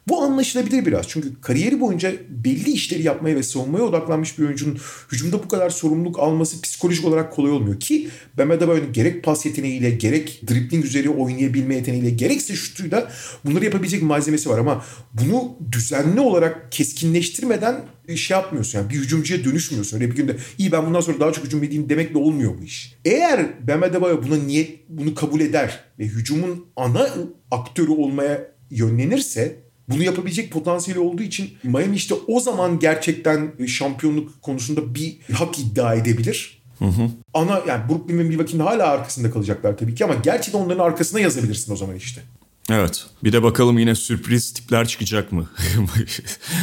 [0.08, 1.08] Bu anlaşılabilir biraz.
[1.08, 4.78] Çünkü kariyeri boyunca belli işleri yapmaya ve savunmaya odaklanmış bir oyuncunun
[5.12, 7.80] hücumda bu kadar sorumluluk alması psikolojik olarak kolay olmuyor.
[7.80, 8.08] Ki
[8.38, 13.12] Bam Adebayo'nun gerek pas yeteneğiyle, gerek dribbling üzeri oynayabilme yeteneğiyle, gerekse şutuyla
[13.44, 14.58] bunları yapabilecek malzemesi var.
[14.58, 17.80] Ama bunu düzenli olarak keskinleştirmeden
[18.16, 18.78] şey yapmıyorsun.
[18.78, 19.96] Yani bir hücumcuya dönüşmüyorsun.
[19.96, 22.98] Öyle bir günde iyi ben bundan sonra daha çok hücum edeyim demekle olmuyor bu iş.
[23.04, 27.08] Eğer Bam Adebayo buna niyet, bunu kabul eder ve hücumun ana
[27.50, 34.94] aktörü olmaya yönlenirse bunu yapabilecek potansiyeli olduğu için Miami işte o zaman gerçekten şampiyonluk konusunda
[34.94, 36.62] bir hak iddia edebilir.
[36.78, 37.10] Hı hı.
[37.34, 41.72] Ana yani Brooklyn ve Milwaukee'nin hala arkasında kalacaklar tabii ki ama gerçekten onların arkasına yazabilirsin
[41.72, 42.22] o zaman işte.
[42.70, 43.06] Evet.
[43.24, 45.48] Bir de bakalım yine sürpriz tipler çıkacak mı?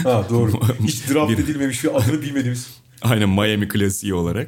[0.03, 0.51] ha doğru.
[0.83, 2.67] Hiç draft edilmemiş ve adını bilmediğimiz.
[3.01, 4.47] Aynen Miami klasiği olarak.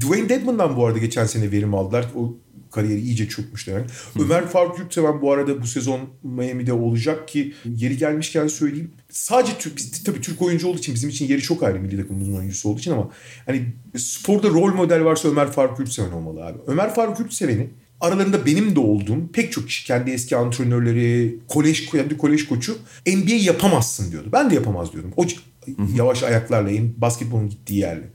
[0.00, 2.06] Dwayne Dedman'dan bu arada geçen sene verim aldılar.
[2.16, 2.36] O
[2.72, 3.90] kariyeri iyice çökmüş demek.
[4.20, 8.90] Ömer Faruk Yurtseven bu arada bu sezon Miami'de olacak ki yeri gelmişken söyleyeyim.
[9.10, 12.36] Sadece Türk, biz, tabii Türk oyuncu olduğu için bizim için yeri çok ayrı milli takımımızın
[12.36, 13.10] oyuncusu olduğu için ama
[13.46, 13.66] hani
[13.96, 16.58] sporda rol model varsa Ömer Faruk Yurtseven olmalı abi.
[16.66, 17.70] Ömer Faruk Yurtseven'i
[18.00, 23.34] aralarında benim de olduğum pek çok kişi kendi eski antrenörleri, kolej kendi kolej koçu NBA
[23.34, 24.28] yapamazsın diyordu.
[24.32, 25.12] Ben de yapamaz diyordum.
[25.16, 25.24] O
[25.96, 28.10] yavaş ayaklarla basketbolun gittiği yerle.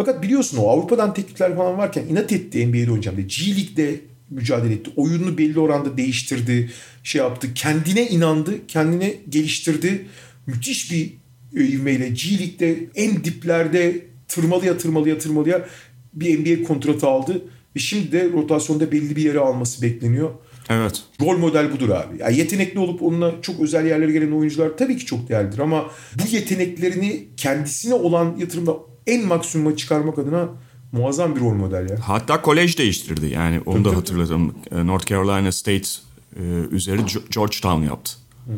[0.00, 3.26] Fakat biliyorsun o Avrupa'dan teklifler falan varken inat etti NBA'de oynayacağım diye.
[3.26, 4.00] G League'de
[4.30, 4.90] mücadele etti.
[4.96, 6.70] Oyununu belli oranda değiştirdi.
[7.02, 7.54] Şey yaptı.
[7.54, 8.66] Kendine inandı.
[8.68, 10.06] Kendine geliştirdi.
[10.46, 11.12] Müthiş bir
[11.54, 15.66] ivmeyle G League'de en diplerde tırmalıya tırmalıya tırmalıya
[16.14, 17.42] bir NBA kontratı aldı.
[17.76, 20.30] Ve şimdi de rotasyonda belli bir yere alması bekleniyor.
[20.70, 21.02] Evet.
[21.20, 22.18] Rol model budur abi.
[22.18, 26.34] Yani yetenekli olup onunla çok özel yerlere gelen oyuncular tabii ki çok değerlidir ama bu
[26.36, 30.48] yeteneklerini kendisine olan yatırımda en maksimuma çıkarmak adına
[30.92, 31.96] muazzam bir rol model ya.
[32.02, 34.54] Hatta kolej değiştirdi yani onu da hatırladım.
[34.70, 35.88] E, North Carolina State
[36.36, 37.00] e, üzeri
[37.30, 38.12] Georgetown yaptı.
[38.46, 38.52] Hı.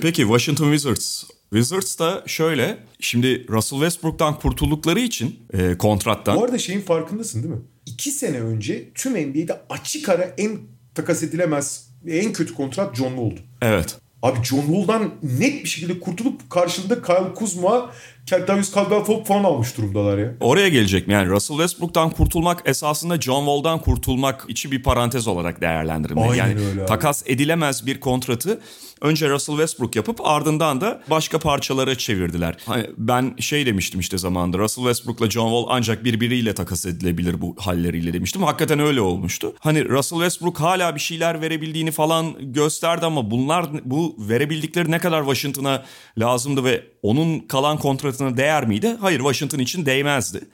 [0.00, 1.24] Peki Washington Wizards.
[1.50, 6.36] Wizards da şöyle şimdi Russell Westbrook'tan kurtuldukları için e, kontrattan.
[6.36, 7.60] Bu arada şeyin farkındasın değil mi?
[7.86, 10.58] İki sene önce tüm NBA'de açık ara en
[10.94, 13.40] takas edilemez en kötü kontrat John Wall'du.
[13.62, 13.96] Evet.
[14.22, 17.90] Abi John Wall'dan net bir şekilde kurtulup karşılığında Kyle Kuzma,
[18.26, 20.34] Kentavius Caldwell falan almış durumdalar ya.
[20.40, 21.12] Oraya gelecek mi?
[21.12, 26.30] Yani Russell Westbrook'tan kurtulmak esasında John Wall'dan kurtulmak içi bir parantez olarak değerlendirilmeli.
[26.30, 26.88] Aynen yani öyle abi.
[26.88, 28.60] takas edilemez bir kontratı
[29.00, 32.56] önce Russell Westbrook yapıp ardından da başka parçalara çevirdiler.
[32.66, 37.56] Hani ben şey demiştim işte zamanında Russell Westbrook'la John Wall ancak birbiriyle takas edilebilir bu
[37.58, 38.42] halleriyle demiştim.
[38.42, 39.52] Hakikaten öyle olmuştu.
[39.58, 45.20] Hani Russell Westbrook hala bir şeyler verebildiğini falan gösterdi ama bunlar bu verebildikleri ne kadar
[45.20, 45.82] Washington'a
[46.18, 47.76] lazımdı ve onun kalan
[48.14, 48.96] kontratına değer miydi?
[49.00, 50.48] Hayır Washington için değmezdi.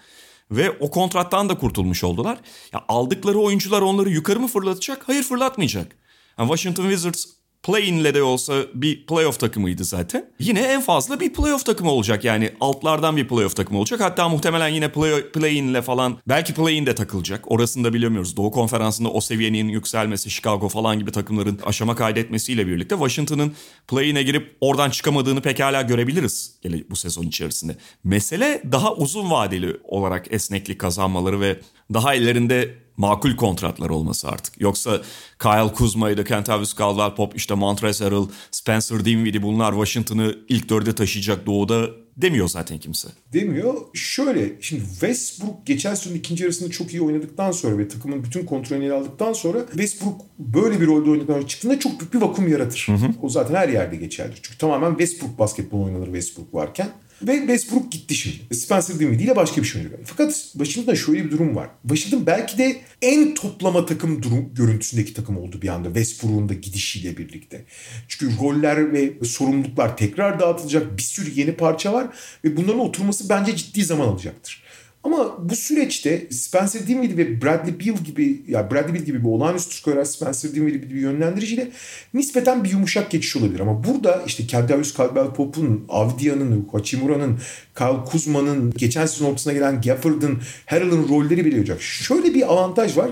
[0.51, 2.39] Ve o kontrattan da kurtulmuş oldular.
[2.73, 5.09] Ya aldıkları oyuncular onları yukarı mı fırlatacak?
[5.09, 5.97] Hayır fırlatmayacak.
[6.39, 7.25] Yani Washington Wizards
[7.63, 10.31] play-in'le de olsa bir playoff takımıydı zaten.
[10.39, 14.01] Yine en fazla bir playoff takımı olacak yani altlardan bir playoff takımı olacak.
[14.01, 17.53] Hatta muhtemelen yine play, play-in'le falan belki play-in de takılacak.
[17.53, 18.37] Orasını da bilemiyoruz.
[18.37, 23.55] Doğu konferansında o seviyenin yükselmesi, Chicago falan gibi takımların aşama kaydetmesiyle birlikte Washington'ın
[23.89, 26.55] play-in'e girip oradan çıkamadığını pekala görebiliriz
[26.91, 27.77] bu sezon içerisinde.
[28.05, 31.61] Mesele daha uzun vadeli olarak esneklik kazanmaları ve
[31.95, 34.61] daha ellerinde makul kontratlar olması artık.
[34.61, 35.01] Yoksa
[35.39, 41.47] Kyle Kuzma'ydı, Kentavius Caldwell Pop, işte Montrezl Harrell, Spencer Dinwiddie bunlar Washington'ı ilk dörde taşıyacak
[41.47, 41.87] doğuda
[42.17, 43.09] demiyor zaten kimse.
[43.33, 43.75] Demiyor.
[43.95, 48.85] Şöyle şimdi Westbrook geçen sezonun ikinci yarısında çok iyi oynadıktan sonra ve takımın bütün kontrolünü
[48.85, 52.85] ele aldıktan sonra Westbrook böyle bir rolde oynadıktan sonra çıktığında çok büyük bir vakum yaratır.
[52.87, 53.11] Hı hı.
[53.23, 54.35] O zaten her yerde geçerli.
[54.43, 56.89] Çünkü tamamen Westbrook basketbol oynanır Westbrook varken.
[57.23, 58.55] Ve Westbrook gitti şimdi.
[58.55, 59.99] Spencer Dinwiddie ile başka bir şey oynuyor.
[60.05, 61.71] Fakat Washington'da şöyle bir durum var.
[61.83, 67.17] Washington belki de en toplama takım durum görüntüsündeki takım oldu bir anda Westbrook'un da gidişiyle
[67.17, 67.65] birlikte.
[68.09, 70.97] Çünkü roller ve sorumluluklar tekrar dağıtılacak.
[70.97, 72.07] Bir sürü yeni parça var
[72.45, 74.63] ve bunların oturması bence ciddi zaman alacaktır.
[75.05, 79.75] Ama bu süreçte Spencer Dinwiddie ve Bradley Beal gibi ya Bradley Beal gibi bir olağanüstü
[79.75, 81.69] skorer Spencer Dinwiddie gibi bir yönlendiriciyle
[82.15, 83.61] nispeten bir yumuşak geçiş olabilir.
[83.61, 87.39] Ama burada işte Kentavius Caldwell Pope'un, Avdia'nın, Hachimura'nın,
[87.79, 91.83] Kyle Kuzma'nın, geçen sezon ortasına gelen Gafford'ın, Harrell'ın rolleri bile olacak.
[91.83, 93.11] Şöyle bir avantaj var.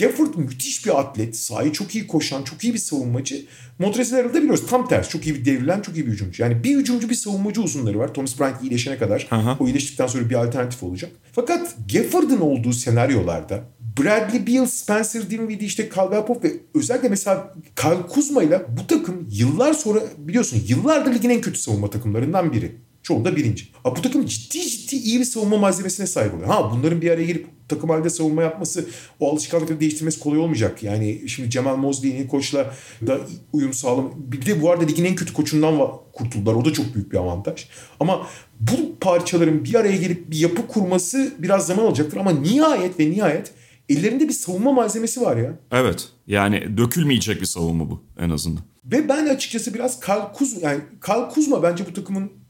[0.00, 1.36] Gafford müthiş bir atlet.
[1.36, 3.44] Sahayı çok iyi koşan, çok iyi bir savunmacı.
[3.78, 5.10] Montrezl Harrell'da biliyoruz tam tersi.
[5.10, 6.42] Çok iyi bir devrilen, çok iyi bir hücumcu.
[6.42, 8.14] Yani bir hücumcu bir savunmacı uzunları var.
[8.14, 9.28] Thomas Bryant iyileşene kadar.
[9.30, 9.56] Aha.
[9.60, 11.10] O iyileştikten sonra bir alternatif olacak.
[11.32, 13.64] Fakat Gafford'ın olduğu senaryolarda
[13.98, 19.28] Bradley Beal, Spencer Dinwiddie, işte Caldwell Pope ve özellikle mesela Kyle Kuzma ile bu takım
[19.30, 22.76] yıllar sonra biliyorsun yıllardır ligin en kötü savunma takımlarından biri.
[23.02, 23.64] Çoğunda birinci.
[23.84, 26.48] Ama bu takım ciddi ciddi iyi bir savunma malzemesine sahip oluyor.
[26.48, 28.86] Ha bunların bir araya gelip takım halde savunma yapması,
[29.20, 30.82] o alışkanlıkları değiştirmesi kolay olmayacak.
[30.82, 32.74] Yani şimdi Cemal Mosley yeni koçla
[33.06, 33.18] da
[33.52, 34.12] uyum sağlam.
[34.16, 36.54] Bir de bu arada ligin en kötü koçundan kurtuldular.
[36.54, 37.66] O da çok büyük bir avantaj.
[38.00, 38.26] Ama
[38.60, 42.16] bu parçaların bir araya gelip bir yapı kurması biraz zaman alacaktır.
[42.16, 43.52] Ama nihayet ve nihayet
[43.88, 45.58] ellerinde bir savunma malzemesi var ya.
[45.72, 46.08] Evet.
[46.26, 48.62] Yani dökülmeyecek bir savunma bu en azından.
[48.84, 52.41] Ve ben açıkçası biraz Kyle Kuzma, yani Kyle Kuzma bence bu takımın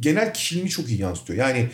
[0.00, 1.38] genel kişiliğini çok iyi yansıtıyor.
[1.38, 1.68] Yani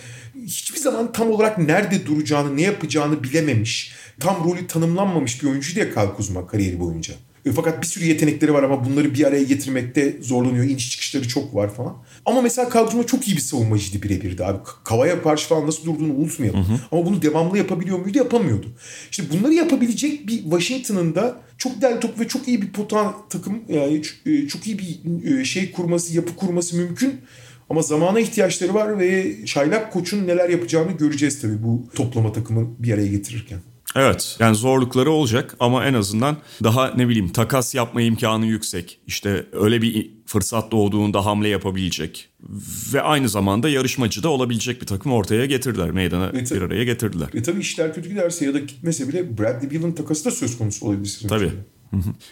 [0.47, 5.90] hiçbir zaman tam olarak nerede duracağını, ne yapacağını bilememiş, tam rolü tanımlanmamış bir oyuncu diye
[5.90, 7.14] Kyle Kuzma kariyeri boyunca.
[7.47, 10.64] E, fakat bir sürü yetenekleri var ama bunları bir araya getirmekte zorlanıyor.
[10.64, 11.97] İniş çıkışları çok var falan.
[12.24, 14.59] Ama mesela Kuzma çok iyi bir savunmacıydı birebirdi abi.
[14.85, 16.64] Kavaya karşı falan nasıl durduğunu unutmayalım.
[16.64, 16.78] Hı hı.
[16.93, 18.18] Ama bunu devamlı yapabiliyor muydu?
[18.18, 18.66] Yapamıyordu.
[19.10, 23.62] İşte bunları yapabilecek bir Washington'ın da çok değerli top ve çok iyi bir potan takım
[23.68, 24.02] yani
[24.48, 27.20] çok iyi bir şey kurması, yapı kurması mümkün.
[27.70, 32.93] Ama zamana ihtiyaçları var ve Çaylak Koç'un neler yapacağını göreceğiz tabii bu toplama takımı bir
[32.94, 33.59] araya getirirken.
[33.97, 39.01] Evet yani zorlukları olacak ama en azından daha ne bileyim takas yapma imkanı yüksek.
[39.06, 42.28] İşte öyle bir fırsat doğduğunda hamle yapabilecek
[42.93, 45.90] ve aynı zamanda yarışmacı da olabilecek bir takım ortaya getirdiler.
[45.90, 46.52] Meydana Evet.
[46.52, 47.28] bir araya getirdiler.
[47.34, 50.86] Ve tabii işler kötü giderse ya da gitmese bile Bradley Beal'ın takası da söz konusu
[50.86, 51.20] olabilir.
[51.28, 51.47] Tabii.
[51.47, 51.59] için.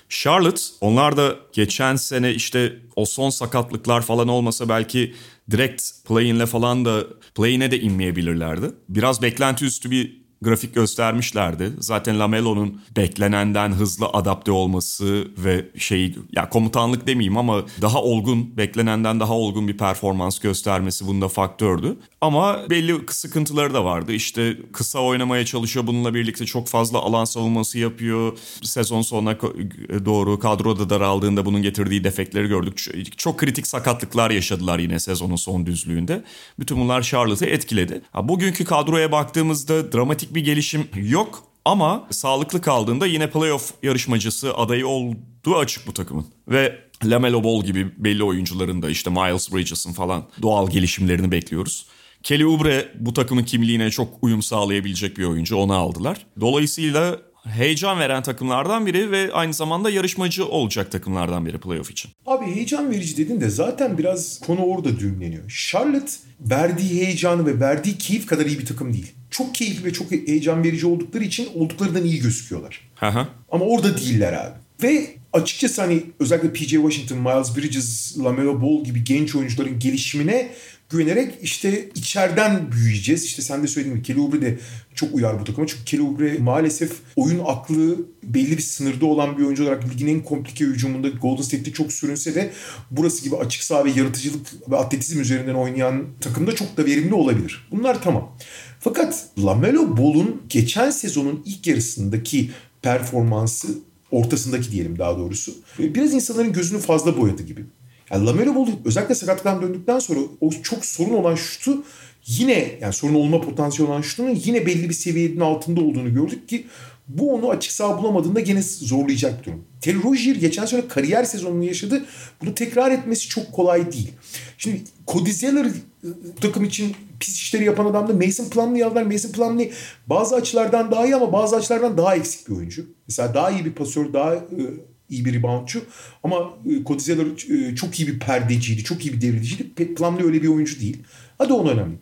[0.08, 5.14] Charlotte onlar da geçen sene işte o son sakatlıklar falan olmasa belki
[5.50, 7.04] direkt play-in'le falan da
[7.34, 8.66] play-in'e de inmeyebilirlerdi.
[8.88, 11.72] Biraz beklenti üstü bir grafik göstermişlerdi.
[11.78, 19.20] Zaten Lamelo'nun beklenenden hızlı adapte olması ve şey ya komutanlık demeyeyim ama daha olgun, beklenenden
[19.20, 21.96] daha olgun bir performans göstermesi bunda faktördü.
[22.20, 24.12] Ama belli sıkıntıları da vardı.
[24.12, 25.86] İşte kısa oynamaya çalışıyor.
[25.86, 28.38] Bununla birlikte çok fazla alan savunması yapıyor.
[28.62, 32.90] Sezon sonuna ko- doğru kadroda daraldığında bunun getirdiği defekleri gördük.
[33.16, 36.24] Çok kritik sakatlıklar yaşadılar yine sezonun son düzlüğünde.
[36.58, 38.02] Bütün bunlar Charlotte'ı etkiledi.
[38.12, 41.44] Ha, bugünkü kadroya baktığımızda dramatik bir gelişim yok.
[41.64, 46.26] Ama sağlıklı kaldığında yine playoff yarışmacısı adayı olduğu açık bu takımın.
[46.48, 51.86] Ve Lamelo Ball gibi belli oyuncuların da işte Miles Bridges'ın falan doğal gelişimlerini bekliyoruz.
[52.22, 55.56] Kelly Oubre bu takımın kimliğine çok uyum sağlayabilecek bir oyuncu.
[55.56, 56.26] Onu aldılar.
[56.40, 62.10] Dolayısıyla heyecan veren takımlardan biri ve aynı zamanda yarışmacı olacak takımlardan biri playoff için.
[62.26, 65.68] Abi heyecan verici dedin de zaten biraz konu orada düğümleniyor.
[65.70, 69.12] Charlotte verdiği heyecanı ve verdiği keyif kadar iyi bir takım değil.
[69.34, 72.90] Çok keyifli ve çok heyecan verici oldukları için olduklarından iyi gözüküyorlar.
[72.96, 73.26] Hı.
[73.50, 74.54] Ama orada değiller abi.
[74.82, 80.50] Ve açıkçası hani özellikle PJ Washington, Miles Bridges, LaMelo Ball gibi genç oyuncuların gelişimine
[80.90, 83.24] güvenerek işte içeriden büyüyeceğiz.
[83.24, 84.58] İşte sen de söylediğin gibi Kelly Oubre de
[84.94, 85.66] çok uyar bu takıma.
[85.66, 90.20] Çünkü Kelly Oubre maalesef oyun aklı belli bir sınırda olan bir oyuncu olarak ligin en
[90.20, 92.52] komplike hücumunda Golden State'de çok sürünse de
[92.90, 97.68] burası gibi açık saha ve yaratıcılık ve atletizm üzerinden oynayan takımda çok da verimli olabilir.
[97.70, 98.36] Bunlar tamam.
[98.84, 102.50] Fakat LaMelo Ball'un geçen sezonun ilk yarısındaki
[102.82, 103.68] performansı
[104.10, 105.52] ortasındaki diyelim daha doğrusu.
[105.78, 107.64] Biraz insanların gözünü fazla boyadı gibi.
[108.10, 111.84] Yani Lamelo Ball özellikle sakatlıktan döndükten sonra o çok sorun olan şutu
[112.26, 116.66] yine yani sorun olma potansiyeli olan şutunun yine belli bir seviyenin altında olduğunu gördük ki
[117.08, 119.64] bu onu açık saha bulamadığında gene zorlayacak bir durum.
[119.80, 122.04] Terry Rozier geçen sene kariyer sezonunu yaşadı.
[122.42, 124.12] Bunu tekrar etmesi çok kolay değil.
[124.58, 125.66] Şimdi Cody Zeller
[126.02, 129.02] bu takım için pis işleri yapan adam da Mason Plumlee'yi aldılar.
[129.02, 129.72] Mason Plumlee
[130.06, 132.86] bazı açılardan daha iyi ama bazı açılardan daha eksik bir oyuncu.
[133.08, 134.62] Mesela daha iyi bir pasör, daha e,
[135.10, 135.84] iyi bir reboundçu.
[136.22, 136.36] Ama
[136.66, 137.26] e, Cody Zeller
[137.74, 139.94] çok iyi bir perdeciydi, çok iyi bir devriliciydi.
[139.94, 141.02] Plumlee öyle bir oyuncu değil.
[141.38, 141.94] Hadi onu önemli.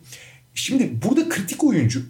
[0.53, 2.01] Şimdi burada kritik oyuncu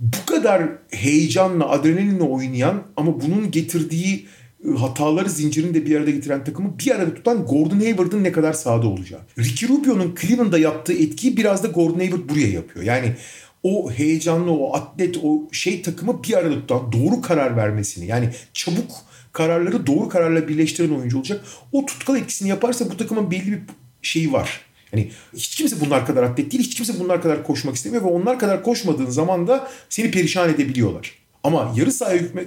[0.00, 4.26] bu kadar heyecanla, adrenalinle oynayan ama bunun getirdiği
[4.64, 8.52] e, hataları zincirini de bir arada getiren takımı bir arada tutan Gordon Hayward'ın ne kadar
[8.52, 9.20] sahada olacağı.
[9.38, 12.84] Ricky Rubio'nun Cleveland'da yaptığı etkiyi biraz da Gordon Hayward buraya yapıyor.
[12.84, 13.14] Yani
[13.62, 18.90] o heyecanlı, o atlet, o şey takımı bir arada tutan, doğru karar vermesini yani çabuk
[19.32, 21.44] kararları doğru kararla birleştiren oyuncu olacak.
[21.72, 23.60] O tutkal etkisini yaparsa bu takımın belli bir
[24.02, 24.60] şeyi var.
[24.92, 28.38] Yani hiç kimse bunlar kadar atlet değil, hiç kimse bunlar kadar koşmak istemiyor ve onlar
[28.38, 31.12] kadar koşmadığın zaman da seni perişan edebiliyorlar.
[31.44, 32.44] Ama yarı sahaya hükme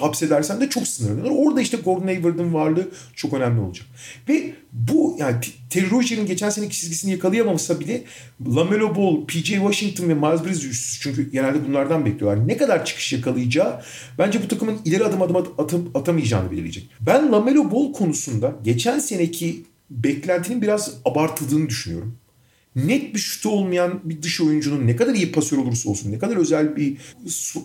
[0.00, 1.30] hapsedersen de çok sınırlılar.
[1.36, 3.86] Orada işte Gordon Hayward'ın varlığı çok önemli olacak.
[4.28, 5.36] Ve bu yani
[5.70, 8.04] Terry Rozier'in geçen seneki çizgisini yakalayamamışsa bile
[8.56, 12.48] LaMelo Ball, PJ Washington ve Miles Bridges üçlüsü çünkü genelde bunlardan bekliyorlar.
[12.48, 13.82] Ne kadar çıkış yakalayacağı
[14.18, 16.90] bence bu takımın ileri adım adım at- atım, atamayacağını belirleyecek.
[17.00, 22.18] Ben LaMelo Ball konusunda geçen seneki beklentinin biraz abartıldığını düşünüyorum
[22.76, 26.36] net bir şutu olmayan bir dış oyuncunun ne kadar iyi pasör olursa olsun, ne kadar
[26.36, 26.96] özel bir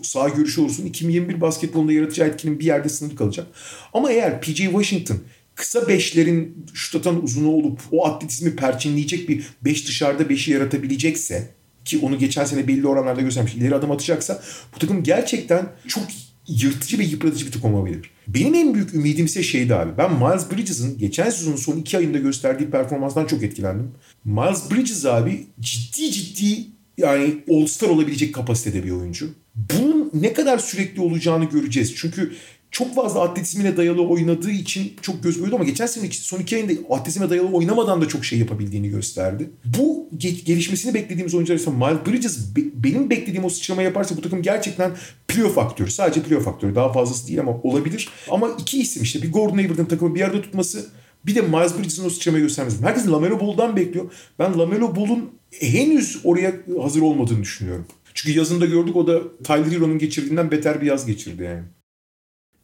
[0.02, 3.46] sağ görüşü olursun 2021 basketbolunda yaratacağı etkinin bir yerde sınırlı kalacak.
[3.92, 5.18] Ama eğer PJ Washington
[5.54, 11.50] kısa beşlerin şut atan uzunu olup o atletizmi perçinleyecek bir beş dışarıda beşi yaratabilecekse
[11.84, 14.42] ki onu geçen sene belli oranlarda göstermiş ileri adım atacaksa
[14.74, 16.04] bu takım gerçekten çok
[16.48, 18.10] yırtıcı ve yıpratıcı bir takım olabilir.
[18.28, 19.98] Benim en büyük ümidim ise şeydi abi.
[19.98, 23.90] Ben Miles Bridges'ın geçen sezonun son iki ayında gösterdiği performanstan çok etkilendim.
[24.24, 26.66] Miles Bridges abi ciddi ciddi
[26.98, 29.30] yani All-Star olabilecek kapasitede bir oyuncu.
[29.54, 31.94] Bunun ne kadar sürekli olacağını göreceğiz.
[31.96, 32.32] Çünkü
[32.72, 36.72] çok fazla atletizmine dayalı oynadığı için çok göz boyuyordu ama geçen sene son iki ayında
[36.90, 39.50] atletizme dayalı oynamadan da çok şey yapabildiğini gösterdi.
[39.64, 44.20] Bu ge- gelişmesini beklediğimiz oyuncular ise Miles Bridges be- benim beklediğim o sıçrama yaparsa bu
[44.20, 44.92] takım gerçekten
[45.28, 45.90] playoff faktörü.
[45.90, 46.74] Sadece playoff faktörü.
[46.74, 48.08] Daha fazlası değil ama olabilir.
[48.30, 50.86] Ama iki isim işte bir Gordon Hayward'ın takımı bir arada tutması
[51.26, 52.82] bir de Miles Bridges'in o sıçramayı göstermesi.
[52.82, 54.10] Herkes Lamelo Ball'dan bekliyor.
[54.38, 55.30] Ben Lamelo Ball'un
[55.60, 57.86] henüz oraya hazır olmadığını düşünüyorum.
[58.14, 61.62] Çünkü yazında gördük o da Tyler Hero'nun geçirdiğinden beter bir yaz geçirdi yani.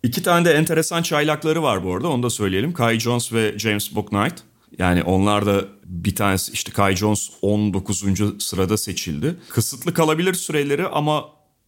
[0.02, 2.72] İki tane de enteresan çaylakları var bu arada onu da söyleyelim.
[2.72, 4.34] Kai Jones ve James Bouknight.
[4.78, 8.04] Yani onlar da bir tanesi işte Kai Jones 19.
[8.38, 9.34] sırada seçildi.
[9.48, 11.24] Kısıtlı kalabilir süreleri ama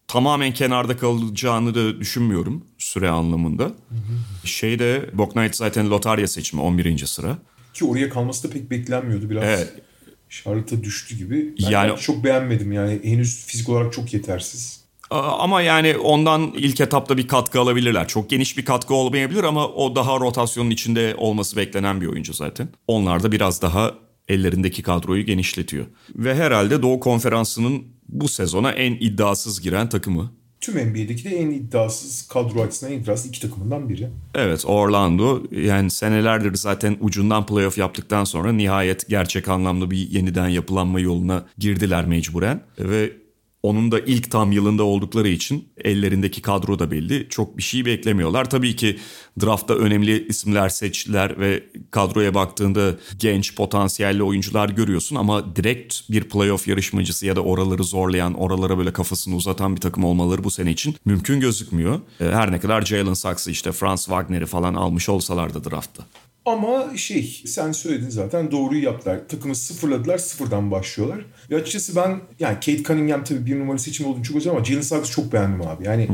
[0.08, 3.64] tamamen kenarda kalacağını da düşünmüyorum süre anlamında.
[3.64, 4.46] Hı hı.
[4.48, 7.06] Şeyde Boknight zaten lotarya seçimi 11.
[7.06, 7.38] sıra.
[7.74, 9.44] Ki oraya kalması da pek beklenmiyordu biraz.
[9.44, 9.72] Evet.
[10.28, 11.54] Charlotte'a düştü gibi.
[11.62, 14.79] Ben yani çok beğenmedim yani henüz fizik olarak çok yetersiz.
[15.10, 18.08] Ama yani ondan ilk etapta bir katkı alabilirler.
[18.08, 22.68] Çok geniş bir katkı olmayabilir ama o daha rotasyonun içinde olması beklenen bir oyuncu zaten.
[22.86, 23.94] Onlar da biraz daha
[24.28, 25.86] ellerindeki kadroyu genişletiyor.
[26.14, 30.32] Ve herhalde Doğu Konferansı'nın bu sezona en iddiasız giren takımı.
[30.60, 34.08] Tüm NBA'deki de en iddiasız kadro açısından en iddiasız iki takımından biri.
[34.34, 41.00] Evet Orlando yani senelerdir zaten ucundan playoff yaptıktan sonra nihayet gerçek anlamda bir yeniden yapılanma
[41.00, 42.62] yoluna girdiler mecburen.
[42.78, 43.12] Ve
[43.62, 47.26] onun da ilk tam yılında oldukları için ellerindeki kadro da belli.
[47.28, 48.50] Çok bir şey beklemiyorlar.
[48.50, 48.98] Tabii ki
[49.42, 56.68] draftta önemli isimler seçtiler ve kadroya baktığında genç potansiyelli oyuncular görüyorsun ama direkt bir playoff
[56.68, 60.96] yarışmacısı ya da oraları zorlayan, oralara böyle kafasını uzatan bir takım olmaları bu sene için
[61.04, 62.00] mümkün gözükmüyor.
[62.18, 66.06] Her ne kadar Jalen Saks'ı işte Franz Wagner'i falan almış olsalar da draftta.
[66.46, 69.20] Ama şey sen söyledin zaten doğruyu yaptılar.
[69.28, 71.26] Takımı sıfırladılar sıfırdan başlıyorlar.
[71.50, 74.80] Ve açıkçası ben yani Kate Cunningham tabii bir numara seçimi olduğunu çok özledim ama Jalen
[74.80, 75.84] Suggs'ı çok beğendim abi.
[75.84, 76.08] Yani.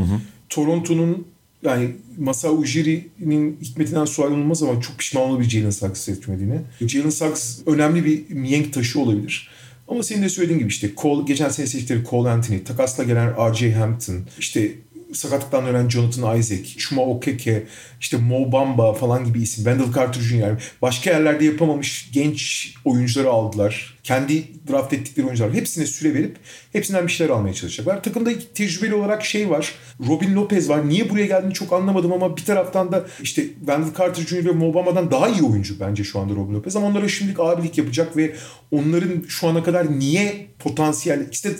[0.48, 1.26] Toronto'nun
[1.62, 6.62] yani Masa Ujiri'nin hikmetinden sual olmaz ama çok pişman olabilir Jalen Suggs seçmediğine.
[6.80, 9.50] Jalen Suggs önemli bir miyenk taşı olabilir.
[9.88, 13.72] Ama senin de söylediğin gibi işte Cole, geçen sene seçtikleri Cole Anthony, takasla gelen R.J.
[13.72, 14.72] Hampton, işte
[15.12, 17.66] sakatlıktan dönen Jonathan Isaac, Shuma Okeke,
[18.00, 19.64] işte Mo Bamba falan gibi isim.
[19.64, 20.62] Wendell Carter Jr.
[20.82, 23.96] Başka yerlerde yapamamış genç oyuncuları aldılar.
[24.02, 25.52] Kendi draft ettikleri oyuncular.
[25.52, 26.36] Hepsine süre verip
[26.72, 28.02] hepsinden bir şeyler almaya çalışacaklar.
[28.02, 29.72] Takımda tecrübeli olarak şey var.
[30.08, 30.88] Robin Lopez var.
[30.88, 34.44] Niye buraya geldiğini çok anlamadım ama bir taraftan da işte Wendell Carter Jr.
[34.44, 36.76] ve Mo Bamba'dan daha iyi oyuncu bence şu anda Robin Lopez.
[36.76, 38.34] Ama onlara şimdilik abilik yapacak ve
[38.70, 41.50] onların şu ana kadar niye potansiyel işte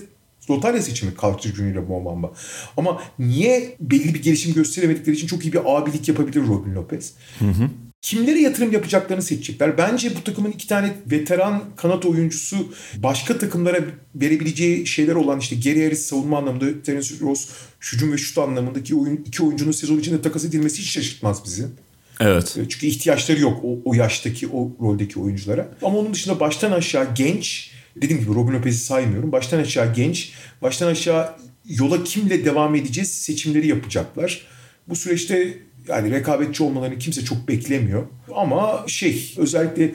[0.51, 1.62] Lotarya seçimi Carter Jr.
[1.62, 2.32] ile Bombamba.
[2.77, 7.12] Ama niye belli bir gelişim gösteremedikleri için çok iyi bir abilik yapabilir Robin Lopez.
[7.39, 7.70] Hı hı.
[8.02, 9.78] Kimlere yatırım yapacaklarını seçecekler.
[9.78, 13.81] Bence bu takımın iki tane veteran kanat oyuncusu başka takımlara
[14.14, 17.48] verebileceği şeyler olan işte Gary Harris savunma anlamında, Terence Ross
[17.81, 21.66] hücum ve şut anlamındaki oyun, iki oyuncunun sezon içinde takas edilmesi hiç şaşırtmaz bizi.
[22.20, 22.52] Evet.
[22.55, 25.68] Çünkü ihtiyaçları yok o, o yaştaki, o roldeki oyunculara.
[25.82, 29.32] Ama onun dışında baştan aşağı genç dediğim gibi Robin Lopez'i saymıyorum.
[29.32, 30.32] Baştan aşağı genç,
[30.62, 34.47] baştan aşağı yola kimle devam edeceğiz seçimleri yapacaklar.
[34.89, 38.02] Bu süreçte yani rekabetçi olmalarını kimse çok beklemiyor.
[38.34, 39.94] Ama şey özellikle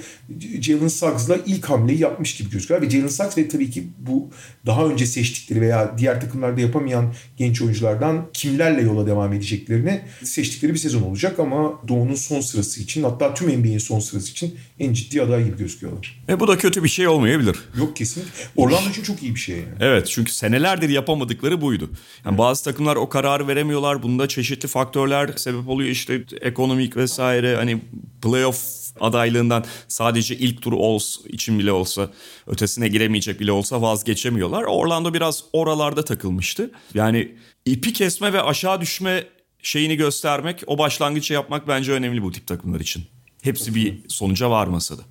[0.62, 2.82] Jalen Suggs'la ilk hamleyi yapmış gibi gözüküyor.
[2.82, 4.30] Ve Jalen Suggs ve tabii ki bu
[4.66, 10.78] daha önce seçtikleri veya diğer takımlarda yapamayan genç oyunculardan kimlerle yola devam edeceklerini seçtikleri bir
[10.78, 11.40] sezon olacak.
[11.40, 15.58] Ama Doğu'nun son sırası için hatta tüm NBA'in son sırası için en ciddi aday gibi
[15.58, 16.24] gözüküyorlar.
[16.30, 17.56] E bu da kötü bir şey olmayabilir.
[17.78, 18.32] Yok kesinlikle.
[18.56, 19.56] Orlando için çok iyi bir şey.
[19.56, 19.68] Yani.
[19.80, 21.84] Evet çünkü senelerdir yapamadıkları buydu.
[21.84, 22.38] Yani evet.
[22.38, 24.04] Bazı takımlar o kararı veremiyorlar.
[24.04, 25.81] Bunda çeşitli faktörler sebep oluyor.
[25.90, 27.82] İşte ekonomik vesaire hani
[28.22, 32.10] playoff adaylığından sadece ilk tur olsa, için bile olsa
[32.48, 34.64] ötesine giremeyecek bile olsa vazgeçemiyorlar.
[34.64, 36.72] Orlando biraz oralarda takılmıştı.
[36.94, 37.36] Yani
[37.66, 39.28] ipi kesme ve aşağı düşme
[39.64, 43.04] şeyini göstermek, o başlangıcı yapmak bence önemli bu tip takımlar için.
[43.42, 45.02] Hepsi bir sonuca varmasa da.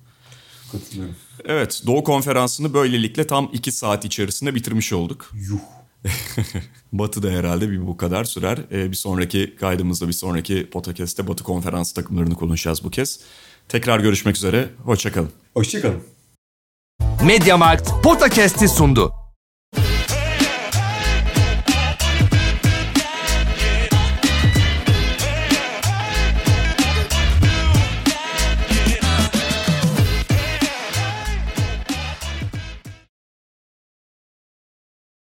[0.71, 1.15] Katılıyorum.
[1.45, 5.31] Evet, Doğu Konferansı'nı böylelikle tam iki saat içerisinde bitirmiş olduk.
[5.33, 5.59] Yuh.
[6.91, 8.57] Batı da herhalde bir bu kadar sürer.
[8.71, 13.19] Ee, bir sonraki kaydımızda, bir sonraki podcast'te Batı konferans takımlarını konuşacağız bu kez.
[13.69, 15.29] Tekrar görüşmek üzere, hoşçakalın.
[15.53, 16.03] Hoşçakalın.
[17.25, 19.20] Mediamarkt Podcast'i sundu.